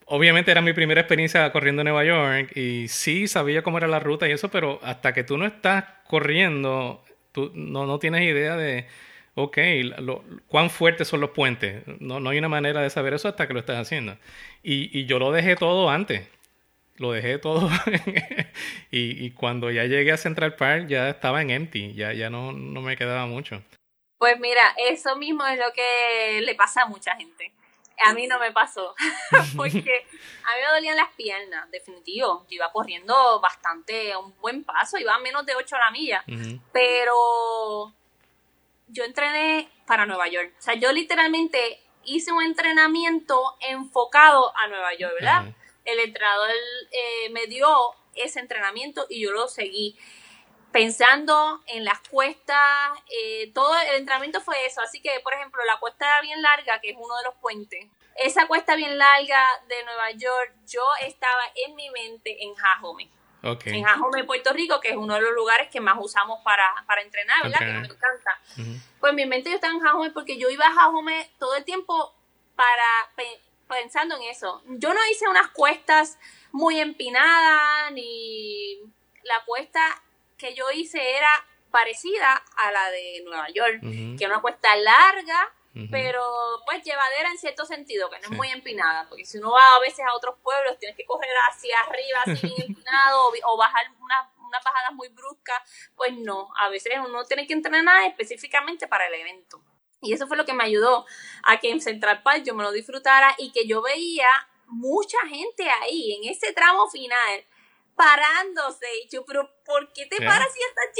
obviamente 0.07 0.51
era 0.51 0.61
mi 0.63 0.73
primera 0.73 1.01
experiencia 1.01 1.51
corriendo 1.53 1.83
en 1.83 1.87
Nueva 1.87 2.05
York 2.05 2.57
y 2.57 2.89
sí 2.89 3.29
sabía 3.29 3.63
cómo 3.63 3.79
era 3.79 3.87
la 3.87 3.99
ruta 3.99 4.29
y 4.29 4.33
eso, 4.33 4.51
pero 4.51 4.81
hasta 4.83 5.13
que 5.13 5.25
tú 5.25 5.37
no 5.37 5.47
estás 5.47 5.85
corriendo, 6.07 7.05
tú 7.33 7.51
no, 7.55 7.87
no 7.87 7.99
tienes 7.99 8.23
idea 8.23 8.57
de, 8.57 8.87
ok, 9.35 9.59
cuán 10.49 10.71
fuertes 10.71 11.09
son 11.09 11.21
los 11.21 11.31
puentes. 11.31 11.83
No, 12.01 12.21
no 12.21 12.31
hay 12.31 12.39
una 12.39 12.49
manera 12.49 12.81
de 12.81 12.91
saber 12.91 13.15
eso 13.15 13.29
hasta 13.29 13.47
que 13.47 13.55
lo 13.55 13.61
estás 13.61 13.79
haciendo. 13.79 14.17
Y, 14.63 14.99
y 14.99 15.05
yo 15.07 15.19
lo 15.19 15.33
dejé 15.33 15.57
todo 15.57 15.91
antes. 15.91 16.23
Lo 16.99 17.13
dejé 17.13 17.39
todo 17.39 17.69
y, 18.91 19.25
y 19.25 19.31
cuando 19.33 19.71
ya 19.71 19.85
llegué 19.85 20.13
a 20.13 20.17
Central 20.17 20.57
Park 20.57 20.87
ya 20.89 21.11
estaba 21.11 21.43
en 21.43 21.51
empty, 21.51 21.95
ya, 21.95 22.13
ya 22.13 22.31
no, 22.31 22.53
no 22.53 22.81
me 22.81 22.97
quedaba 22.97 23.27
mucho. 23.27 23.63
Pues 24.19 24.41
mira, 24.41 24.75
eso 24.89 25.17
mismo 25.17 25.47
es 25.47 25.59
lo 25.59 25.73
que 25.75 26.41
le 26.41 26.55
pasa 26.55 26.83
a 26.83 26.87
mucha 26.87 27.15
gente. 27.17 27.53
A 28.05 28.13
mí 28.13 28.27
no 28.27 28.39
me 28.39 28.53
pasó, 28.53 28.95
porque 29.57 30.07
a 30.45 30.55
mí 30.55 30.61
me 30.61 30.75
dolían 30.75 30.97
las 30.97 31.11
piernas, 31.13 31.71
definitivo. 31.71 32.47
Yo 32.49 32.57
iba 32.57 32.71
corriendo 32.71 33.41
bastante, 33.41 34.13
a 34.13 34.19
un 34.19 34.35
buen 34.39 34.65
paso, 34.65 34.99
iba 34.99 35.15
a 35.15 35.19
menos 35.19 35.47
de 35.47 35.55
8 35.55 35.77
a 35.77 35.79
la 35.79 35.91
milla, 35.91 36.25
pero 36.73 37.95
yo 38.89 39.05
entrené 39.05 39.71
para 39.87 40.05
Nueva 40.05 40.29
York. 40.29 40.55
O 40.59 40.63
sea, 40.63 40.75
yo 40.75 40.93
literalmente 40.93 41.81
hice 42.05 42.33
un 42.33 42.43
entrenamiento 42.43 43.57
enfocado 43.61 44.53
a 44.57 44.69
Nueva 44.69 44.95
York, 44.95 45.15
¿verdad? 45.15 45.55
El 45.87 46.01
entrenador 46.01 46.51
eh, 46.91 47.31
me 47.31 47.47
dio 47.47 47.69
ese 48.15 48.41
entrenamiento 48.41 49.07
y 49.09 49.23
yo 49.23 49.33
lo 49.33 49.49
seguí. 49.49 49.99
Pensando 50.73 51.63
en 51.69 51.85
las 51.85 52.01
cuestas, 52.01 52.91
eh, 53.09 53.51
todo 53.55 53.75
el 53.81 53.97
entrenamiento 53.97 54.43
fue 54.43 54.67
eso, 54.67 54.83
así 54.83 55.01
que 55.01 55.21
por 55.21 55.33
ejemplo 55.33 55.65
la 55.65 55.79
cuesta 55.79 56.21
bien 56.21 56.43
larga, 56.43 56.81
que 56.81 56.91
es 56.91 56.97
uno 56.99 57.17
de 57.17 57.25
los 57.25 57.35
puentes, 57.37 57.87
esa 58.17 58.47
cuesta 58.47 58.77
bien 58.77 58.99
larga 58.99 59.43
de 59.69 59.85
Nueva 59.85 60.11
York, 60.11 60.55
yo 60.67 60.83
estaba 61.03 61.43
en 61.67 61.77
mi 61.77 61.89
mente 61.91 62.45
en 62.45 62.55
Jajome, 62.55 63.11
en 63.43 63.85
Jajome, 63.85 64.25
Puerto 64.25 64.53
Rico, 64.53 64.81
que 64.81 64.91
es 64.91 64.97
uno 64.97 65.15
de 65.15 65.21
los 65.21 65.33
lugares 65.33 65.69
que 65.71 65.81
más 65.81 65.97
usamos 65.99 66.41
para, 66.43 66.65
para 66.87 67.01
entrenar, 67.01 67.43
¿verdad? 67.43 67.59
Que 67.59 67.65
me 67.65 67.87
encanta. 67.87 68.41
Pues 69.01 69.11
en 69.11 69.17
mi 69.17 69.27
mente 69.27 69.51
yo 69.51 69.57
estaba 69.57 69.73
en 69.73 69.81
Jajome 69.81 70.11
porque 70.11 70.37
yo 70.37 70.51
iba 70.51 70.67
a 70.67 70.73
Jajome 70.73 71.31
todo 71.39 71.55
el 71.57 71.65
tiempo 71.65 72.15
para 72.55 73.13
pensando 73.69 74.17
en 74.17 74.23
eso. 74.23 74.63
Yo 74.67 74.93
no 74.95 75.01
hice 75.11 75.29
unas 75.29 75.49
cuestas 75.51 76.19
muy 76.53 76.81
empinadas, 76.81 77.93
ni 77.93 78.79
la 79.23 79.45
cuesta 79.45 80.03
que 80.39 80.55
yo 80.55 80.71
hice 80.71 81.17
era 81.17 81.29
parecida 81.71 82.43
a 82.57 82.71
la 82.73 82.91
de 82.91 83.23
Nueva 83.25 83.49
York, 83.51 83.81
que 83.83 84.17
es 84.25 84.27
una 84.31 84.41
cuesta 84.41 84.75
larga, 84.77 85.53
pero 85.91 86.23
pues 86.65 86.83
llevadera 86.85 87.29
en 87.31 87.37
cierto 87.37 87.67
sentido, 87.67 88.09
que 88.09 88.17
no 88.17 88.23
Sí. 88.29 88.31
es 88.33 88.37
muy 88.37 88.49
empinada, 88.51 89.07
porque 89.11 89.27
si 89.27 89.37
uno 89.39 89.51
va 89.53 89.75
a 89.77 89.81
veces 89.81 90.07
a 90.09 90.15
otros 90.15 90.37
pueblos, 90.43 90.79
tienes 90.79 90.97
que 90.97 91.05
correr 91.05 91.29
hacia 91.51 91.79
arriba, 91.81 92.21
así 92.25 92.47
bien 92.47 92.63
empinado, 92.87 93.27
o, 93.29 93.33
o 93.53 93.57
bajar 93.59 93.85
unas 94.01 94.27
unas 94.47 94.63
bajadas 94.63 94.93
muy 94.93 95.09
bruscas, 95.09 95.61
pues 95.97 96.13
no, 96.17 96.49
a 96.57 96.69
veces 96.69 96.93
uno 97.05 97.25
tiene 97.25 97.49
que 97.49 97.53
entrenar 97.53 98.05
específicamente 98.05 98.87
para 98.87 99.09
el 99.09 99.15
evento. 99.15 99.61
Y 100.03 100.13
eso 100.13 100.27
fue 100.27 100.37
lo 100.37 100.45
que 100.45 100.53
me 100.53 100.65
ayudó 100.65 101.07
a 101.43 101.59
que 101.59 101.71
en 101.71 101.81
Central 101.81 102.23
Park 102.23 102.43
yo 102.45 102.55
me 102.55 102.63
lo 102.63 102.73
disfrutara 102.73 103.35
y 103.39 103.51
que 103.53 103.67
yo 103.67 103.83
veía 103.83 104.29
mucha 104.67 105.19
gente 105.29 105.69
ahí 105.69 106.13
en 106.21 106.31
ese 106.31 106.53
tramo 106.53 106.89
final 106.91 107.45
parándose. 107.95 108.87
Y 109.05 109.09
yo, 109.09 109.25
pero 109.25 109.51
¿por 109.65 109.93
qué 109.93 110.07
te 110.07 110.17
Yeah. 110.19 110.29
paras 110.29 110.49
si 110.53 110.61
estás 110.63 110.91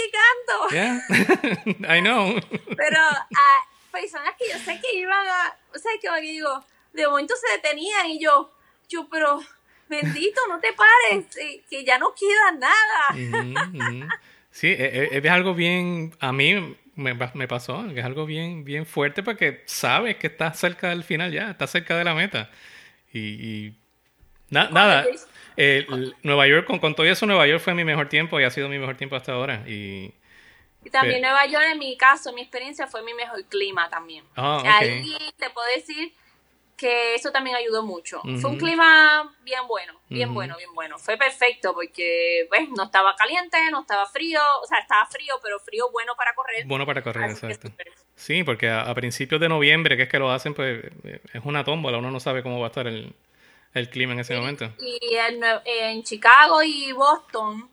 llegando? 0.71 1.85
Yeah. 1.85 1.97
I 1.97 2.01
know. 2.01 2.41
Pero 2.77 3.01
a 3.01 3.67
personas 3.93 4.35
que 4.39 4.49
yo 4.51 4.59
sé 4.59 4.81
que 4.81 4.97
iban 4.99 5.27
a, 5.27 5.57
o 5.75 5.79
sea, 5.79 5.93
que 6.01 6.21
digo, 6.21 6.65
de 6.93 7.07
momento 7.07 7.35
se 7.37 7.53
detenían 7.53 8.07
y 8.07 8.19
yo, 8.21 8.51
yo, 8.89 9.09
pero 9.11 9.41
bendito, 9.89 10.41
no 10.49 10.59
te 10.61 10.73
pares, 10.73 11.37
eh, 11.37 11.63
que 11.69 11.85
ya 11.85 11.99
no 11.99 12.15
queda 12.15 12.53
nada. 12.53 14.11
Sí, 14.51 14.69
e- 14.69 15.09
e- 15.13 15.19
es, 15.19 15.31
algo 15.31 15.55
bien, 15.55 16.17
a 16.19 16.33
mí 16.33 16.77
me, 16.97 17.15
pa- 17.15 17.31
me 17.35 17.47
pasó, 17.47 17.87
que 17.95 18.01
es 18.01 18.05
algo 18.07 18.27
bien, 18.27 18.65
bien 18.65 18.85
fuerte 18.87 19.23
porque 19.23 19.63
sabes 19.67 20.17
que 20.17 20.27
estás 20.27 20.59
cerca 20.59 20.89
del 20.91 21.05
final 21.05 21.31
ya, 21.33 21.51
estás 21.51 21.71
cerca 21.71 21.97
de 21.97 22.05
la 22.05 22.15
meta. 22.15 22.51
Y, 23.13 23.19
y 23.21 23.75
na- 24.51 24.69
nada, 24.71 25.07
eh, 25.57 25.87
Nueva 26.23 26.47
York, 26.49 26.67
con, 26.67 26.79
con 26.79 26.95
todo 26.95 27.07
eso, 27.07 27.25
Nueva 27.27 27.47
York 27.47 27.63
fue 27.63 27.75
mi 27.75 27.85
mejor 27.85 28.09
tiempo 28.09 28.41
y 28.41 28.45
ha 28.45 28.51
sido 28.51 28.69
mi 28.69 28.79
mejor 28.79 28.97
tiempo 28.97 29.15
hasta 29.17 29.33
ahora. 29.33 29.63
Y, 29.69 30.13
Y 30.85 30.91
también 30.91 31.21
Pero- 31.21 31.29
Nueva 31.33 31.47
York, 31.47 31.65
en 31.73 31.79
mi 31.79 31.97
caso, 31.97 32.33
mi 32.33 32.43
experiencia 32.43 32.87
fue 32.87 33.03
mi 33.03 33.15
mejor 33.15 33.45
clima 33.47 33.89
también. 33.91 34.25
Ah. 34.37 34.63
Ahí 34.79 35.17
te 35.37 35.51
puedo 35.51 35.67
decir 35.75 36.13
que 36.77 37.15
eso 37.15 37.33
también 37.33 37.57
ayudó 37.57 37.83
mucho. 37.83 38.21
Fue 38.41 38.51
un 38.51 38.59
clima 38.59 39.35
bien 39.43 39.61
bueno, 39.67 39.99
bien 40.09 40.33
bueno, 40.35 40.57
bien 40.57 40.69
bueno. 40.75 40.99
Fue 40.99 41.17
perfecto 41.17 41.73
porque 41.73 42.47
pues, 42.49 42.69
no 42.77 42.85
estaba 42.85 43.17
caliente, 43.17 43.57
no 43.71 43.81
estaba 43.81 44.07
frío, 44.07 44.41
o 44.63 44.67
sea, 44.67 44.79
estaba 44.79 45.07
frío, 45.07 45.35
pero 45.43 45.59
frío 45.59 45.91
bueno 45.91 46.13
para 46.17 46.35
correr. 46.35 46.67
bueno 46.67 46.85
para 46.85 47.03
correr, 47.03 47.25
Así 47.25 47.47
exacto. 47.47 47.71
Sí, 48.15 48.45
porque 48.45 48.69
a, 48.69 48.83
a 48.83 48.95
principios 48.95 49.41
de 49.41 49.49
noviembre, 49.49 49.97
que 49.97 50.05
es 50.05 50.09
que 50.09 50.19
lo 50.19 50.31
hacen, 50.31 50.55
pues 50.55 50.85
eh, 51.05 51.21
es 51.33 51.45
una 51.45 51.65
tómbola, 51.65 51.99
uno 51.99 52.11
no 52.11 52.21
sabe 52.21 52.43
cómo 52.43 52.61
va 52.61 52.67
a 52.67 52.69
estar 52.69 52.87
el, 52.87 53.15
el 53.79 53.91
clima 53.91 54.13
en 54.13 54.21
ese 54.21 54.37
momento. 54.37 54.71
Y 54.81 55.15
en, 55.17 55.41
Nue- 55.41 55.63
en 55.65 56.03
Chicago 56.03 56.63
y 56.63 56.93
Boston, 56.93 57.71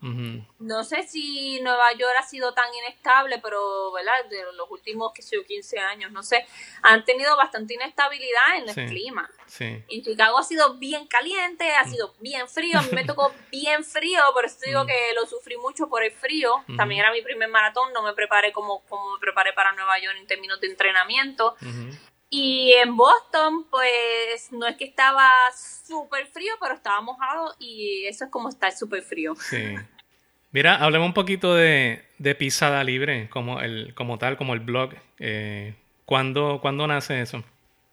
no 0.59 0.83
sé 0.83 1.03
si 1.03 1.59
Nueva 1.61 1.91
York 1.93 2.13
ha 2.19 2.23
sido 2.23 2.53
tan 2.53 2.65
inestable, 2.73 3.39
pero, 3.39 3.91
¿verdad? 3.91 4.13
De 4.29 4.43
los 4.55 4.69
últimos, 4.69 5.11
que 5.13 5.21
sé 5.21 5.35
yo, 5.35 5.43
15 5.45 5.79
años, 5.79 6.11
no 6.11 6.23
sé, 6.23 6.45
han 6.81 7.03
tenido 7.05 7.35
bastante 7.37 7.73
inestabilidad 7.73 8.57
en 8.57 8.69
el 8.69 8.75
Sí. 8.75 8.85
clima. 8.87 9.29
Sí. 9.47 9.83
En 9.89 10.03
Chicago 10.03 10.37
ha 10.37 10.43
sido 10.43 10.75
bien 10.75 11.05
caliente, 11.07 11.69
ha 11.75 11.85
sido 11.85 12.13
bien 12.19 12.47
frío, 12.47 12.79
a 12.79 12.81
mí 12.81 12.89
me 12.91 13.03
tocó 13.15 13.33
bien 13.51 13.83
frío, 13.83 14.19
por 14.33 14.45
eso 14.45 14.57
digo 14.65 14.83
Mm. 14.83 14.87
que 14.87 15.13
lo 15.15 15.25
sufrí 15.27 15.57
mucho 15.57 15.87
por 15.89 16.03
el 16.03 16.11
frío. 16.11 16.63
También 16.77 17.01
era 17.01 17.11
mi 17.11 17.21
primer 17.21 17.49
maratón, 17.49 17.93
no 17.93 18.01
me 18.03 18.13
preparé 18.13 18.51
como, 18.51 18.81
como 18.87 19.13
me 19.13 19.19
preparé 19.19 19.53
para 19.53 19.71
Nueva 19.73 19.99
York 19.99 20.15
en 20.19 20.27
términos 20.27 20.59
de 20.61 20.67
entrenamiento. 20.67 21.55
Y 22.35 22.73
en 22.73 22.97
Boston, 22.97 23.67
pues 23.69 24.51
no 24.51 24.65
es 24.65 24.75
que 24.75 24.85
estaba 24.85 25.29
súper 25.85 26.25
frío, 26.25 26.51
pero 26.59 26.73
estaba 26.73 26.99
mojado 26.99 27.53
y 27.59 28.07
eso 28.07 28.25
es 28.25 28.31
como 28.31 28.49
estar 28.49 28.71
súper 28.71 29.03
frío. 29.03 29.35
Sí. 29.35 29.75
Mira, 30.49 30.77
hablemos 30.77 31.09
un 31.09 31.13
poquito 31.13 31.53
de, 31.53 32.03
de 32.17 32.33
Pisada 32.33 32.83
Libre, 32.83 33.29
como 33.29 33.61
el, 33.61 33.93
como 33.93 34.17
tal, 34.17 34.35
como 34.35 34.55
el 34.55 34.61
blog. 34.61 34.95
Eh, 35.19 35.75
¿cuándo, 36.05 36.57
cuándo 36.59 36.87
nace 36.87 37.21
eso? 37.21 37.43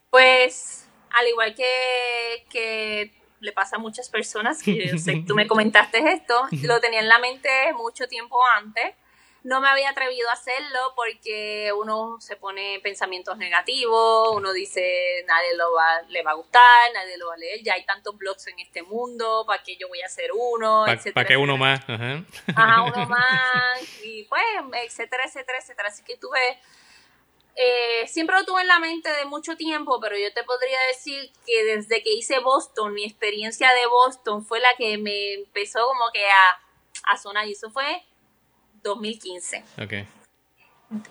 Pues, 0.09 0.88
al 1.11 1.28
igual 1.28 1.55
que, 1.55 2.47
que 2.49 3.12
le 3.41 3.53
pasa 3.53 3.76
a 3.76 3.78
muchas 3.78 4.09
personas, 4.09 4.62
que 4.62 4.88
yo 4.88 4.97
sé 4.97 5.16
que 5.16 5.26
tú 5.26 5.34
me 5.34 5.47
comentaste 5.49 5.99
esto, 6.12 6.49
lo 6.62 6.80
tenía 6.80 7.01
en 7.01 7.09
la 7.09 7.18
mente 7.18 7.51
mucho 7.76 8.09
tiempo 8.09 8.38
antes. 8.57 8.95
No 9.43 9.61
me 9.61 9.68
había 9.68 9.91
atrevido 9.91 10.28
a 10.28 10.34
hacerlo 10.34 10.93
porque 10.95 11.72
uno 11.72 12.20
se 12.20 12.36
pone 12.36 12.78
pensamientos 12.82 13.38
negativos, 13.38 14.36
uno 14.36 14.53
dice 14.53 15.24
nadie 15.26 15.57
lo 15.57 15.72
va, 15.72 16.03
le 16.09 16.22
va 16.22 16.32
a 16.32 16.34
gustar, 16.34 16.93
nadie 16.93 17.16
lo 17.16 17.28
va 17.28 17.34
a 17.34 17.38
leer, 17.38 17.62
ya 17.62 17.74
hay 17.74 17.84
tantos 17.86 18.18
blogs 18.18 18.47
en 18.49 18.59
este 18.59 18.82
mundo, 18.82 19.45
¿para 19.47 19.62
qué 19.62 19.76
yo 19.76 19.88
voy 19.88 20.03
a 20.03 20.07
hacer 20.07 20.30
uno? 20.34 20.82
¿Para 20.84 20.99
etcétera, 20.99 21.26
qué 21.26 21.36
uno 21.38 21.57
más? 21.57 21.80
Ajá. 21.88 22.22
Ajá, 22.55 22.82
uno 22.82 23.07
más, 23.09 24.05
y 24.05 24.24
pues, 24.24 24.43
etcétera, 24.84 25.24
etcétera, 25.24 25.59
etcétera. 25.59 25.88
Así 25.88 26.05
que 26.05 26.18
tuve, 26.18 26.59
eh, 27.57 28.07
siempre 28.09 28.36
lo 28.36 28.45
tuve 28.45 28.61
en 28.61 28.68
la 28.68 28.78
mente 28.78 29.11
de 29.11 29.24
mucho 29.24 29.57
tiempo, 29.57 29.99
pero 30.03 30.18
yo 30.18 30.30
te 30.34 30.45
podría 30.45 30.78
decir 30.88 31.32
que 31.47 31.64
desde 31.64 32.03
que 32.03 32.12
hice 32.12 32.41
Boston, 32.41 32.93
mi 32.93 33.05
experiencia 33.05 33.72
de 33.72 33.86
Boston 33.86 34.45
fue 34.45 34.61
la 34.61 34.74
que 34.76 34.99
me 34.99 35.32
empezó 35.32 35.86
como 35.86 36.11
que 36.12 36.26
a, 36.26 36.61
a 37.12 37.16
sonar, 37.16 37.47
y 37.49 37.53
eso 37.53 37.70
fue 37.70 38.05
2015. 38.83 39.64
Ok. 39.83 39.93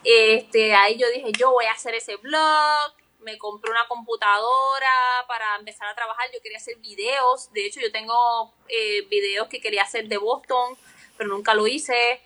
Este, 0.03 0.73
ahí 0.73 0.97
yo 0.97 1.07
dije, 1.09 1.31
yo 1.37 1.51
voy 1.51 1.65
a 1.65 1.71
hacer 1.71 1.95
ese 1.95 2.17
blog, 2.17 2.93
me 3.19 3.37
compré 3.37 3.71
una 3.71 3.87
computadora 3.87 4.89
para 5.27 5.55
empezar 5.57 5.87
a 5.87 5.95
trabajar, 5.95 6.27
yo 6.33 6.41
quería 6.41 6.57
hacer 6.57 6.77
videos, 6.77 7.51
de 7.53 7.65
hecho 7.65 7.79
yo 7.79 7.91
tengo 7.91 8.53
eh, 8.67 9.03
videos 9.09 9.47
que 9.47 9.61
quería 9.61 9.83
hacer 9.83 10.07
de 10.07 10.17
Boston, 10.17 10.77
pero 11.17 11.29
nunca 11.29 11.53
lo 11.53 11.67
hice. 11.67 12.21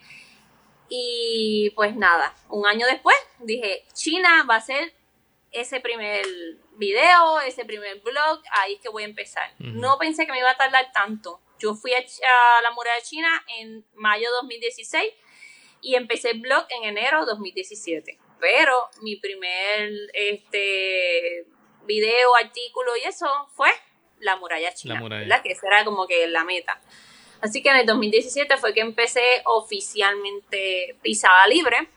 Y 0.90 1.72
pues 1.76 1.96
nada, 1.96 2.36
un 2.50 2.68
año 2.68 2.86
después 2.86 3.16
dije, 3.40 3.84
China 3.94 4.46
va 4.50 4.58
a 4.58 4.62
ser 4.62 4.94
ese 5.52 5.80
primer 5.80 6.26
video, 6.78 7.40
ese 7.42 7.66
primer 7.66 8.00
blog, 8.02 8.42
ahí 8.52 8.76
es 8.76 8.82
que 8.82 8.90
voy 8.90 9.04
a 9.04 9.08
empezar. 9.08 9.54
No 9.60 9.98
pensé 9.98 10.26
que 10.26 10.32
me 10.32 10.40
iba 10.40 10.52
a 10.52 10.58
tardar 10.58 10.92
tanto. 10.92 11.40
Yo 11.60 11.76
fui 11.76 11.94
a, 11.94 12.02
la 12.62 12.72
muralla 12.72 13.02
china 13.02 13.46
en 13.60 13.86
mayo 13.94 14.28
de 14.30 14.36
2016 14.42 15.14
y 15.84 15.96
empecé 15.96 16.32
el 16.32 16.40
blog 16.40 16.66
en 16.70 16.86
enero 16.86 17.20
de 17.20 17.26
2017. 17.28 18.18
Pero 18.40 18.90
mi 19.02 19.18
primer 19.18 19.92
este 20.14 21.46
video, 21.86 22.36
artículo 22.36 22.92
y 22.98 23.08
eso 23.08 23.28
fue 23.54 23.70
la 24.20 24.38
muralla 24.38 24.74
china, 24.74 24.96
La 24.96 25.00
muralla. 25.02 25.22
¿verdad? 25.24 25.44
Que 25.44 25.52
esa 25.52 25.68
era 25.68 25.86
como 25.86 26.08
que 26.08 26.26
la 26.28 26.44
meta. 26.46 26.82
Así 27.42 27.62
que 27.62 27.70
en 27.70 27.76
el 27.76 27.86
2017 27.86 28.56
fue 28.58 28.74
que 28.74 28.80
empecé 28.80 29.22
oficialmente 29.46 30.96
pisada 31.02 31.46
libre. 31.48 31.90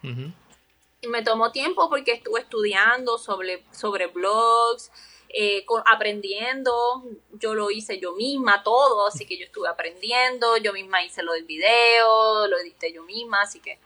Y 1.01 1.09
me 1.09 1.23
tomó 1.23 1.53
tiempo 1.53 1.89
porque 1.89 2.13
estuve 2.13 2.41
estudiando 2.41 3.17
sobre, 3.19 3.63
sobre 3.71 4.09
blogs, 4.09 4.91
eh, 5.29 5.65
co- 5.65 5.83
aprendiendo. 5.87 7.05
Yo 7.33 7.55
lo 7.55 7.71
hice 7.71 7.99
yo 7.99 8.13
misma, 8.15 8.63
todo, 8.63 9.07
así 9.09 9.27
que 9.27 9.39
yo 9.39 9.47
estuve 9.47 9.69
aprendiendo. 9.69 10.57
Yo 10.59 10.73
misma 10.73 11.03
hice 11.05 11.23
lo 11.23 11.33
del 11.33 11.45
video, 11.45 12.47
lo 12.49 12.59
edité 12.59 12.93
yo 12.93 13.03
misma, 13.03 13.43
así 13.43 13.61
que 13.61 13.79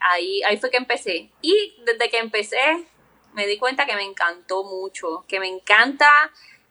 ahí, 0.00 0.42
ahí 0.44 0.56
fue 0.58 0.70
que 0.70 0.76
empecé. 0.78 1.30
Y 1.42 1.74
desde 1.84 2.08
que 2.10 2.18
empecé, 2.18 2.86
me 3.34 3.46
di 3.46 3.58
cuenta 3.58 3.86
que 3.86 3.94
me 3.94 4.04
encantó 4.04 4.64
mucho, 4.64 5.24
que 5.28 5.38
me 5.40 5.48
encanta 5.48 6.10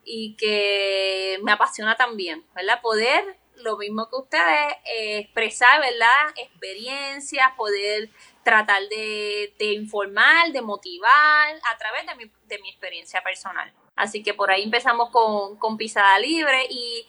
y 0.04 0.36
que 0.36 1.40
me 1.44 1.52
apasiona 1.52 1.96
también, 1.96 2.44
¿verdad? 2.56 2.82
Poder, 2.82 3.38
lo 3.58 3.78
mismo 3.78 4.10
que 4.10 4.16
ustedes, 4.16 4.74
eh, 4.86 5.20
expresar, 5.20 5.80
¿verdad? 5.82 6.34
Experiencias, 6.36 7.52
poder 7.56 8.10
tratar 8.44 8.82
de, 8.90 9.54
de 9.60 9.74
informar, 9.74 10.52
de 10.52 10.62
motivar 10.62 11.56
a 11.72 11.78
través 11.78 12.06
de 12.08 12.16
mi, 12.16 12.32
de 12.46 12.60
mi 12.60 12.70
experiencia 12.70 13.22
personal. 13.22 13.72
Así 14.00 14.24
que 14.24 14.34
por 14.34 14.50
ahí 14.50 14.64
empezamos 14.64 15.10
con, 15.10 15.58
con 15.58 15.76
Pisada 15.78 16.18
Libre 16.20 16.66
y, 16.70 17.06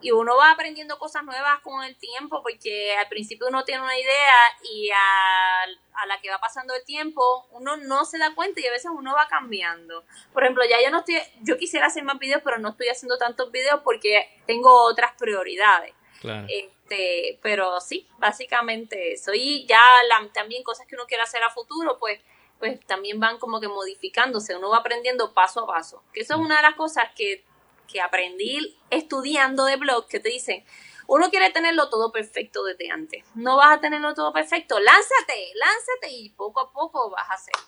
y 0.00 0.10
uno 0.10 0.36
va 0.38 0.52
aprendiendo 0.52 0.98
cosas 0.98 1.22
nuevas 1.22 1.60
con 1.60 1.84
el 1.84 1.94
tiempo 1.98 2.42
porque 2.42 2.96
al 2.96 3.08
principio 3.08 3.48
uno 3.48 3.62
tiene 3.64 3.82
una 3.82 3.98
idea 3.98 4.36
y 4.72 4.88
a, 4.90 5.62
a 6.02 6.06
la 6.06 6.18
que 6.22 6.30
va 6.30 6.38
pasando 6.38 6.74
el 6.74 6.82
tiempo 6.84 7.46
uno 7.50 7.76
no 7.76 8.06
se 8.06 8.16
da 8.16 8.34
cuenta 8.34 8.58
y 8.60 8.66
a 8.66 8.70
veces 8.70 8.90
uno 8.90 9.14
va 9.14 9.28
cambiando. 9.28 10.02
Por 10.32 10.42
ejemplo, 10.44 10.64
ya 10.68 10.82
yo 10.82 10.90
no 10.90 11.00
estoy, 11.00 11.18
yo 11.42 11.58
quisiera 11.58 11.88
hacer 11.88 12.04
más 12.04 12.18
videos 12.18 12.40
pero 12.42 12.56
no 12.58 12.70
estoy 12.70 12.88
haciendo 12.88 13.18
tantos 13.18 13.52
videos 13.52 13.82
porque 13.84 14.40
tengo 14.46 14.72
otras 14.84 15.12
prioridades. 15.18 15.92
Claro. 16.22 16.46
Este, 16.50 17.38
pero 17.42 17.80
sí, 17.82 18.08
básicamente 18.18 19.12
eso. 19.12 19.32
Y 19.34 19.66
ya 19.66 19.80
la- 20.08 20.26
también 20.32 20.62
cosas 20.62 20.86
que 20.86 20.94
uno 20.94 21.04
quiere 21.06 21.22
hacer 21.22 21.42
a 21.42 21.50
futuro, 21.50 21.98
pues, 21.98 22.18
pues 22.60 22.78
también 22.86 23.18
van 23.18 23.38
como 23.38 23.58
que 23.58 23.68
modificándose. 23.68 24.54
Uno 24.54 24.68
va 24.68 24.76
aprendiendo 24.76 25.32
paso 25.32 25.64
a 25.64 25.66
paso. 25.66 26.04
Que 26.12 26.20
eso 26.20 26.34
es 26.34 26.40
una 26.40 26.58
de 26.58 26.62
las 26.62 26.74
cosas 26.74 27.06
que, 27.16 27.42
que 27.88 28.02
aprendí 28.02 28.78
estudiando 28.90 29.64
de 29.64 29.76
blog, 29.76 30.06
que 30.06 30.20
te 30.20 30.28
dicen, 30.28 30.64
uno 31.06 31.30
quiere 31.30 31.50
tenerlo 31.50 31.88
todo 31.88 32.12
perfecto 32.12 32.62
desde 32.62 32.90
antes. 32.90 33.24
No 33.34 33.56
vas 33.56 33.78
a 33.78 33.80
tenerlo 33.80 34.14
todo 34.14 34.32
perfecto. 34.32 34.78
Lánzate, 34.78 35.52
lánzate 35.54 36.12
y 36.12 36.28
poco 36.28 36.60
a 36.60 36.70
poco 36.70 37.10
vas 37.10 37.30
a 37.30 37.34
hacerlo. 37.34 37.62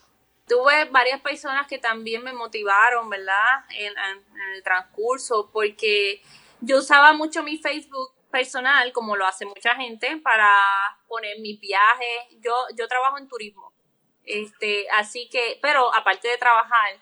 Tuve 0.47 0.85
varias 0.91 1.23
personas 1.23 1.67
que 1.67 1.79
también 1.79 2.23
me 2.23 2.35
motivaron, 2.35 3.09
¿verdad? 3.09 3.65
En, 3.71 3.95
el 4.55 4.63
transcurso, 4.63 5.51
porque 5.51 6.21
yo 6.61 6.79
usaba 6.79 7.15
mucho 7.15 7.43
mi 7.43 7.57
Facebook 7.57 8.13
personal, 8.31 8.93
como 8.93 9.17
lo 9.17 9.27
hace 9.27 9.47
mucha 9.47 9.75
gente, 9.75 10.19
para 10.19 10.51
poner 11.09 11.39
mis 11.41 11.59
viajes. 11.59 12.39
Yo, 12.41 12.53
yo 12.77 12.87
trabajo 12.89 13.17
en 13.17 13.27
turismo. 13.27 13.73
Este, 14.25 14.89
así 14.91 15.29
que, 15.29 15.59
pero 15.61 15.93
aparte 15.95 16.29
de 16.29 16.39
trabajar, 16.39 16.99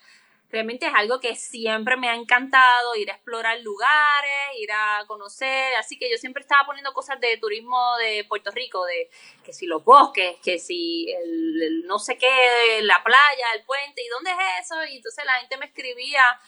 realmente 0.50 0.86
es 0.86 0.92
algo 0.94 1.20
que 1.20 1.36
siempre 1.36 1.96
me 1.96 2.08
ha 2.08 2.14
encantado, 2.14 2.96
ir 2.96 3.10
a 3.10 3.14
explorar 3.14 3.60
lugares, 3.60 4.58
ir 4.58 4.70
a 4.72 5.04
conocer, 5.06 5.74
así 5.78 5.98
que 5.98 6.10
yo 6.10 6.16
siempre 6.16 6.42
estaba 6.42 6.66
poniendo 6.66 6.92
cosas 6.92 7.20
de 7.20 7.36
turismo 7.36 7.78
de 7.98 8.24
Puerto 8.24 8.50
Rico, 8.50 8.84
de 8.84 9.10
que 9.44 9.52
si 9.52 9.66
los 9.66 9.84
bosques, 9.84 10.36
que 10.42 10.58
si 10.58 11.10
el, 11.12 11.84
no 11.86 11.98
sé 11.98 12.18
qué, 12.18 12.80
la 12.82 13.02
playa, 13.04 13.46
el 13.54 13.64
puente, 13.64 14.02
¿y 14.02 14.08
dónde 14.08 14.30
es 14.30 14.66
eso? 14.66 14.84
Y 14.86 14.96
entonces 14.96 15.24
la 15.24 15.34
gente 15.34 15.56
me 15.56 15.66
escribía 15.66 16.40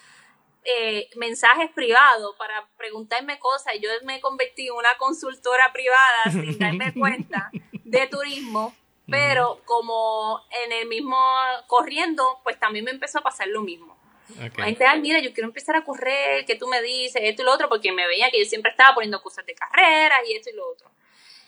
eh, 0.64 1.08
mensajes 1.16 1.70
privados 1.70 2.34
para 2.36 2.68
preguntarme 2.76 3.38
cosas, 3.38 3.74
y 3.76 3.80
yo 3.80 3.90
me 4.04 4.20
convertí 4.20 4.66
en 4.66 4.74
una 4.74 4.96
consultora 4.98 5.72
privada 5.72 6.22
sin 6.30 6.58
darme 6.58 6.92
cuenta 6.98 7.50
de 7.72 8.06
turismo 8.08 8.74
pero 9.08 9.60
como 9.64 10.40
en 10.64 10.72
el 10.72 10.88
mismo 10.88 11.16
corriendo, 11.66 12.40
pues 12.44 12.58
también 12.58 12.84
me 12.84 12.90
empezó 12.90 13.18
a 13.18 13.22
pasar 13.22 13.48
lo 13.48 13.62
mismo. 13.62 13.98
Okay. 14.32 14.64
gente, 14.64 14.86
mira, 15.00 15.18
yo 15.20 15.32
quiero 15.34 15.48
empezar 15.48 15.76
a 15.76 15.84
correr, 15.84 16.46
que 16.46 16.54
tú 16.54 16.66
me 16.66 16.80
dices, 16.80 17.20
esto 17.22 17.42
y 17.42 17.44
lo 17.44 17.52
otro, 17.52 17.68
porque 17.68 17.92
me 17.92 18.06
veía 18.06 18.30
que 18.30 18.38
yo 18.38 18.46
siempre 18.46 18.70
estaba 18.70 18.94
poniendo 18.94 19.20
cosas 19.20 19.44
de 19.44 19.54
carreras 19.54 20.20
y 20.26 20.34
esto 20.34 20.50
y 20.50 20.54
lo 20.54 20.70
otro. 20.70 20.90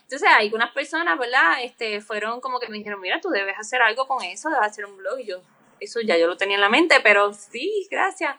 Entonces, 0.03 0.29
algunas 0.29 0.71
personas, 0.73 1.19
¿verdad? 1.19 1.63
Este, 1.63 2.01
fueron 2.01 2.41
como 2.41 2.61
que 2.61 2.69
me 2.69 2.77
dijeron, 2.77 3.01
mira, 3.01 3.21
tú 3.21 3.31
debes 3.31 3.59
hacer 3.59 3.81
algo 3.81 4.07
con 4.07 4.23
eso, 4.23 4.51
debes 4.51 4.67
hacer 4.67 4.85
un 4.85 4.97
blog. 4.99 5.19
Y 5.21 5.27
yo, 5.27 5.43
eso 5.81 6.01
ya 6.03 6.19
yo 6.19 6.27
lo 6.27 6.37
tenía 6.37 6.57
en 6.57 6.61
la 6.61 6.69
mente, 6.69 7.01
pero 7.03 7.33
sí, 7.33 7.89
gracias. 7.91 8.37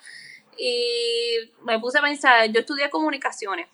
Y 0.58 1.52
me 1.64 1.80
puse 1.80 1.98
a 1.98 2.02
pensar, 2.02 2.52
yo 2.52 2.60
estudié 2.60 2.90
comunicaciones. 2.90 3.68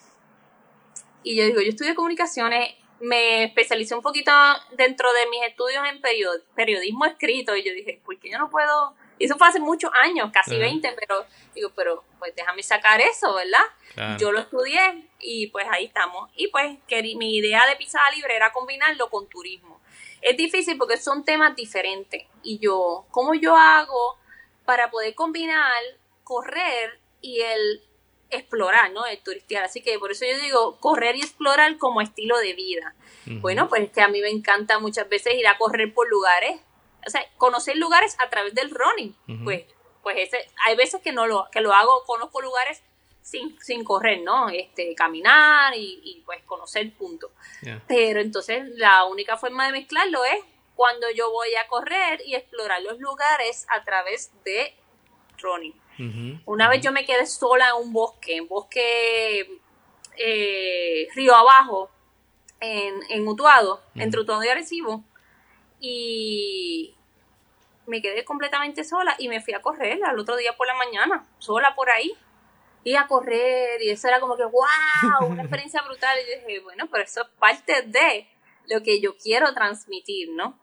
Y 1.24 1.36
yo 1.36 1.46
digo, 1.46 1.62
yo 1.62 1.70
estudié 1.70 1.94
comunicaciones 1.94 2.74
me 3.02 3.46
especialicé 3.46 3.96
un 3.96 4.02
poquito 4.02 4.32
dentro 4.72 5.12
de 5.14 5.30
mis 5.30 5.44
estudios 5.44 5.84
en 5.88 6.02
periodismo 6.56 7.06
escrito 7.06 7.56
y 7.56 7.64
yo 7.64 7.74
dije, 7.74 8.02
¿por 8.06 8.18
qué 8.20 8.32
yo 8.32 8.38
no 8.38 8.50
puedo? 8.50 8.96
Y 9.18 9.26
eso 9.26 9.38
fue 9.38 9.48
hace 9.48 9.60
muchos 9.60 9.92
años, 9.94 10.32
casi 10.34 10.58
20, 10.58 10.96
pero 11.00 11.26
digo, 11.54 11.72
pero 11.76 12.04
pues 12.18 12.36
déjame 12.36 12.64
sacar 12.64 13.02
eso, 13.02 13.36
¿verdad? 13.36 14.18
Yo 14.18 14.32
lo 14.32 14.40
estudié 14.40 15.08
y 15.20 15.48
pues 15.48 15.68
ahí 15.70 15.86
estamos. 15.86 16.32
Y 16.36 16.48
pues 16.48 16.80
que 16.88 17.04
mi 17.16 17.36
idea 17.36 17.68
de 17.68 17.76
pisada 17.76 18.10
libre 18.12 18.36
era 18.36 18.52
combinarlo 18.52 19.10
con 19.10 19.28
turismo. 19.28 19.80
Es 20.22 20.38
difícil 20.38 20.78
porque 20.78 20.98
son 20.98 21.24
temas 21.24 21.56
diferentes. 21.56 22.24
Y 22.42 22.58
yo, 22.58 23.06
¿cómo 23.12 23.36
yo 23.36 23.56
hago 23.56 24.18
para 24.66 24.90
poder 24.90 25.14
combinar 25.14 25.84
correr 26.24 27.00
y 27.20 27.42
el 27.42 27.82
explorar, 28.32 28.92
¿no? 28.92 29.06
El 29.06 29.20
turistear. 29.20 29.64
Así 29.64 29.82
que 29.82 30.00
por 30.00 30.12
eso 30.12 30.26
yo 30.26 30.38
digo 30.40 30.78
correr 30.80 31.16
y 31.16 31.22
explorar 31.22 31.78
como 31.78 32.02
estilo 32.02 32.38
de 32.40 32.54
vida. 32.54 32.96
Bueno, 33.26 33.70
pues 33.70 33.92
que 33.92 34.02
a 34.02 34.08
mí 34.08 34.20
me 34.20 34.30
encanta 34.30 34.80
muchas 34.80 35.08
veces 35.08 35.36
ir 35.36 35.48
a 35.48 35.58
correr 35.58 35.94
por 35.94 36.10
lugares, 36.10 36.60
o 37.06 37.10
sea, 37.10 37.24
conocer 37.38 37.78
lugares 37.78 38.18
a 38.20 38.30
través 38.30 38.54
del 38.56 38.72
running. 38.72 39.16
Pues, 39.44 39.66
pues 40.02 40.18
ese, 40.20 40.50
hay 40.66 40.76
veces 40.76 41.02
que 41.02 41.12
no 41.12 41.28
lo, 41.28 41.48
que 41.52 41.62
lo 41.62 41.74
hago, 41.74 42.04
conozco 42.06 42.42
lugares 42.42 42.82
sin, 43.22 43.60
sin 43.62 43.84
correr, 43.84 44.22
¿no? 44.22 44.50
Este, 44.50 44.94
caminar 44.96 45.74
y, 45.76 46.22
pues 46.26 46.44
conocer 46.44 46.92
punto. 46.94 47.32
Pero 47.88 48.20
entonces 48.22 48.68
la 48.76 49.06
única 49.06 49.38
forma 49.38 49.66
de 49.68 49.72
mezclarlo 49.74 50.24
es 50.26 50.44
cuando 50.76 51.10
yo 51.12 51.32
voy 51.32 51.54
a 51.56 51.68
correr 51.68 52.22
y 52.26 52.36
explorar 52.36 52.82
los 52.82 53.00
lugares 53.00 53.68
a 53.70 53.84
través 53.84 54.32
de 54.44 54.76
running. 55.38 55.80
Una 56.46 56.70
vez 56.70 56.82
yo 56.82 56.92
me 56.92 57.06
quedé 57.06 57.26
sola 57.26 57.70
en 57.70 57.86
un 57.86 57.94
bosque, 57.94 58.38
en 58.38 58.48
bosque 58.48 59.60
eh, 60.18 61.08
río 61.16 61.36
abajo, 61.36 61.92
en, 62.60 62.96
en 63.10 63.28
Utuado, 63.28 63.82
entre 63.96 64.22
Utuado 64.22 64.44
y 64.44 64.48
Arecibo, 64.48 65.04
y 65.80 66.96
me 67.88 68.02
quedé 68.02 68.24
completamente 68.24 68.84
sola 68.84 69.16
y 69.18 69.28
me 69.28 69.42
fui 69.42 69.54
a 69.54 69.62
correr 69.62 70.04
al 70.04 70.18
otro 70.18 70.38
día 70.38 70.54
por 70.56 70.68
la 70.68 70.76
mañana, 70.76 71.28
sola 71.40 71.76
por 71.76 71.90
ahí. 71.90 72.14
Y 72.84 72.96
a 72.96 73.06
correr, 73.06 73.80
y 73.84 73.92
eso 73.92 74.08
era 74.08 74.20
como 74.20 74.36
que, 74.36 74.44
wow, 74.44 75.28
una 75.30 75.42
experiencia 75.44 75.84
brutal. 75.84 76.18
Y 76.18 76.32
yo 76.32 76.40
dije, 76.40 76.60
bueno, 76.62 76.88
pero 76.92 77.04
eso 77.04 77.22
es 77.22 77.28
parte 77.38 77.84
de 77.84 78.28
lo 78.68 78.82
que 78.82 79.00
yo 79.00 79.16
quiero 79.18 79.54
transmitir, 79.54 80.30
¿no? 80.32 80.58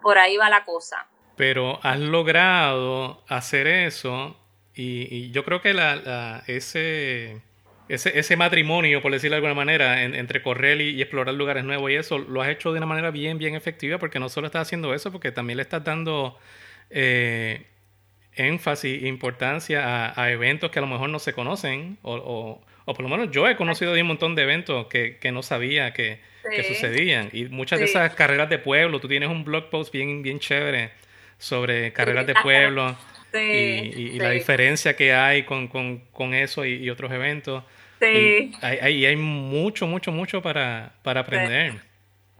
Por 0.00 0.18
ahí 0.18 0.36
va 0.36 0.48
la 0.48 0.64
cosa. 0.64 1.08
Pero 1.36 1.80
has 1.82 1.98
logrado 1.98 3.24
hacer 3.26 3.66
eso 3.66 4.36
y, 4.80 5.30
yo 5.30 5.44
creo 5.44 5.60
que 5.60 5.74
la, 5.74 6.42
ese, 6.46 7.40
ese, 7.88 8.18
ese, 8.18 8.36
matrimonio, 8.36 9.02
por 9.02 9.12
decirlo 9.12 9.34
de 9.34 9.38
alguna 9.38 9.54
manera, 9.54 10.04
entre 10.04 10.42
correr 10.42 10.80
y, 10.80 11.00
explorar 11.02 11.34
lugares 11.34 11.64
nuevos 11.64 11.90
y 11.90 11.94
eso, 11.94 12.18
lo 12.18 12.40
has 12.40 12.48
hecho 12.48 12.72
de 12.72 12.78
una 12.78 12.86
manera 12.86 13.10
bien, 13.10 13.38
bien 13.38 13.54
efectiva, 13.54 13.98
porque 13.98 14.18
no 14.18 14.28
solo 14.28 14.46
estás 14.46 14.62
haciendo 14.62 14.94
eso, 14.94 15.12
porque 15.12 15.32
también 15.32 15.58
le 15.58 15.62
estás 15.62 15.84
dando 15.84 16.38
eh, 16.88 17.66
énfasis 18.34 19.02
e 19.02 19.08
importancia 19.08 20.12
a, 20.18 20.30
eventos 20.30 20.70
que 20.70 20.78
a 20.78 20.82
lo 20.82 20.88
mejor 20.88 21.10
no 21.10 21.18
se 21.18 21.34
conocen, 21.34 21.98
o, 22.02 22.60
o, 22.86 22.94
por 22.94 23.02
lo 23.02 23.08
menos 23.08 23.30
yo 23.30 23.48
he 23.48 23.56
conocido 23.56 23.92
de 23.92 24.00
un 24.02 24.08
montón 24.08 24.34
de 24.34 24.42
eventos 24.42 24.86
que, 24.86 25.18
que 25.18 25.30
no 25.30 25.42
sabía 25.42 25.92
que, 25.92 26.20
que, 26.50 26.64
sucedían. 26.64 27.28
Y 27.32 27.44
muchas 27.44 27.78
de 27.78 27.84
esas 27.84 28.14
carreras 28.14 28.48
de 28.48 28.58
pueblo, 28.58 28.98
tú 28.98 29.08
tienes 29.08 29.28
un 29.28 29.44
blog 29.44 29.70
post 29.70 29.92
bien, 29.92 30.22
bien 30.22 30.40
chévere 30.40 30.90
sobre 31.38 31.92
carreras 31.92 32.26
de 32.26 32.34
pueblo 32.34 32.96
y, 33.32 34.18
la 34.18 34.30
diferencia 34.30 34.96
que 34.96 35.12
hay 35.12 35.44
con, 35.44 35.68
con, 35.68 36.34
eso 36.34 36.64
y, 36.64 36.88
otros 36.90 37.10
eventos. 37.12 37.64
Sí. 38.00 38.52
hay, 38.62 39.04
hay, 39.04 39.16
mucho, 39.16 39.86
mucho, 39.86 40.10
mucho 40.10 40.40
para, 40.40 40.94
para 41.02 41.20
aprender. 41.20 41.80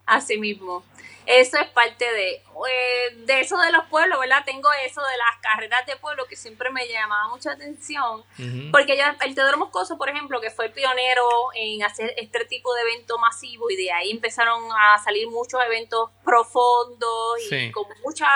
Así 0.07 0.39
mismo. 0.39 0.83
Eso 1.27 1.59
es 1.59 1.69
parte 1.69 2.05
de, 2.05 2.33
eh, 2.33 3.15
de 3.19 3.41
eso 3.41 3.57
de 3.59 3.71
los 3.71 3.85
pueblos, 3.87 4.19
¿verdad? 4.19 4.43
Tengo 4.45 4.69
eso 4.85 5.01
de 5.01 5.17
las 5.17 5.41
carreras 5.41 5.87
de 5.87 5.95
pueblo 5.95 6.27
que 6.27 6.35
siempre 6.35 6.71
me 6.71 6.89
llamaba 6.89 7.29
mucha 7.29 7.53
atención. 7.53 8.25
Porque 8.73 8.97
ya 8.97 9.17
el 9.25 9.35
Teodoro 9.37 9.59
Moscoso, 9.59 9.97
por 9.97 10.09
ejemplo, 10.09 10.41
que 10.41 10.51
fue 10.51 10.67
el 10.67 10.73
pionero 10.73 11.25
en 11.55 11.85
hacer 11.85 12.15
este 12.17 12.45
tipo 12.47 12.75
de 12.75 12.83
evento 12.83 13.17
masivo 13.19 13.71
y 13.71 13.77
de 13.77 13.93
ahí 13.93 14.11
empezaron 14.11 14.65
a 14.77 14.99
salir 14.99 15.29
muchos 15.29 15.61
eventos 15.65 16.11
profundos 16.25 17.39
y 17.49 17.71
con 17.71 17.85
mucha 18.03 18.27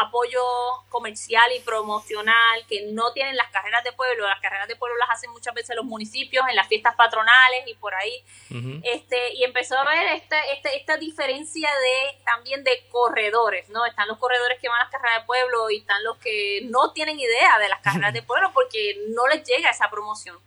apoyo 0.00 0.40
comercial 0.88 1.52
y 1.54 1.60
promocional 1.60 2.66
que 2.68 2.86
no 2.92 3.12
tienen 3.12 3.36
las 3.36 3.50
carreras 3.50 3.84
de 3.84 3.92
pueblo. 3.92 4.26
Las 4.26 4.40
carreras 4.40 4.66
de 4.66 4.76
pueblo 4.76 4.96
las 4.98 5.10
hacen 5.10 5.30
muchas 5.30 5.54
veces 5.54 5.76
los 5.76 5.84
municipios 5.84 6.44
en 6.48 6.56
las 6.56 6.68
fiestas 6.68 6.94
patronales 6.96 7.66
y 7.66 7.74
por 7.74 7.94
ahí. 7.94 8.24
este 8.82 9.34
Y 9.34 9.44
empezó 9.44 9.78
a 9.78 9.84
ver 9.84 10.16
esta, 10.16 10.40
esta, 10.46 10.70
esta 10.70 10.96
diferencia 10.96 11.68
de 11.68 12.24
también 12.24 12.64
de 12.64 12.86
corredores, 12.90 13.68
¿no? 13.68 13.84
Están 13.84 14.08
los 14.08 14.18
corredores 14.18 14.58
que 14.58 14.68
van 14.68 14.80
a 14.80 14.84
las 14.84 14.92
carreras 14.92 15.22
de 15.22 15.26
pueblo 15.26 15.70
y 15.70 15.78
están 15.78 16.02
los 16.02 16.16
que 16.18 16.62
no 16.64 16.92
tienen 16.92 17.18
idea 17.18 17.58
de 17.58 17.68
las 17.68 17.80
carreras 17.80 18.14
de 18.14 18.22
pueblo 18.30 18.50
porque 18.54 18.96
no 19.08 19.26
les 19.28 19.44
llega 19.44 19.70
esa 19.70 19.90
promoción. 19.90 20.38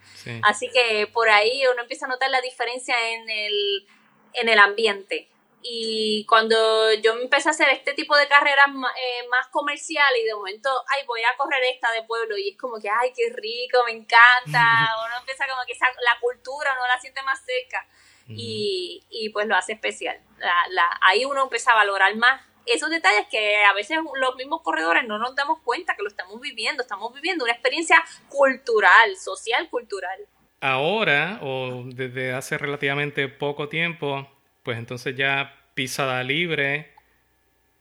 Así 0.41 0.69
que 0.69 1.07
por 1.07 1.29
ahí 1.29 1.63
uno 1.71 1.81
empieza 1.81 2.05
a 2.05 2.09
notar 2.09 2.29
la 2.29 2.41
diferencia 2.41 2.95
en 3.11 3.29
el, 3.29 3.87
en 4.33 4.49
el 4.49 4.59
ambiente. 4.59 5.29
Y 5.65 6.25
cuando 6.25 6.55
yo 7.01 7.13
empecé 7.13 7.47
a 7.47 7.51
hacer 7.51 7.69
este 7.69 7.93
tipo 7.93 8.15
de 8.17 8.27
carreras 8.27 8.67
eh, 8.67 9.27
más 9.29 9.47
comerciales 9.47 10.19
y 10.21 10.25
de 10.25 10.35
momento, 10.35 10.69
ay, 10.89 11.05
voy 11.07 11.21
a 11.21 11.37
correr 11.37 11.63
esta 11.73 11.89
de 11.91 12.03
pueblo 12.03 12.37
y 12.37 12.49
es 12.49 12.57
como 12.57 12.79
que, 12.79 12.89
ay, 12.89 13.13
qué 13.15 13.33
rico, 13.33 13.79
me 13.85 13.93
encanta. 13.93 14.89
Uno 15.05 15.19
empieza 15.19 15.45
como 15.47 15.61
que 15.65 15.73
la 15.73 16.19
cultura 16.19 16.75
no 16.75 16.85
la 16.85 16.99
siente 16.99 17.21
más 17.23 17.39
cerca 17.45 17.87
y, 18.27 19.03
y 19.09 19.29
pues 19.29 19.47
lo 19.47 19.55
hace 19.55 19.73
especial. 19.73 20.19
La, 20.37 20.99
ahí 21.01 21.25
uno 21.25 21.43
empieza 21.43 21.71
a 21.71 21.75
valorar 21.75 22.15
más 22.15 22.41
esos 22.65 22.89
detalles 22.89 23.27
que 23.29 23.63
a 23.63 23.73
veces 23.73 23.97
los 24.19 24.35
mismos 24.35 24.61
corredores 24.61 25.05
no 25.05 25.17
nos 25.17 25.35
damos 25.35 25.59
cuenta 25.59 25.95
que 25.95 26.03
lo 26.03 26.09
estamos 26.09 26.39
viviendo. 26.39 26.81
Estamos 26.81 27.13
viviendo 27.13 27.43
una 27.43 27.53
experiencia 27.53 28.03
cultural, 28.29 29.15
social, 29.17 29.69
cultural. 29.69 30.19
Ahora, 30.61 31.39
o 31.41 31.83
desde 31.85 32.33
hace 32.33 32.57
relativamente 32.57 33.27
poco 33.27 33.67
tiempo, 33.67 34.29
pues 34.63 34.77
entonces 34.77 35.15
ya 35.15 35.55
pisada 35.73 36.23
libre 36.23 36.93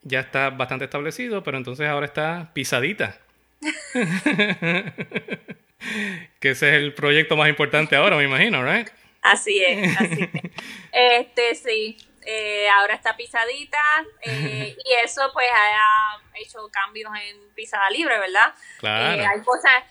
ya 0.03 0.21
está 0.21 0.51
bastante 0.51 0.85
establecido, 0.85 1.43
pero 1.43 1.57
entonces 1.57 1.89
ahora 1.89 2.07
está 2.07 2.51
pisadita. 2.53 3.19
que 6.41 6.51
ese 6.51 6.69
es 6.69 6.75
el 6.75 6.95
proyecto 6.95 7.37
más 7.37 7.49
importante 7.49 7.95
ahora, 7.97 8.17
me 8.17 8.25
imagino, 8.25 8.65
¿right? 8.65 8.89
Así 9.23 9.63
es, 9.63 9.97
así 10.01 10.23
es. 10.23 10.31
Este, 10.93 11.55
sí, 11.55 11.97
eh, 12.23 12.69
ahora 12.69 12.95
está 12.95 13.17
pisadita 13.17 13.79
eh, 14.23 14.77
y 14.85 14.93
eso 15.05 15.31
pues 15.33 15.47
ha 15.55 16.21
hecho 16.35 16.69
cambios 16.71 17.11
en 17.23 17.55
pisada 17.55 17.89
libre, 17.91 18.19
¿verdad? 18.19 18.55
Claro. 18.79 19.23
Eh, 19.23 19.27
hay 19.27 19.41
cosas, 19.43 19.85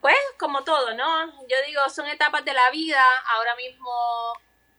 pues 0.00 0.16
como 0.38 0.62
todo, 0.64 0.94
¿no? 0.94 1.26
Yo 1.48 1.56
digo, 1.66 1.88
son 1.90 2.06
etapas 2.06 2.44
de 2.44 2.54
la 2.54 2.70
vida, 2.70 3.04
ahora 3.34 3.54
mismo 3.56 3.90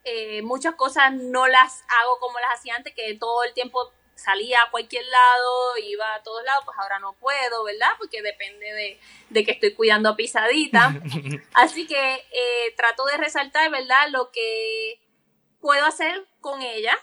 Eh, 0.04 0.42
muchas 0.42 0.74
cosas 0.74 1.12
no 1.12 1.46
las 1.46 1.84
hago 2.00 2.18
como 2.18 2.38
las 2.40 2.58
hacía 2.58 2.74
antes, 2.74 2.94
que 2.94 3.14
todo 3.14 3.44
el 3.44 3.54
tiempo 3.54 3.92
salía 4.14 4.62
a 4.62 4.70
cualquier 4.70 5.04
lado, 5.04 5.78
iba 5.78 6.14
a 6.14 6.22
todos 6.22 6.44
lados, 6.44 6.64
pues 6.64 6.76
ahora 6.78 6.98
no 6.98 7.14
puedo, 7.14 7.64
¿verdad? 7.64 7.90
Porque 7.98 8.22
depende 8.22 8.72
de, 8.72 9.00
de 9.30 9.44
que 9.44 9.52
estoy 9.52 9.74
cuidando 9.74 10.08
a 10.08 10.16
pisadita. 10.16 10.94
Así 11.54 11.86
que 11.86 12.14
eh, 12.14 12.74
trato 12.76 13.04
de 13.06 13.16
resaltar, 13.16 13.70
¿verdad? 13.70 14.08
Lo 14.10 14.30
que 14.30 15.00
puedo 15.60 15.84
hacer 15.86 16.26
con 16.40 16.62
ella. 16.62 16.96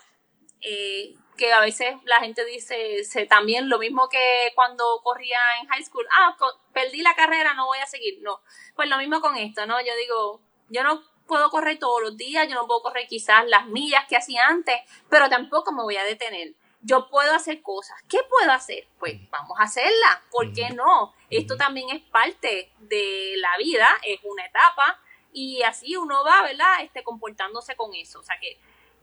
Eh, 0.62 1.14
que 1.40 1.52
a 1.54 1.60
veces 1.60 1.94
la 2.04 2.20
gente 2.20 2.44
dice 2.44 3.02
también 3.26 3.70
lo 3.70 3.78
mismo 3.78 4.10
que 4.10 4.52
cuando 4.54 5.00
corría 5.02 5.38
en 5.58 5.68
high 5.68 5.82
school, 5.82 6.06
ah, 6.12 6.36
perdí 6.74 7.00
la 7.00 7.14
carrera, 7.14 7.54
no 7.54 7.64
voy 7.64 7.78
a 7.78 7.86
seguir. 7.86 8.18
No, 8.20 8.42
pues 8.76 8.90
lo 8.90 8.98
mismo 8.98 9.22
con 9.22 9.36
esto, 9.36 9.64
¿no? 9.64 9.80
Yo 9.80 9.96
digo, 9.96 10.42
yo 10.68 10.82
no 10.84 11.02
puedo 11.30 11.48
correr 11.48 11.78
todos 11.78 12.02
los 12.02 12.16
días, 12.16 12.48
yo 12.48 12.56
no 12.56 12.66
puedo 12.66 12.82
correr 12.82 13.06
quizás 13.06 13.46
las 13.46 13.66
millas 13.68 14.04
que 14.08 14.16
hacía 14.16 14.48
antes, 14.48 14.74
pero 15.08 15.28
tampoco 15.28 15.70
me 15.70 15.84
voy 15.84 15.96
a 15.96 16.02
detener 16.02 16.54
yo 16.82 17.10
puedo 17.10 17.34
hacer 17.34 17.60
cosas. 17.62 18.00
¿Qué 18.08 18.18
puedo 18.28 18.50
hacer? 18.52 18.86
Pues 18.98 19.14
vamos 19.30 19.58
a 19.58 19.64
hacerla. 19.64 20.22
¿Por 20.30 20.52
qué 20.52 20.70
no? 20.70 21.14
Esto 21.28 21.56
también 21.56 21.90
es 21.90 22.02
parte 22.02 22.72
de 22.78 23.34
la 23.36 23.56
vida, 23.58 23.88
es 24.02 24.18
una 24.24 24.46
etapa 24.46 24.98
y 25.32 25.62
así 25.62 25.96
uno 25.96 26.24
va, 26.24 26.42
¿verdad? 26.42 26.82
Este, 26.82 27.02
comportándose 27.02 27.76
con 27.76 27.94
eso. 27.94 28.20
O 28.20 28.22
sea 28.22 28.38
que, 28.40 28.58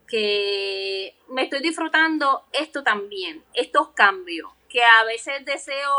que 0.08 1.16
me 1.28 1.44
estoy 1.44 1.60
disfrutando 1.60 2.46
esto 2.52 2.82
también, 2.82 3.44
estos 3.54 3.90
cambios 3.90 4.52
que 4.68 4.84
a 4.84 5.04
veces 5.04 5.44
deseo 5.46 5.96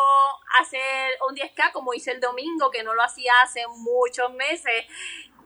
hacer 0.60 1.14
un 1.28 1.36
10K 1.36 1.72
como 1.72 1.94
hice 1.94 2.12
el 2.12 2.20
domingo, 2.20 2.70
que 2.70 2.84
no 2.84 2.94
lo 2.94 3.02
hacía 3.02 3.32
hace 3.44 3.66
muchos 3.68 4.32
meses, 4.34 4.86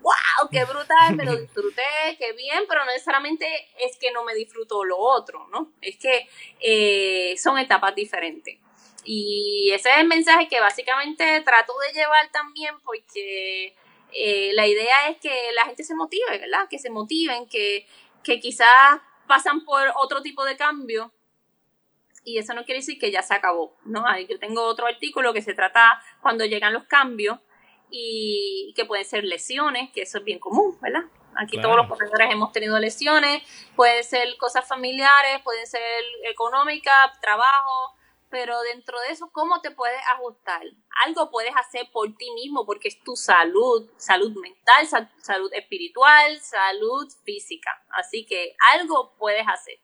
wow, 0.03 0.49
qué 0.51 0.63
brutal, 0.65 1.15
me 1.15 1.25
lo 1.25 1.35
disfruté, 1.41 1.81
qué 2.19 2.33
bien, 2.33 2.65
pero 2.67 2.85
no 2.85 2.91
necesariamente 2.91 3.45
es 3.79 3.97
que 3.97 4.11
no 4.11 4.23
me 4.23 4.35
disfruto 4.35 4.83
lo 4.83 4.97
otro, 4.97 5.47
¿no? 5.47 5.71
Es 5.81 5.97
que 5.97 6.27
eh, 6.59 7.35
son 7.37 7.57
etapas 7.57 7.95
diferentes. 7.95 8.59
Y 9.05 9.71
ese 9.73 9.89
es 9.89 9.97
el 9.97 10.07
mensaje 10.07 10.47
que 10.47 10.59
básicamente 10.59 11.41
trato 11.41 11.73
de 11.87 11.93
llevar 11.93 12.29
también 12.31 12.75
porque 12.83 13.75
eh, 14.13 14.51
la 14.53 14.67
idea 14.67 15.09
es 15.09 15.17
que 15.17 15.51
la 15.55 15.65
gente 15.65 15.83
se 15.83 15.95
motive, 15.95 16.37
¿verdad? 16.37 16.67
Que 16.69 16.79
se 16.79 16.89
motiven, 16.89 17.47
que, 17.47 17.87
que 18.23 18.39
quizás 18.39 19.01
pasan 19.27 19.65
por 19.65 19.91
otro 19.95 20.21
tipo 20.21 20.45
de 20.45 20.55
cambio 20.55 21.11
y 22.25 22.37
eso 22.37 22.53
no 22.53 22.63
quiere 22.63 22.79
decir 22.79 22.97
que 22.99 23.11
ya 23.11 23.21
se 23.21 23.33
acabó, 23.33 23.75
¿no? 23.83 24.05
Yo 24.19 24.39
tengo 24.39 24.63
otro 24.63 24.87
artículo 24.87 25.33
que 25.33 25.41
se 25.41 25.53
trata 25.53 26.01
cuando 26.21 26.45
llegan 26.45 26.73
los 26.73 26.85
cambios 26.85 27.39
y 27.95 28.73
que 28.75 28.85
pueden 28.85 29.05
ser 29.05 29.23
lesiones, 29.23 29.91
que 29.91 30.01
eso 30.01 30.17
es 30.17 30.23
bien 30.23 30.39
común, 30.39 30.75
¿verdad? 30.81 31.03
Aquí 31.35 31.61
todos 31.61 31.75
los 31.75 31.85
profesores 31.85 32.27
hemos 32.31 32.51
tenido 32.51 32.79
lesiones, 32.79 33.43
pueden 33.75 34.03
ser 34.03 34.35
cosas 34.37 34.67
familiares, 34.67 35.41
pueden 35.43 35.67
ser 35.67 35.81
económicas, 36.23 37.19
trabajo, 37.21 37.95
pero 38.31 38.59
dentro 38.63 38.99
de 39.01 39.09
eso, 39.11 39.29
¿cómo 39.31 39.61
te 39.61 39.69
puedes 39.69 40.01
ajustar? 40.11 40.63
Algo 41.05 41.29
puedes 41.29 41.53
hacer 41.55 41.87
por 41.91 42.07
ti 42.15 42.31
mismo 42.31 42.65
porque 42.65 42.87
es 42.87 42.99
tu 43.03 43.15
salud, 43.15 43.87
salud 43.97 44.35
mental, 44.41 44.87
salud 45.19 45.53
espiritual, 45.53 46.39
salud 46.39 47.07
física. 47.23 47.69
Así 47.89 48.25
que 48.25 48.55
algo 48.73 49.13
puedes 49.19 49.47
hacer. 49.47 49.75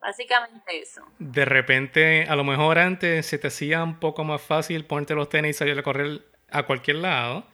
Básicamente 0.00 0.80
eso. 0.80 1.02
De 1.20 1.44
repente, 1.44 2.26
a 2.28 2.34
lo 2.34 2.42
mejor 2.42 2.78
antes 2.78 3.26
se 3.26 3.38
te 3.38 3.46
hacía 3.46 3.82
un 3.84 4.00
poco 4.00 4.24
más 4.24 4.42
fácil 4.42 4.84
ponerte 4.84 5.14
los 5.14 5.28
tenis 5.28 5.50
y 5.50 5.58
salir 5.58 5.78
a 5.78 5.82
correr 5.84 6.27
a 6.50 6.64
cualquier 6.64 6.96
lado, 6.96 7.44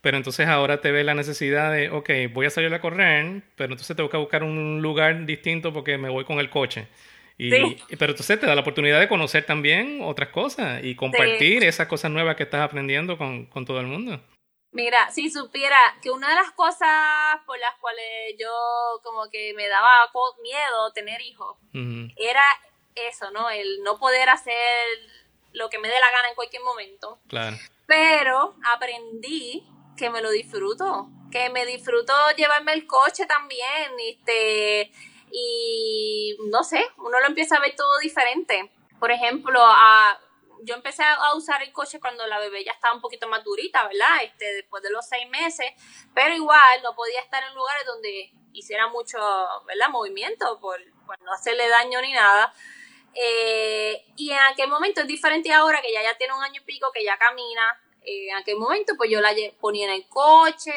pero 0.00 0.16
entonces 0.16 0.46
ahora 0.46 0.80
te 0.80 0.92
ve 0.92 1.04
la 1.04 1.14
necesidad 1.14 1.72
de, 1.72 1.90
ok, 1.90 2.10
voy 2.32 2.46
a 2.46 2.50
salir 2.50 2.72
a 2.72 2.80
correr, 2.80 3.42
pero 3.56 3.72
entonces 3.72 3.96
tengo 3.96 4.10
que 4.10 4.16
buscar 4.16 4.44
un 4.44 4.80
lugar 4.80 5.26
distinto 5.26 5.72
porque 5.72 5.98
me 5.98 6.08
voy 6.08 6.24
con 6.24 6.38
el 6.38 6.50
coche. 6.50 6.88
Y, 7.38 7.50
Pero 7.50 8.12
entonces 8.12 8.40
te 8.40 8.46
da 8.46 8.54
la 8.54 8.62
oportunidad 8.62 8.98
de 8.98 9.08
conocer 9.08 9.44
también 9.44 10.00
otras 10.02 10.30
cosas 10.30 10.82
y 10.82 10.96
compartir 10.96 11.64
esas 11.64 11.86
cosas 11.86 12.10
nuevas 12.10 12.34
que 12.34 12.44
estás 12.44 12.62
aprendiendo 12.62 13.18
con, 13.18 13.44
con, 13.46 13.66
todo 13.66 13.78
el 13.80 13.86
mundo. 13.86 14.18
Mira, 14.72 15.10
si 15.10 15.30
supiera 15.30 15.76
que 16.00 16.10
una 16.10 16.30
de 16.30 16.34
las 16.34 16.52
cosas 16.52 16.88
por 17.44 17.58
las 17.58 17.74
cuales 17.78 18.36
yo 18.38 18.48
como 19.02 19.28
que 19.30 19.52
me 19.54 19.68
daba 19.68 20.10
miedo 20.42 20.92
tener 20.92 21.20
hijos 21.20 21.58
era 22.16 22.42
eso, 22.94 23.30
¿no? 23.32 23.50
El 23.50 23.82
no 23.82 23.98
poder 23.98 24.30
hacer 24.30 24.54
lo 25.52 25.68
que 25.68 25.78
me 25.78 25.88
dé 25.88 25.94
la 26.00 26.10
gana 26.10 26.28
en 26.30 26.34
cualquier 26.34 26.62
momento. 26.62 27.18
Claro. 27.28 27.56
Pero 27.86 28.56
aprendí 28.64 29.66
que 29.96 30.10
me 30.10 30.20
lo 30.20 30.30
disfruto, 30.30 31.08
que 31.30 31.48
me 31.50 31.64
disfruto 31.64 32.12
llevarme 32.36 32.72
el 32.72 32.86
coche 32.86 33.26
también, 33.26 33.92
este, 33.98 34.92
y 35.30 36.36
no 36.50 36.64
sé, 36.64 36.84
uno 36.98 37.20
lo 37.20 37.26
empieza 37.26 37.56
a 37.56 37.60
ver 37.60 37.74
todo 37.76 37.98
diferente. 37.98 38.72
Por 38.98 39.10
ejemplo, 39.10 39.60
a, 39.62 40.18
yo 40.62 40.74
empecé 40.74 41.02
a 41.04 41.34
usar 41.34 41.62
el 41.62 41.72
coche 41.72 42.00
cuando 42.00 42.26
la 42.26 42.38
bebé 42.38 42.64
ya 42.64 42.72
estaba 42.72 42.94
un 42.94 43.00
poquito 43.00 43.28
más 43.28 43.44
durita, 43.44 43.86
¿verdad? 43.86 44.22
Este, 44.24 44.54
después 44.54 44.82
de 44.82 44.90
los 44.90 45.06
seis 45.06 45.28
meses, 45.28 45.66
pero 46.14 46.34
igual 46.34 46.82
no 46.82 46.94
podía 46.94 47.20
estar 47.20 47.42
en 47.44 47.54
lugares 47.54 47.86
donde 47.86 48.32
hiciera 48.52 48.88
mucho, 48.88 49.18
¿verdad? 49.66 49.90
Movimiento 49.90 50.58
por, 50.60 50.80
por 51.06 51.20
no 51.22 51.32
hacerle 51.32 51.68
daño 51.68 52.00
ni 52.00 52.12
nada. 52.12 52.52
Eh, 53.18 54.04
y 54.16 54.30
en 54.30 54.38
aquel 54.38 54.68
momento 54.68 55.00
es 55.00 55.06
diferente 55.06 55.52
ahora 55.52 55.80
que 55.80 55.92
ya, 55.92 56.02
ya 56.02 56.16
tiene 56.18 56.34
un 56.34 56.42
año 56.42 56.60
y 56.60 56.64
pico, 56.64 56.92
que 56.92 57.04
ya 57.04 57.16
camina. 57.16 57.80
Eh, 58.02 58.28
en 58.28 58.36
aquel 58.36 58.56
momento 58.56 58.94
pues 58.96 59.10
yo 59.10 59.20
la 59.20 59.34
ponía 59.60 59.86
en 59.86 59.92
el 59.92 60.06
coche, 60.08 60.72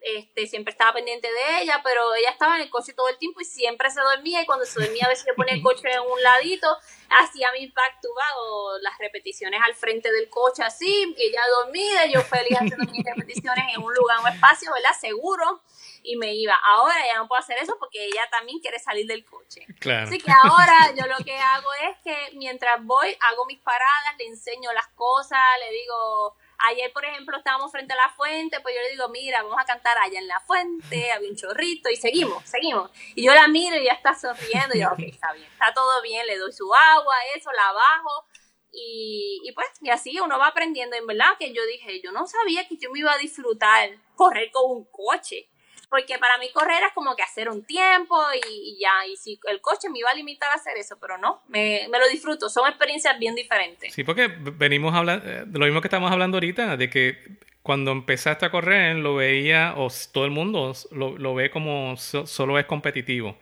este, 0.00 0.46
siempre 0.46 0.72
estaba 0.72 0.94
pendiente 0.94 1.28
de 1.30 1.62
ella, 1.62 1.80
pero 1.84 2.14
ella 2.14 2.30
estaba 2.30 2.56
en 2.56 2.62
el 2.62 2.70
coche 2.70 2.94
todo 2.94 3.08
el 3.08 3.18
tiempo 3.18 3.40
y 3.40 3.44
siempre 3.44 3.90
se 3.90 4.00
dormía 4.00 4.42
y 4.42 4.46
cuando 4.46 4.64
se 4.64 4.80
dormía 4.80 5.04
a 5.04 5.08
veces 5.08 5.26
le 5.26 5.34
ponía 5.34 5.54
el 5.54 5.62
coche 5.62 5.90
en 5.92 6.00
un 6.00 6.22
ladito, 6.22 6.68
hacía 7.10 7.52
mi 7.52 7.66
back 7.66 8.00
to 8.00 8.08
o 8.38 8.78
las 8.80 8.96
repeticiones 8.98 9.60
al 9.62 9.74
frente 9.74 10.10
del 10.10 10.28
coche 10.30 10.62
así, 10.62 11.14
ella 11.18 11.42
dormía, 11.62 12.06
yo 12.06 12.22
feliz 12.22 12.58
haciendo 12.58 12.90
mis 12.90 13.04
repeticiones 13.04 13.64
en 13.74 13.82
un 13.82 13.92
lugar, 13.94 14.18
en 14.18 14.26
un 14.26 14.32
espacio, 14.32 14.72
¿verdad? 14.72 14.98
Seguro 14.98 15.62
y 16.02 16.16
me 16.16 16.34
iba. 16.34 16.54
Ahora 16.54 16.94
ya 17.06 17.18
no 17.18 17.28
puedo 17.28 17.40
hacer 17.40 17.58
eso 17.60 17.76
porque 17.78 18.06
ella 18.06 18.26
también 18.30 18.58
quiere 18.60 18.78
salir 18.78 19.06
del 19.06 19.24
coche. 19.24 19.66
Así 20.02 20.18
que 20.18 20.32
ahora 20.32 20.94
yo 20.96 21.06
lo 21.06 21.22
que 21.24 21.36
hago 21.36 21.68
es 21.90 21.98
que 22.02 22.36
mientras 22.36 22.82
voy, 22.84 23.16
hago 23.20 23.44
mis 23.46 23.60
paradas, 23.60 24.16
le 24.18 24.26
enseño 24.26 24.72
las 24.72 24.88
cosas, 24.88 25.40
le 25.60 25.72
digo, 25.72 26.36
ayer 26.68 26.92
por 26.92 27.04
ejemplo 27.04 27.36
estábamos 27.36 27.70
frente 27.70 27.92
a 27.92 27.96
la 27.96 28.10
fuente, 28.10 28.60
pues 28.60 28.74
yo 28.74 28.82
le 28.82 28.90
digo, 28.90 29.08
mira, 29.08 29.42
vamos 29.42 29.58
a 29.58 29.64
cantar 29.64 29.96
allá 29.98 30.18
en 30.18 30.28
la 30.28 30.40
fuente, 30.40 31.12
había 31.12 31.30
un 31.30 31.36
chorrito 31.36 31.90
y 31.90 31.96
seguimos, 31.96 32.44
seguimos. 32.44 32.90
Y 33.14 33.24
yo 33.24 33.34
la 33.34 33.48
miro 33.48 33.76
y 33.76 33.84
ya 33.84 33.92
está 33.92 34.14
sonriendo 34.14 34.74
y 34.74 34.80
yo, 34.80 34.88
ok, 34.88 35.00
está 35.00 35.32
bien, 35.32 35.50
está 35.50 35.72
todo 35.72 36.02
bien, 36.02 36.26
le 36.26 36.38
doy 36.38 36.52
su 36.52 36.72
agua, 36.74 37.14
eso, 37.36 37.50
la 37.52 37.72
bajo. 37.72 38.26
Y, 38.72 39.40
y 39.44 39.52
pues, 39.52 39.66
y 39.80 39.90
así 39.90 40.20
uno 40.20 40.38
va 40.38 40.48
aprendiendo. 40.48 40.96
En 40.96 41.06
verdad 41.06 41.36
que 41.38 41.52
yo 41.52 41.64
dije, 41.66 42.00
yo 42.02 42.12
no 42.12 42.26
sabía 42.26 42.68
que 42.68 42.76
yo 42.76 42.90
me 42.90 43.00
iba 43.00 43.12
a 43.12 43.18
disfrutar 43.18 43.90
correr 44.14 44.50
con 44.52 44.70
un 44.70 44.84
coche 44.84 45.48
porque 45.90 46.18
para 46.18 46.38
mí 46.38 46.48
correr 46.54 46.84
es 46.86 46.92
como 46.94 47.16
que 47.16 47.22
hacer 47.24 47.48
un 47.50 47.64
tiempo 47.64 48.16
y, 48.48 48.78
ya, 48.80 49.06
y 49.10 49.16
si 49.16 49.38
el 49.48 49.60
coche 49.60 49.90
me 49.90 49.98
iba 49.98 50.08
a 50.08 50.14
limitar 50.14 50.50
a 50.52 50.54
hacer 50.54 50.76
eso, 50.76 50.96
pero 51.00 51.18
no, 51.18 51.42
me, 51.48 51.88
lo 51.88 52.08
disfruto, 52.08 52.48
son 52.48 52.68
experiencias 52.68 53.18
bien 53.18 53.34
diferentes. 53.34 53.92
Sí, 53.92 54.04
porque 54.04 54.28
venimos 54.28 54.94
hablando 54.94 55.28
eh, 55.28 55.44
lo 55.50 55.66
mismo 55.66 55.80
que 55.80 55.88
estamos 55.88 56.12
hablando 56.12 56.36
ahorita, 56.36 56.76
de 56.76 56.88
que 56.88 57.18
cuando 57.62 57.90
empezaste 57.90 58.46
a 58.46 58.50
correr 58.50 58.96
lo 58.96 59.16
veía, 59.16 59.74
o 59.76 59.88
todo 60.12 60.24
el 60.24 60.30
mundo 60.30 60.72
lo, 60.92 61.34
ve 61.34 61.50
como 61.50 61.96
solo 61.96 62.58
es 62.58 62.66
competitivo. 62.66 63.36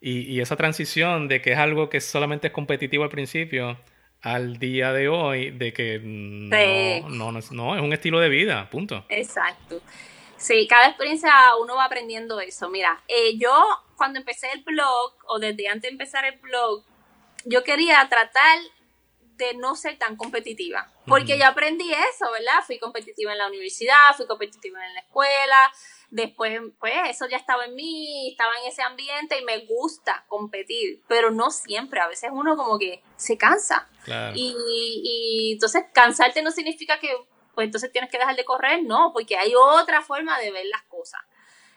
Y, 0.00 0.40
esa 0.40 0.56
transición 0.56 1.28
de 1.28 1.40
que 1.40 1.52
es 1.52 1.58
algo 1.58 1.88
que 1.88 2.00
solamente 2.00 2.48
es 2.48 2.52
competitivo 2.52 3.04
al 3.04 3.10
principio, 3.10 3.78
al 4.20 4.58
día 4.58 4.92
de 4.92 5.08
hoy, 5.08 5.50
de 5.50 5.72
que 5.72 5.98
no, 6.02 7.08
no, 7.08 7.32
no, 7.32 7.40
no, 7.52 7.76
es 7.76 7.80
un 7.80 7.92
estilo 7.94 8.20
de 8.20 8.28
vida, 8.28 8.68
punto. 8.68 9.06
Exacto. 9.08 9.80
Sí, 10.44 10.66
cada 10.68 10.88
experiencia 10.88 11.32
uno 11.58 11.74
va 11.74 11.86
aprendiendo 11.86 12.38
eso. 12.38 12.68
Mira, 12.68 13.02
eh, 13.08 13.38
yo 13.38 13.50
cuando 13.96 14.18
empecé 14.18 14.50
el 14.52 14.62
blog, 14.62 15.14
o 15.26 15.38
desde 15.38 15.68
antes 15.68 15.84
de 15.84 15.88
empezar 15.88 16.26
el 16.26 16.38
blog, 16.38 16.84
yo 17.46 17.64
quería 17.64 18.06
tratar 18.10 18.58
de 19.38 19.54
no 19.54 19.74
ser 19.74 19.96
tan 19.98 20.16
competitiva. 20.16 20.92
Porque 21.06 21.38
yo 21.38 21.46
aprendí 21.46 21.90
eso, 21.90 22.30
¿verdad? 22.30 22.62
Fui 22.66 22.78
competitiva 22.78 23.32
en 23.32 23.38
la 23.38 23.48
universidad, 23.48 24.14
fui 24.14 24.26
competitiva 24.26 24.86
en 24.86 24.92
la 24.92 25.00
escuela. 25.00 25.72
Después, 26.10 26.60
pues, 26.78 26.92
eso 27.08 27.26
ya 27.26 27.38
estaba 27.38 27.64
en 27.64 27.74
mí, 27.74 28.32
estaba 28.32 28.52
en 28.62 28.70
ese 28.70 28.82
ambiente 28.82 29.38
y 29.38 29.44
me 29.46 29.64
gusta 29.64 30.26
competir, 30.28 31.02
pero 31.08 31.30
no 31.30 31.50
siempre. 31.50 32.00
A 32.00 32.06
veces 32.06 32.28
uno 32.30 32.54
como 32.54 32.78
que 32.78 33.02
se 33.16 33.38
cansa. 33.38 33.88
Y, 34.34 34.54
y 35.02 35.52
entonces 35.54 35.84
cansarte 35.94 36.42
no 36.42 36.50
significa 36.50 37.00
que 37.00 37.16
pues 37.54 37.66
entonces 37.66 37.92
tienes 37.92 38.10
que 38.10 38.18
dejar 38.18 38.36
de 38.36 38.44
correr, 38.44 38.82
no, 38.82 39.12
porque 39.12 39.36
hay 39.36 39.54
otra 39.54 40.02
forma 40.02 40.38
de 40.38 40.50
ver 40.50 40.66
las 40.66 40.82
cosas. 40.82 41.20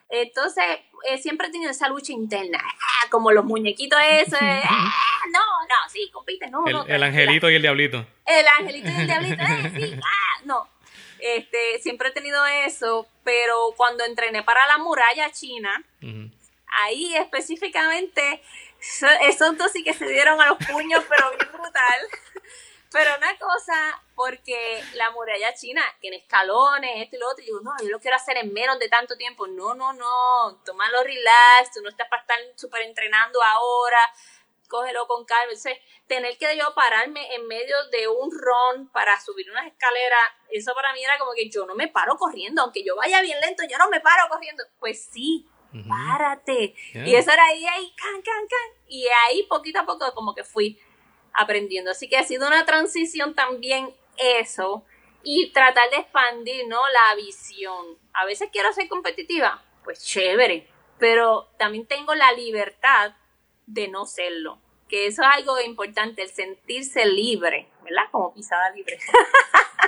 Entonces, 0.10 0.64
eh, 1.10 1.18
siempre 1.18 1.48
he 1.48 1.52
tenido 1.52 1.72
esa 1.72 1.90
lucha 1.90 2.14
interna, 2.14 2.60
ah, 2.64 3.08
como 3.10 3.32
los 3.32 3.44
muñequitos 3.44 4.00
esos, 4.10 4.40
ah, 4.42 5.22
no, 5.32 5.40
no, 5.40 5.90
sí, 5.92 6.10
compite, 6.14 6.50
no, 6.50 6.66
el, 6.66 6.74
no. 6.74 6.86
El 6.86 7.04
angelito 7.04 7.50
y 7.50 7.56
el 7.56 7.62
diablito. 7.62 8.06
El 8.26 8.48
angelito 8.48 8.90
y 8.90 9.02
el 9.02 9.08
diablito, 9.08 9.44
eh, 9.44 9.72
sí, 9.76 10.00
ah, 10.04 10.42
no. 10.46 10.70
Este, 11.20 11.80
siempre 11.80 12.10
he 12.10 12.12
tenido 12.12 12.46
eso, 12.46 13.08
pero 13.24 13.74
cuando 13.76 14.06
entrené 14.06 14.44
para 14.44 14.66
la 14.68 14.78
muralla 14.78 15.32
china, 15.32 15.84
ahí 16.72 17.16
específicamente, 17.16 18.42
esos 19.28 19.58
dos 19.58 19.72
sí 19.72 19.84
que 19.84 19.94
se 19.94 20.08
dieron 20.08 20.40
a 20.40 20.46
los 20.46 20.58
puños, 20.60 21.04
pero 21.10 21.32
bien 21.32 21.52
brutal. 21.52 22.37
Pero 22.98 23.16
una 23.16 23.38
cosa, 23.38 24.04
porque 24.16 24.84
la 24.96 25.12
muralla 25.12 25.54
china 25.54 25.84
tiene 26.02 26.18
escalones, 26.18 26.90
esto 26.96 27.16
y 27.16 27.20
lo 27.20 27.30
otro, 27.30 27.44
y 27.44 27.48
yo, 27.48 27.60
no, 27.62 27.72
yo 27.80 27.90
lo 27.90 28.00
quiero 28.00 28.18
hacer 28.18 28.38
en 28.38 28.52
menos 28.52 28.80
de 28.80 28.90
tanto 28.90 29.16
tiempo. 29.16 29.46
No, 29.46 29.76
no, 29.76 29.94
no, 29.94 30.60
tómalo 30.66 31.04
relax, 31.04 31.74
tú 31.76 31.82
no 31.84 31.90
estás 31.90 32.08
para 32.10 32.24
estar 32.24 32.38
súper 32.56 32.82
entrenando 32.82 33.40
ahora, 33.44 34.00
cógelo 34.68 35.06
con 35.06 35.26
calma. 35.26 35.44
Entonces, 35.44 35.78
tener 36.08 36.40
que 36.40 36.58
yo 36.58 36.74
pararme 36.74 37.36
en 37.36 37.46
medio 37.46 37.76
de 37.92 38.08
un 38.08 38.32
ron 38.32 38.90
para 38.90 39.22
subir 39.22 39.48
unas 39.52 39.68
escaleras, 39.68 40.20
eso 40.50 40.74
para 40.74 40.92
mí 40.94 41.04
era 41.04 41.20
como 41.20 41.34
que 41.34 41.52
yo 41.52 41.68
no 41.68 41.76
me 41.76 41.90
paro 41.90 42.16
corriendo, 42.18 42.64
aunque 42.64 42.84
yo 42.84 42.96
vaya 42.96 43.22
bien 43.22 43.40
lento, 43.42 43.62
yo 43.70 43.78
no 43.78 43.90
me 43.90 44.00
paro 44.00 44.28
corriendo. 44.28 44.64
Pues 44.80 45.06
sí, 45.06 45.48
párate. 45.88 46.74
Y 46.96 47.14
eso 47.14 47.30
era 47.30 47.46
ahí, 47.46 47.64
ahí, 47.64 47.94
can, 47.96 48.24
can, 48.24 48.48
can. 48.48 48.82
Y 48.88 49.06
ahí 49.08 49.44
poquito 49.44 49.82
a 49.82 49.86
poco 49.86 50.12
como 50.16 50.34
que 50.34 50.44
fui 50.44 50.82
aprendiendo. 51.38 51.92
Así 51.92 52.10
que 52.10 52.18
ha 52.18 52.24
sido 52.24 52.48
una 52.48 52.66
transición 52.66 53.34
también 53.34 53.94
eso 54.18 54.84
y 55.24 55.52
tratar 55.52 55.90
de 55.92 55.98
expandir, 55.98 56.68
¿no? 56.68 56.80
La 56.90 57.16
visión. 57.16 57.98
A 58.14 58.26
veces 58.26 58.50
quiero 58.52 58.74
ser 58.74 58.90
competitiva, 58.90 59.64
pues 59.84 60.04
chévere, 60.04 60.68
pero 61.00 61.50
también 61.58 61.86
tengo 61.86 62.16
la 62.16 62.32
libertad 62.34 63.16
de 63.68 63.88
no 63.88 64.06
serlo. 64.06 64.60
Que 64.90 65.06
eso 65.06 65.22
es 65.22 65.28
algo 65.32 65.60
importante, 65.62 66.24
el 66.24 66.30
sentirse 66.30 67.06
libre, 67.06 67.70
¿verdad? 67.84 68.10
Como 68.12 68.34
pisada 68.34 68.72
libre. 68.72 68.98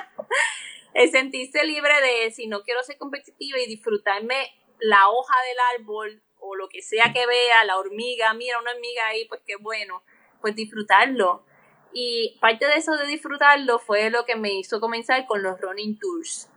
el 0.93 1.09
sentirse 1.09 1.63
libre 1.63 1.93
de 2.01 2.31
si 2.31 2.47
no 2.47 2.61
quiero 2.63 2.83
ser 2.83 2.97
competitiva 2.97 3.57
y 3.59 3.67
disfrutarme 3.67 4.53
la 4.79 5.09
hoja 5.09 5.33
del 5.47 5.57
árbol 5.79 6.21
o 6.39 6.55
lo 6.55 6.69
que 6.69 6.81
sea 6.81 7.11
que 7.13 7.25
vea, 7.25 7.63
la 7.63 7.77
hormiga, 7.77 8.33
mira 8.33 8.59
una 8.59 8.71
hormiga 8.71 9.07
ahí, 9.07 9.25
pues 9.25 9.41
qué 9.45 9.55
bueno 9.55 10.03
pues 10.41 10.55
disfrutarlo. 10.55 11.43
Y 11.93 12.37
parte 12.39 12.65
de 12.67 12.75
eso 12.75 12.95
de 12.95 13.07
disfrutarlo 13.07 13.79
fue 13.79 14.09
lo 14.09 14.25
que 14.25 14.35
me 14.35 14.53
hizo 14.53 14.79
comenzar 14.79 15.25
con 15.25 15.41
los 15.41 15.59
running 15.59 15.97
tours. 15.97 16.49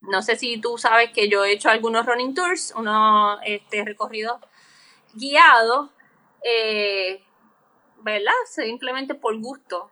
No 0.00 0.22
sé 0.22 0.36
si 0.36 0.60
tú 0.60 0.78
sabes 0.78 1.10
que 1.12 1.28
yo 1.28 1.44
he 1.44 1.52
hecho 1.52 1.68
algunos 1.68 2.06
running 2.06 2.34
tours, 2.34 2.72
unos 2.76 3.38
este, 3.44 3.84
recorridos 3.84 4.40
guiados, 5.14 5.90
eh, 6.42 7.22
¿verdad? 8.02 8.32
Simplemente 8.46 9.14
por 9.14 9.38
gusto. 9.40 9.90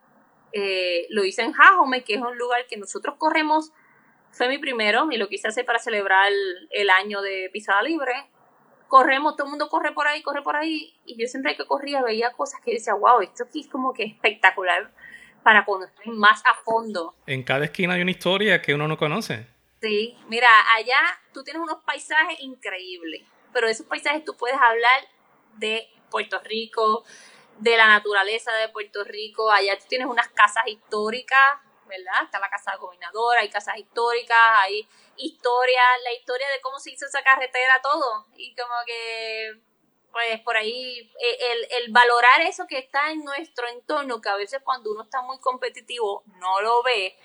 Eh, 0.52 1.06
lo 1.10 1.24
hice 1.24 1.42
en 1.42 1.52
Jajome, 1.52 2.04
que 2.04 2.14
es 2.14 2.22
un 2.22 2.38
lugar 2.38 2.66
que 2.66 2.76
nosotros 2.76 3.16
corremos, 3.18 3.72
fue 4.30 4.48
mi 4.48 4.58
primero 4.58 5.08
y 5.10 5.16
lo 5.16 5.28
quise 5.28 5.48
hacer 5.48 5.64
para 5.64 5.78
celebrar 5.78 6.30
el 6.70 6.90
año 6.90 7.20
de 7.22 7.50
pisada 7.52 7.82
libre 7.82 8.12
corremos, 8.88 9.36
todo 9.36 9.46
el 9.46 9.50
mundo 9.50 9.68
corre 9.68 9.92
por 9.92 10.06
ahí, 10.06 10.22
corre 10.22 10.42
por 10.42 10.56
ahí, 10.56 10.94
y 11.04 11.20
yo 11.20 11.26
siempre 11.26 11.56
que 11.56 11.66
corría 11.66 12.02
veía 12.02 12.32
cosas 12.32 12.60
que 12.64 12.72
decía, 12.72 12.94
wow, 12.94 13.20
esto 13.20 13.44
aquí 13.44 13.60
es 13.60 13.68
como 13.68 13.92
que 13.92 14.04
espectacular 14.04 14.90
para 15.42 15.64
conocer 15.64 16.08
más 16.08 16.42
a 16.44 16.54
fondo. 16.54 17.14
En 17.26 17.42
cada 17.42 17.64
esquina 17.64 17.94
hay 17.94 18.02
una 18.02 18.10
historia 18.10 18.60
que 18.60 18.74
uno 18.74 18.88
no 18.88 18.96
conoce. 18.96 19.46
Sí, 19.80 20.16
mira, 20.28 20.48
allá 20.76 20.98
tú 21.32 21.44
tienes 21.44 21.62
unos 21.62 21.82
paisajes 21.84 22.40
increíbles, 22.40 23.22
pero 23.52 23.66
de 23.66 23.72
esos 23.72 23.86
paisajes 23.86 24.24
tú 24.24 24.36
puedes 24.36 24.56
hablar 24.56 25.00
de 25.58 25.88
Puerto 26.10 26.40
Rico, 26.40 27.04
de 27.58 27.76
la 27.76 27.86
naturaleza 27.86 28.52
de 28.54 28.68
Puerto 28.68 29.04
Rico, 29.04 29.50
allá 29.50 29.78
tú 29.78 29.84
tienes 29.88 30.08
unas 30.08 30.28
casas 30.28 30.64
históricas, 30.66 31.38
¿verdad? 31.86 32.24
Está 32.24 32.38
la 32.38 32.50
casa 32.50 32.76
gobernadora, 32.76 33.40
hay 33.40 33.48
casas 33.48 33.76
históricas, 33.78 34.38
hay 34.54 34.86
historia, 35.16 35.82
la 36.04 36.12
historia 36.12 36.48
de 36.48 36.60
cómo 36.60 36.78
se 36.78 36.90
hizo 36.90 37.06
esa 37.06 37.22
carretera, 37.22 37.80
todo. 37.82 38.26
Y 38.36 38.54
como 38.54 38.74
que, 38.86 39.60
pues 40.12 40.40
por 40.40 40.56
ahí, 40.56 41.12
e, 41.20 41.52
el, 41.52 41.84
el 41.84 41.92
valorar 41.92 42.40
eso 42.42 42.66
que 42.66 42.78
está 42.78 43.10
en 43.10 43.24
nuestro 43.24 43.66
entorno, 43.68 44.20
que 44.20 44.28
a 44.28 44.36
veces 44.36 44.60
cuando 44.64 44.92
uno 44.92 45.02
está 45.02 45.22
muy 45.22 45.38
competitivo 45.38 46.22
no 46.40 46.60
lo 46.60 46.82
ve, 46.82 47.16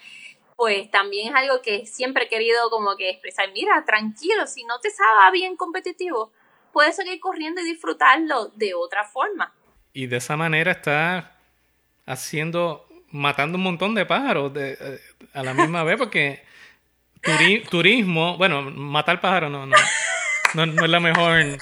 pues 0.56 0.92
también 0.92 1.30
es 1.30 1.36
algo 1.36 1.62
que 1.64 1.88
siempre 1.88 2.26
he 2.26 2.30
querido 2.30 2.70
como 2.70 2.96
que 2.96 3.10
expresar, 3.10 3.52
mira, 3.52 3.84
tranquilo, 3.84 4.46
si 4.46 4.64
no 4.64 4.80
te 4.80 4.92
sabe 4.92 5.32
bien 5.32 5.58
competitivo, 5.58 6.32
puedes 6.72 6.96
seguir 6.96 7.20
corriendo 7.20 7.62
y 7.62 7.66
disfrutarlo 7.66 8.50
de 8.50 8.74
otra 8.74 9.04
forma. 9.06 9.54
Y 9.94 10.06
de 10.06 10.18
esa 10.18 10.38
manera 10.38 10.72
está 10.72 11.36
haciendo, 12.06 12.86
matando 13.12 13.58
un 13.58 13.64
montón 13.64 13.96
de 13.96 14.06
pájaros 14.06 14.54
de, 14.54 14.78
eh, 14.80 15.00
a 15.34 15.44
la 15.44 15.54
misma 15.54 15.84
vez, 15.84 15.98
porque 15.98 16.44
turismo, 17.70 18.38
bueno, 18.38 18.64
matar 18.64 19.22
pájaro 19.22 19.50
no, 19.50 19.66
no, 19.66 19.76
no, 20.54 20.86
es 20.86 20.90
la 20.90 21.00
mejor. 21.00 21.58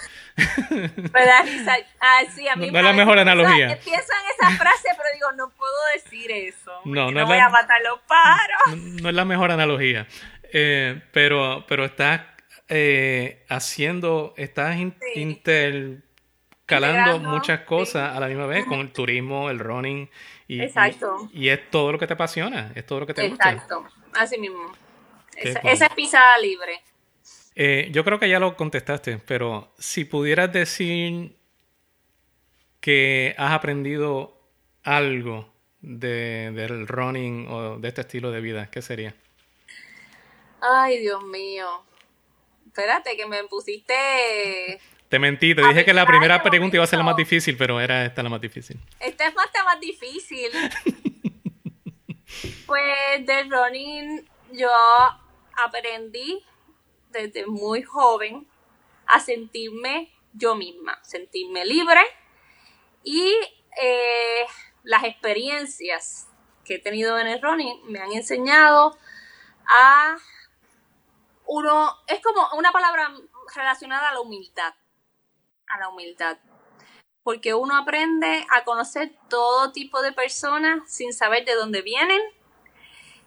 Ah, 1.99 2.21
sí, 2.33 2.47
a 2.47 2.55
mí 2.55 2.71
no, 2.71 2.79
es 2.79 2.85
la 2.85 2.93
mejor 2.93 3.19
analogía. 3.19 3.71
Empiezo 3.71 4.13
en 4.13 4.25
esa 4.33 4.51
frase, 4.57 4.87
pero 4.95 5.09
digo, 5.13 5.31
no 5.33 5.49
puedo 5.49 5.73
decir 5.93 6.31
eso. 6.31 6.71
No, 6.85 7.11
no, 7.11 7.25
voy 7.25 7.37
a 7.37 7.49
matar 7.49 7.81
los 7.81 7.99
pájaros. 8.07 8.77
No, 9.01 9.09
es 9.09 9.15
la 9.15 9.25
mejor 9.25 9.51
analogía. 9.51 10.07
Eh, 10.53 11.01
pero, 11.11 11.65
pero 11.67 11.83
estás 11.85 12.21
eh, 12.69 13.45
haciendo, 13.49 14.33
estás 14.37 14.77
intercalando 15.15 17.19
muchas 17.19 17.61
cosas 17.61 18.15
a 18.15 18.19
la 18.19 18.27
misma 18.27 18.45
vez 18.45 18.65
con 18.65 18.79
el 18.79 18.91
turismo, 18.91 19.49
el 19.49 19.57
running. 19.59 20.07
Y, 20.49 20.61
Exacto. 20.61 21.29
Y, 21.31 21.49
es 21.49 21.69
todo 21.69 21.91
lo 21.91 21.99
que 21.99 22.07
te 22.07 22.13
apasiona, 22.13 22.71
es 22.73 22.83
todo 22.83 23.01
lo 23.01 23.05
que 23.05 23.13
te 23.13 23.29
gusta. 23.29 23.51
Exacto, 23.51 23.85
así 24.13 24.39
mismo. 24.39 24.73
Esa, 25.35 25.59
es 25.59 25.93
pisada 25.93 26.39
libre. 26.39 26.81
Eh, 27.53 27.89
yo 27.91 28.03
creo 28.03 28.19
que 28.19 28.27
ya 28.27 28.39
lo 28.39 28.57
contestaste, 28.57 29.19
pero 29.19 29.71
si 29.77 30.05
pudieras 30.05 30.51
decir 30.51 31.35
que 32.81 33.35
has 33.37 33.51
aprendido 33.51 34.41
algo 34.81 35.53
de, 35.81 36.51
del 36.55 36.87
running 36.87 37.47
o 37.47 37.77
de 37.77 37.87
este 37.87 38.01
estilo 38.01 38.31
de 38.31 38.41
vida, 38.41 38.71
¿qué 38.71 38.81
sería? 38.81 39.13
Ay, 40.61 40.97
Dios 40.97 41.23
mío. 41.25 41.83
Espérate, 42.65 43.15
que 43.15 43.27
me 43.27 43.43
pusiste. 43.43 44.81
Te 45.09 45.17
mentí, 45.17 45.55
te 45.55 45.67
dije 45.67 45.83
que 45.83 45.93
la 45.93 46.05
primera 46.05 46.43
pregunta 46.43 46.77
iba 46.77 46.83
a 46.83 46.87
ser 46.87 46.99
la 46.99 47.05
más 47.05 47.15
difícil, 47.15 47.57
pero 47.57 47.81
era 47.81 48.05
esta 48.05 48.21
la 48.21 48.29
más 48.29 48.39
difícil. 48.39 48.79
Esta 48.99 49.27
es 49.27 49.35
más, 49.35 49.49
más 49.65 49.79
difícil. 49.79 50.51
pues 52.67 53.25
del 53.25 53.49
running, 53.49 54.23
yo 54.51 54.69
aprendí 55.57 56.45
desde 57.09 57.47
muy 57.47 57.81
joven 57.81 58.47
a 59.07 59.19
sentirme 59.19 60.13
yo 60.33 60.55
misma, 60.55 60.99
sentirme 61.03 61.65
libre 61.65 62.01
y 63.03 63.33
eh, 63.81 64.45
las 64.83 65.03
experiencias 65.03 66.27
que 66.63 66.75
he 66.75 66.79
tenido 66.79 67.17
en 67.17 67.25
el 67.25 67.41
running 67.41 67.81
me 67.85 67.99
han 67.99 68.11
enseñado 68.11 68.95
a 69.65 70.17
uno, 71.47 71.97
es 72.07 72.21
como 72.21 72.47
una 72.55 72.71
palabra 72.71 73.11
relacionada 73.55 74.09
a 74.09 74.13
la 74.13 74.19
humildad, 74.19 74.75
a 75.69 75.79
la 75.79 75.89
humildad, 75.89 76.37
porque 77.23 77.53
uno 77.53 77.77
aprende 77.77 78.45
a 78.49 78.63
conocer 78.63 79.11
todo 79.29 79.71
tipo 79.71 80.01
de 80.01 80.11
personas 80.11 80.91
sin 80.91 81.13
saber 81.13 81.45
de 81.45 81.55
dónde 81.55 81.81
vienen, 81.81 82.21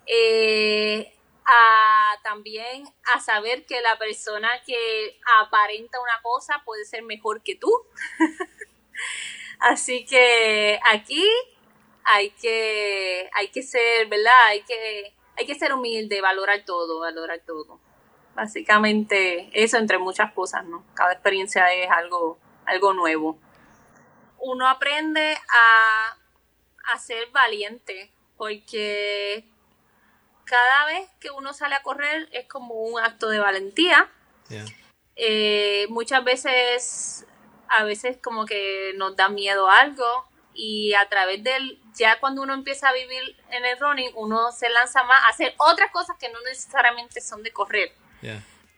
eh, 0.07 1.13
a 1.45 2.19
también 2.23 2.85
a 3.15 3.21
saber 3.21 3.67
que 3.67 3.81
la 3.81 3.99
persona 3.99 4.49
que 4.65 5.19
aparenta 5.41 6.01
una 6.01 6.21
cosa 6.23 6.63
puede 6.65 6.85
ser 6.85 7.03
mejor 7.03 7.43
que 7.43 7.57
tú. 7.57 7.71
Así 9.61 10.05
que 10.05 10.79
aquí 10.91 11.29
hay 12.05 12.31
que, 12.31 13.31
hay 13.35 13.49
que 13.49 13.63
ser, 13.63 14.07
¿verdad? 14.09 14.47
Hay 14.47 14.63
que, 14.63 15.15
hay 15.37 15.47
que 15.47 15.55
ser 15.55 15.73
humilde, 15.73 16.21
valorar 16.21 16.65
todo, 16.65 17.01
valorar 17.01 17.41
todo. 17.47 17.81
Básicamente 18.35 19.51
eso 19.53 19.77
entre 19.77 19.99
muchas 19.99 20.33
cosas, 20.33 20.65
¿no? 20.65 20.85
Cada 20.95 21.13
experiencia 21.13 21.73
es 21.73 21.91
algo, 21.91 22.39
algo 22.65 22.93
nuevo. 22.93 23.39
Uno 24.39 24.69
aprende 24.69 25.35
a, 25.35 26.17
a 26.93 26.99
ser 26.99 27.31
valiente 27.31 28.11
porque 28.37 29.45
cada 30.45 30.87
vez 30.87 31.09
que 31.21 31.31
uno 31.31 31.53
sale 31.55 31.75
a 31.75 31.83
correr 31.83 32.29
es 32.33 32.47
como 32.47 32.75
un 32.75 33.01
acto 33.01 33.29
de 33.29 33.39
valentía. 33.39 34.11
Eh, 35.17 35.87
muchas 35.89 36.25
veces, 36.25 37.27
a 37.69 37.85
veces 37.85 38.19
como 38.23 38.45
que 38.45 38.93
nos 38.97 39.17
da 39.17 39.29
miedo 39.29 39.69
algo 39.71 40.27
y 40.55 40.93
a 40.95 41.09
través 41.09 41.43
del, 41.43 41.81
ya 41.95 42.21
cuando 42.21 42.43
uno 42.43 42.53
empieza 42.53 42.89
a 42.89 42.93
vivir 42.93 43.37
en 43.51 43.65
el 43.65 43.79
running, 43.79 44.11
uno 44.15 44.53
se 44.53 44.69
lanza 44.69 45.03
más 45.05 45.25
a 45.25 45.29
hacer 45.29 45.55
otras 45.59 45.91
cosas 45.91 46.17
que 46.19 46.29
no 46.29 46.41
necesariamente 46.41 47.21
son 47.21 47.43
de 47.43 47.53
correr. 47.53 47.93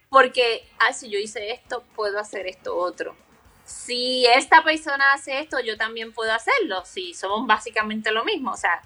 Porque, 0.08 0.68
ah, 0.78 0.92
si 0.92 1.10
yo 1.10 1.18
hice 1.18 1.52
esto, 1.52 1.84
puedo 1.94 2.18
hacer 2.18 2.46
esto 2.46 2.76
otro. 2.76 3.16
Si 3.64 4.26
esta 4.26 4.62
persona 4.62 5.12
hace 5.12 5.40
esto, 5.40 5.58
yo 5.60 5.76
también 5.76 6.12
puedo 6.12 6.32
hacerlo. 6.32 6.84
Si 6.84 7.14
somos 7.14 7.46
básicamente 7.46 8.12
lo 8.12 8.24
mismo. 8.24 8.52
O 8.52 8.56
sea, 8.56 8.80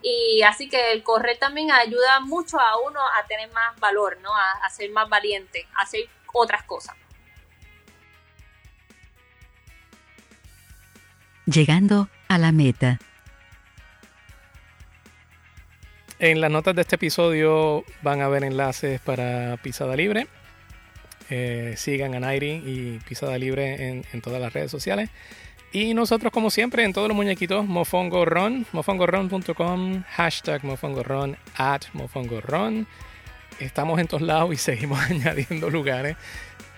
y 0.00 0.42
así 0.42 0.68
que 0.68 0.92
el 0.92 1.02
correr 1.02 1.38
también 1.38 1.70
ayuda 1.70 2.20
mucho 2.20 2.58
a 2.58 2.78
uno 2.80 3.00
a 3.00 3.26
tener 3.26 3.50
más 3.52 3.78
valor, 3.78 4.18
¿no? 4.20 4.30
A, 4.34 4.68
ser 4.70 4.90
más 4.90 5.08
valiente, 5.08 5.66
a 5.74 5.82
hacer 5.82 6.08
otras 6.32 6.64
cosas. 6.64 6.96
llegando 11.46 12.08
a 12.28 12.38
la 12.38 12.52
meta. 12.52 12.98
En 16.22 16.40
las 16.40 16.52
notas 16.52 16.76
de 16.76 16.82
este 16.82 16.94
episodio 16.94 17.84
van 18.00 18.20
a 18.20 18.26
haber 18.26 18.44
enlaces 18.44 19.00
para 19.00 19.56
Pisada 19.56 19.96
Libre. 19.96 20.28
Eh, 21.30 21.74
sigan 21.76 22.14
a 22.14 22.20
Nairi 22.20 22.62
y 22.64 23.00
Pisada 23.08 23.36
Libre 23.38 24.04
en, 24.12 24.20
todas 24.20 24.40
las 24.40 24.52
redes 24.52 24.70
sociales. 24.70 25.10
Y 25.72 25.94
nosotros, 25.94 26.32
como 26.32 26.50
siempre, 26.50 26.84
en 26.84 26.92
todos 26.92 27.08
los 27.08 27.16
muñequitos, 27.16 27.66
mofongoron, 27.66 28.66
mofongoron.com, 28.70 30.04
hashtag 30.10 30.64
mofongoron, 30.64 31.36
at 31.56 31.86
mofongoron. 31.92 32.86
Estamos 33.58 33.98
en 33.98 34.06
todos 34.06 34.22
lados 34.22 34.54
y 34.54 34.56
seguimos 34.58 35.00
añadiendo 35.10 35.70
lugares. 35.70 36.16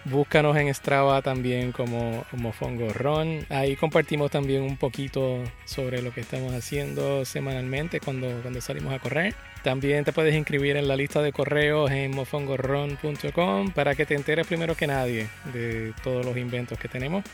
Búscanos 0.06 0.54
en 0.58 0.72
Strava 0.74 1.22
también 1.22 1.72
como 1.72 2.26
Mofongorron. 2.32 3.46
Ahí 3.48 3.74
compartimos 3.74 4.30
también 4.30 4.60
un 4.60 4.76
poquito 4.76 5.42
sobre 5.64 6.02
lo 6.02 6.12
que 6.12 6.20
estamos 6.20 6.52
haciendo 6.52 7.24
semanalmente 7.24 8.00
cuando, 8.00 8.28
cuando 8.42 8.60
salimos 8.60 8.92
a 8.92 8.98
correr. 8.98 9.34
También 9.62 10.04
te 10.04 10.12
puedes 10.12 10.34
inscribir 10.34 10.76
en 10.76 10.88
la 10.88 10.96
lista 10.96 11.22
de 11.22 11.32
correos 11.32 11.90
en 11.90 12.14
mofongorron.com 12.14 13.70
para 13.70 13.94
que 13.94 14.04
te 14.04 14.14
enteres 14.14 14.46
primero 14.46 14.76
que 14.76 14.86
nadie 14.86 15.26
de 15.54 15.94
todos 16.02 16.26
los 16.26 16.36
inventos 16.36 16.78
que 16.78 16.88
tenemos. 16.88 17.24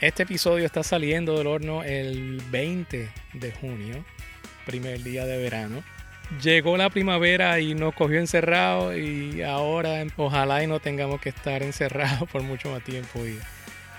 Este 0.00 0.24
episodio 0.24 0.66
está 0.66 0.82
saliendo 0.82 1.38
del 1.38 1.46
horno 1.46 1.84
el 1.84 2.42
20 2.50 3.08
de 3.34 3.52
junio, 3.52 4.04
primer 4.66 5.00
día 5.04 5.26
de 5.26 5.38
verano 5.38 5.84
llegó 6.42 6.76
la 6.76 6.90
primavera 6.90 7.60
y 7.60 7.74
nos 7.74 7.94
cogió 7.94 8.18
encerrados 8.18 8.96
y 8.96 9.42
ahora 9.42 10.04
ojalá 10.16 10.62
y 10.62 10.66
no 10.66 10.80
tengamos 10.80 11.20
que 11.20 11.30
estar 11.30 11.62
encerrados 11.62 12.28
por 12.30 12.42
mucho 12.42 12.70
más 12.70 12.82
tiempo 12.84 13.26
y, 13.26 13.38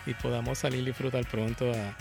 y, 0.05 0.13
podamos 0.15 0.57
salir 0.57 0.81
y 0.81 0.85
disfrutar 0.85 1.25
pronto 1.25 1.71
a 1.71 1.95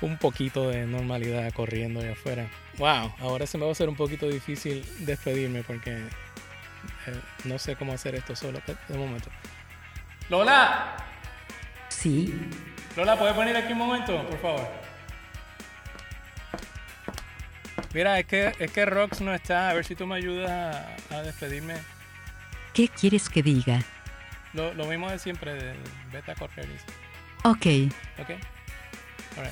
un 0.00 0.16
poquito 0.18 0.70
de 0.70 0.86
normalidad 0.86 1.50
corriendo 1.52 2.00
allá 2.00 2.12
afuera. 2.12 2.48
Wow, 2.78 3.14
ahora 3.20 3.46
se 3.46 3.58
me 3.58 3.64
va 3.64 3.70
a 3.70 3.72
hacer 3.72 3.88
un 3.88 3.96
poquito 3.96 4.28
difícil 4.28 4.84
despedirme 5.00 5.62
porque 5.62 5.92
eh, 5.92 7.20
no 7.44 7.58
sé 7.58 7.76
cómo 7.76 7.92
hacer 7.92 8.14
esto 8.14 8.36
solo 8.36 8.60
de 8.88 8.98
momento. 8.98 9.30
Lola. 10.28 10.96
Sí. 11.88 12.34
Lola, 12.96 13.16
¿puedes 13.16 13.36
venir 13.36 13.56
aquí 13.56 13.72
un 13.72 13.78
momento, 13.78 14.22
por 14.28 14.38
favor? 14.40 14.85
Mira, 17.96 18.18
es 18.18 18.26
que, 18.26 18.52
es 18.58 18.70
que 18.72 18.84
Rox 18.84 19.22
no 19.22 19.32
está. 19.32 19.70
A 19.70 19.72
ver 19.72 19.82
si 19.82 19.94
tú 19.94 20.06
me 20.06 20.16
ayudas 20.16 20.50
a, 20.50 21.16
a 21.16 21.22
despedirme. 21.22 21.76
¿Qué 22.74 22.88
quieres 22.88 23.30
que 23.30 23.42
diga? 23.42 23.82
Lo, 24.52 24.74
lo 24.74 24.84
mismo 24.84 25.10
de 25.10 25.18
siempre, 25.18 25.54
de 25.54 25.72
beta 26.12 26.34
correr. 26.34 26.66
Ok. 27.42 27.66
Ok. 28.18 28.28
Right. 29.38 29.50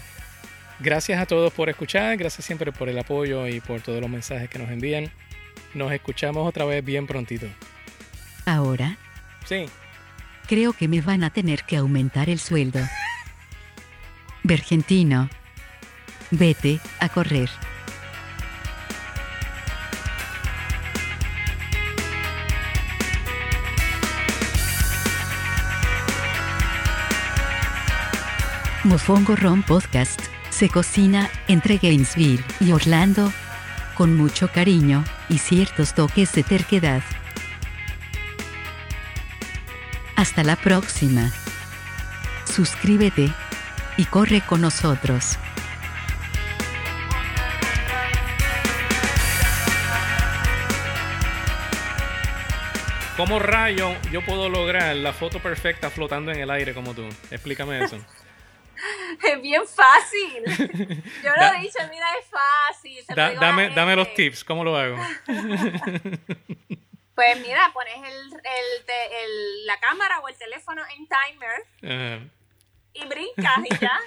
Gracias 0.79 1.19
a 1.19 1.25
todos 1.25 1.55
por 1.55 1.71
escuchar. 1.71 2.19
Gracias 2.19 2.45
siempre 2.45 2.71
por 2.71 2.91
el 2.91 2.99
apoyo 2.99 3.49
y 3.49 3.61
por 3.63 3.81
todos 3.81 4.03
los 4.03 4.11
mensajes 4.11 4.51
que 4.51 4.59
nos 4.59 4.69
envían. 4.69 5.11
Nos 5.73 5.91
escuchamos 5.91 6.47
otra 6.47 6.67
vez 6.67 6.85
bien 6.85 7.07
prontito. 7.07 7.47
Ahora. 8.45 8.99
Sí. 9.47 9.71
Creo 10.49 10.75
que 10.75 10.87
me 10.87 11.01
van 11.01 11.25
a 11.25 11.31
tener 11.31 11.65
que 11.65 11.79
aumentar 11.79 12.29
el 12.29 12.39
sueldo. 12.39 12.81
Vergentino. 14.43 15.31
Vete 16.31 16.79
a 17.01 17.09
correr. 17.09 17.49
Mofongo 28.85 29.35
Ron 29.35 29.63
Podcast 29.63 30.21
se 30.51 30.69
cocina 30.69 31.31
entre 31.49 31.79
Gainesville 31.79 32.45
y 32.61 32.73
Orlando 32.73 33.33
con 33.95 34.15
mucho 34.15 34.49
cariño 34.53 35.05
y 35.31 35.39
ciertos 35.39 35.95
toques 35.95 36.35
de 36.35 36.43
terquedad. 36.43 37.03
Hasta 40.17 40.45
la 40.45 40.57
próxima. 40.57 41.33
Suscríbete 42.45 43.33
y 43.97 44.05
corre 44.05 44.43
con 44.43 44.61
nosotros. 44.61 45.39
¿Cómo 53.17 53.39
rayo 53.39 53.95
yo 54.13 54.23
puedo 54.23 54.51
lograr 54.51 54.95
la 54.97 55.15
foto 55.15 55.39
perfecta 55.39 55.89
flotando 55.89 56.33
en 56.33 56.41
el 56.41 56.51
aire 56.51 56.75
como 56.75 56.93
tú? 56.93 57.09
Explícame 57.31 57.83
eso. 57.83 57.99
Es 59.23 59.43
bien 59.43 59.63
fácil. 59.67 60.45
Yo 61.23 61.31
lo 61.37 61.57
he 61.57 61.61
dicho, 61.61 61.79
mira, 61.91 62.07
es 62.19 62.27
fácil. 62.27 63.05
Da, 63.15 63.33
dame, 63.33 63.71
dame 63.71 63.97
los 63.97 64.13
tips, 64.15 64.45
¿cómo 64.45 64.65
lo 64.65 64.77
hago? 64.77 64.97
Pues 67.15 67.41
mira, 67.43 67.71
pones 67.73 67.95
el, 67.95 68.33
el, 68.33 68.91
el, 68.91 69.67
la 69.67 69.79
cámara 69.79 70.19
o 70.19 70.29
el 70.29 70.35
teléfono 70.37 70.83
en 70.97 71.07
timer 71.07 71.61
uh 71.83 71.87
-huh. 71.87 72.31
y 72.93 73.07
brincas 73.07 73.59
y 73.71 73.79
ya. 73.79 74.01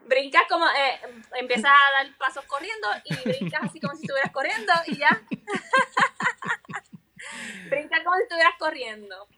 brincas 0.00 0.42
como, 0.48 0.66
eh, 0.68 1.00
empiezas 1.38 1.70
a 1.70 1.92
dar 1.92 2.16
pasos 2.18 2.44
corriendo 2.46 2.88
y 3.04 3.14
brincas 3.28 3.62
así 3.62 3.78
como 3.78 3.94
si 3.94 4.02
estuvieras 4.02 4.32
corriendo 4.32 4.72
y 4.88 4.96
ya. 4.96 5.22
brincas 7.70 8.00
como 8.02 8.16
si 8.16 8.22
estuvieras 8.24 8.54
corriendo. 8.58 9.28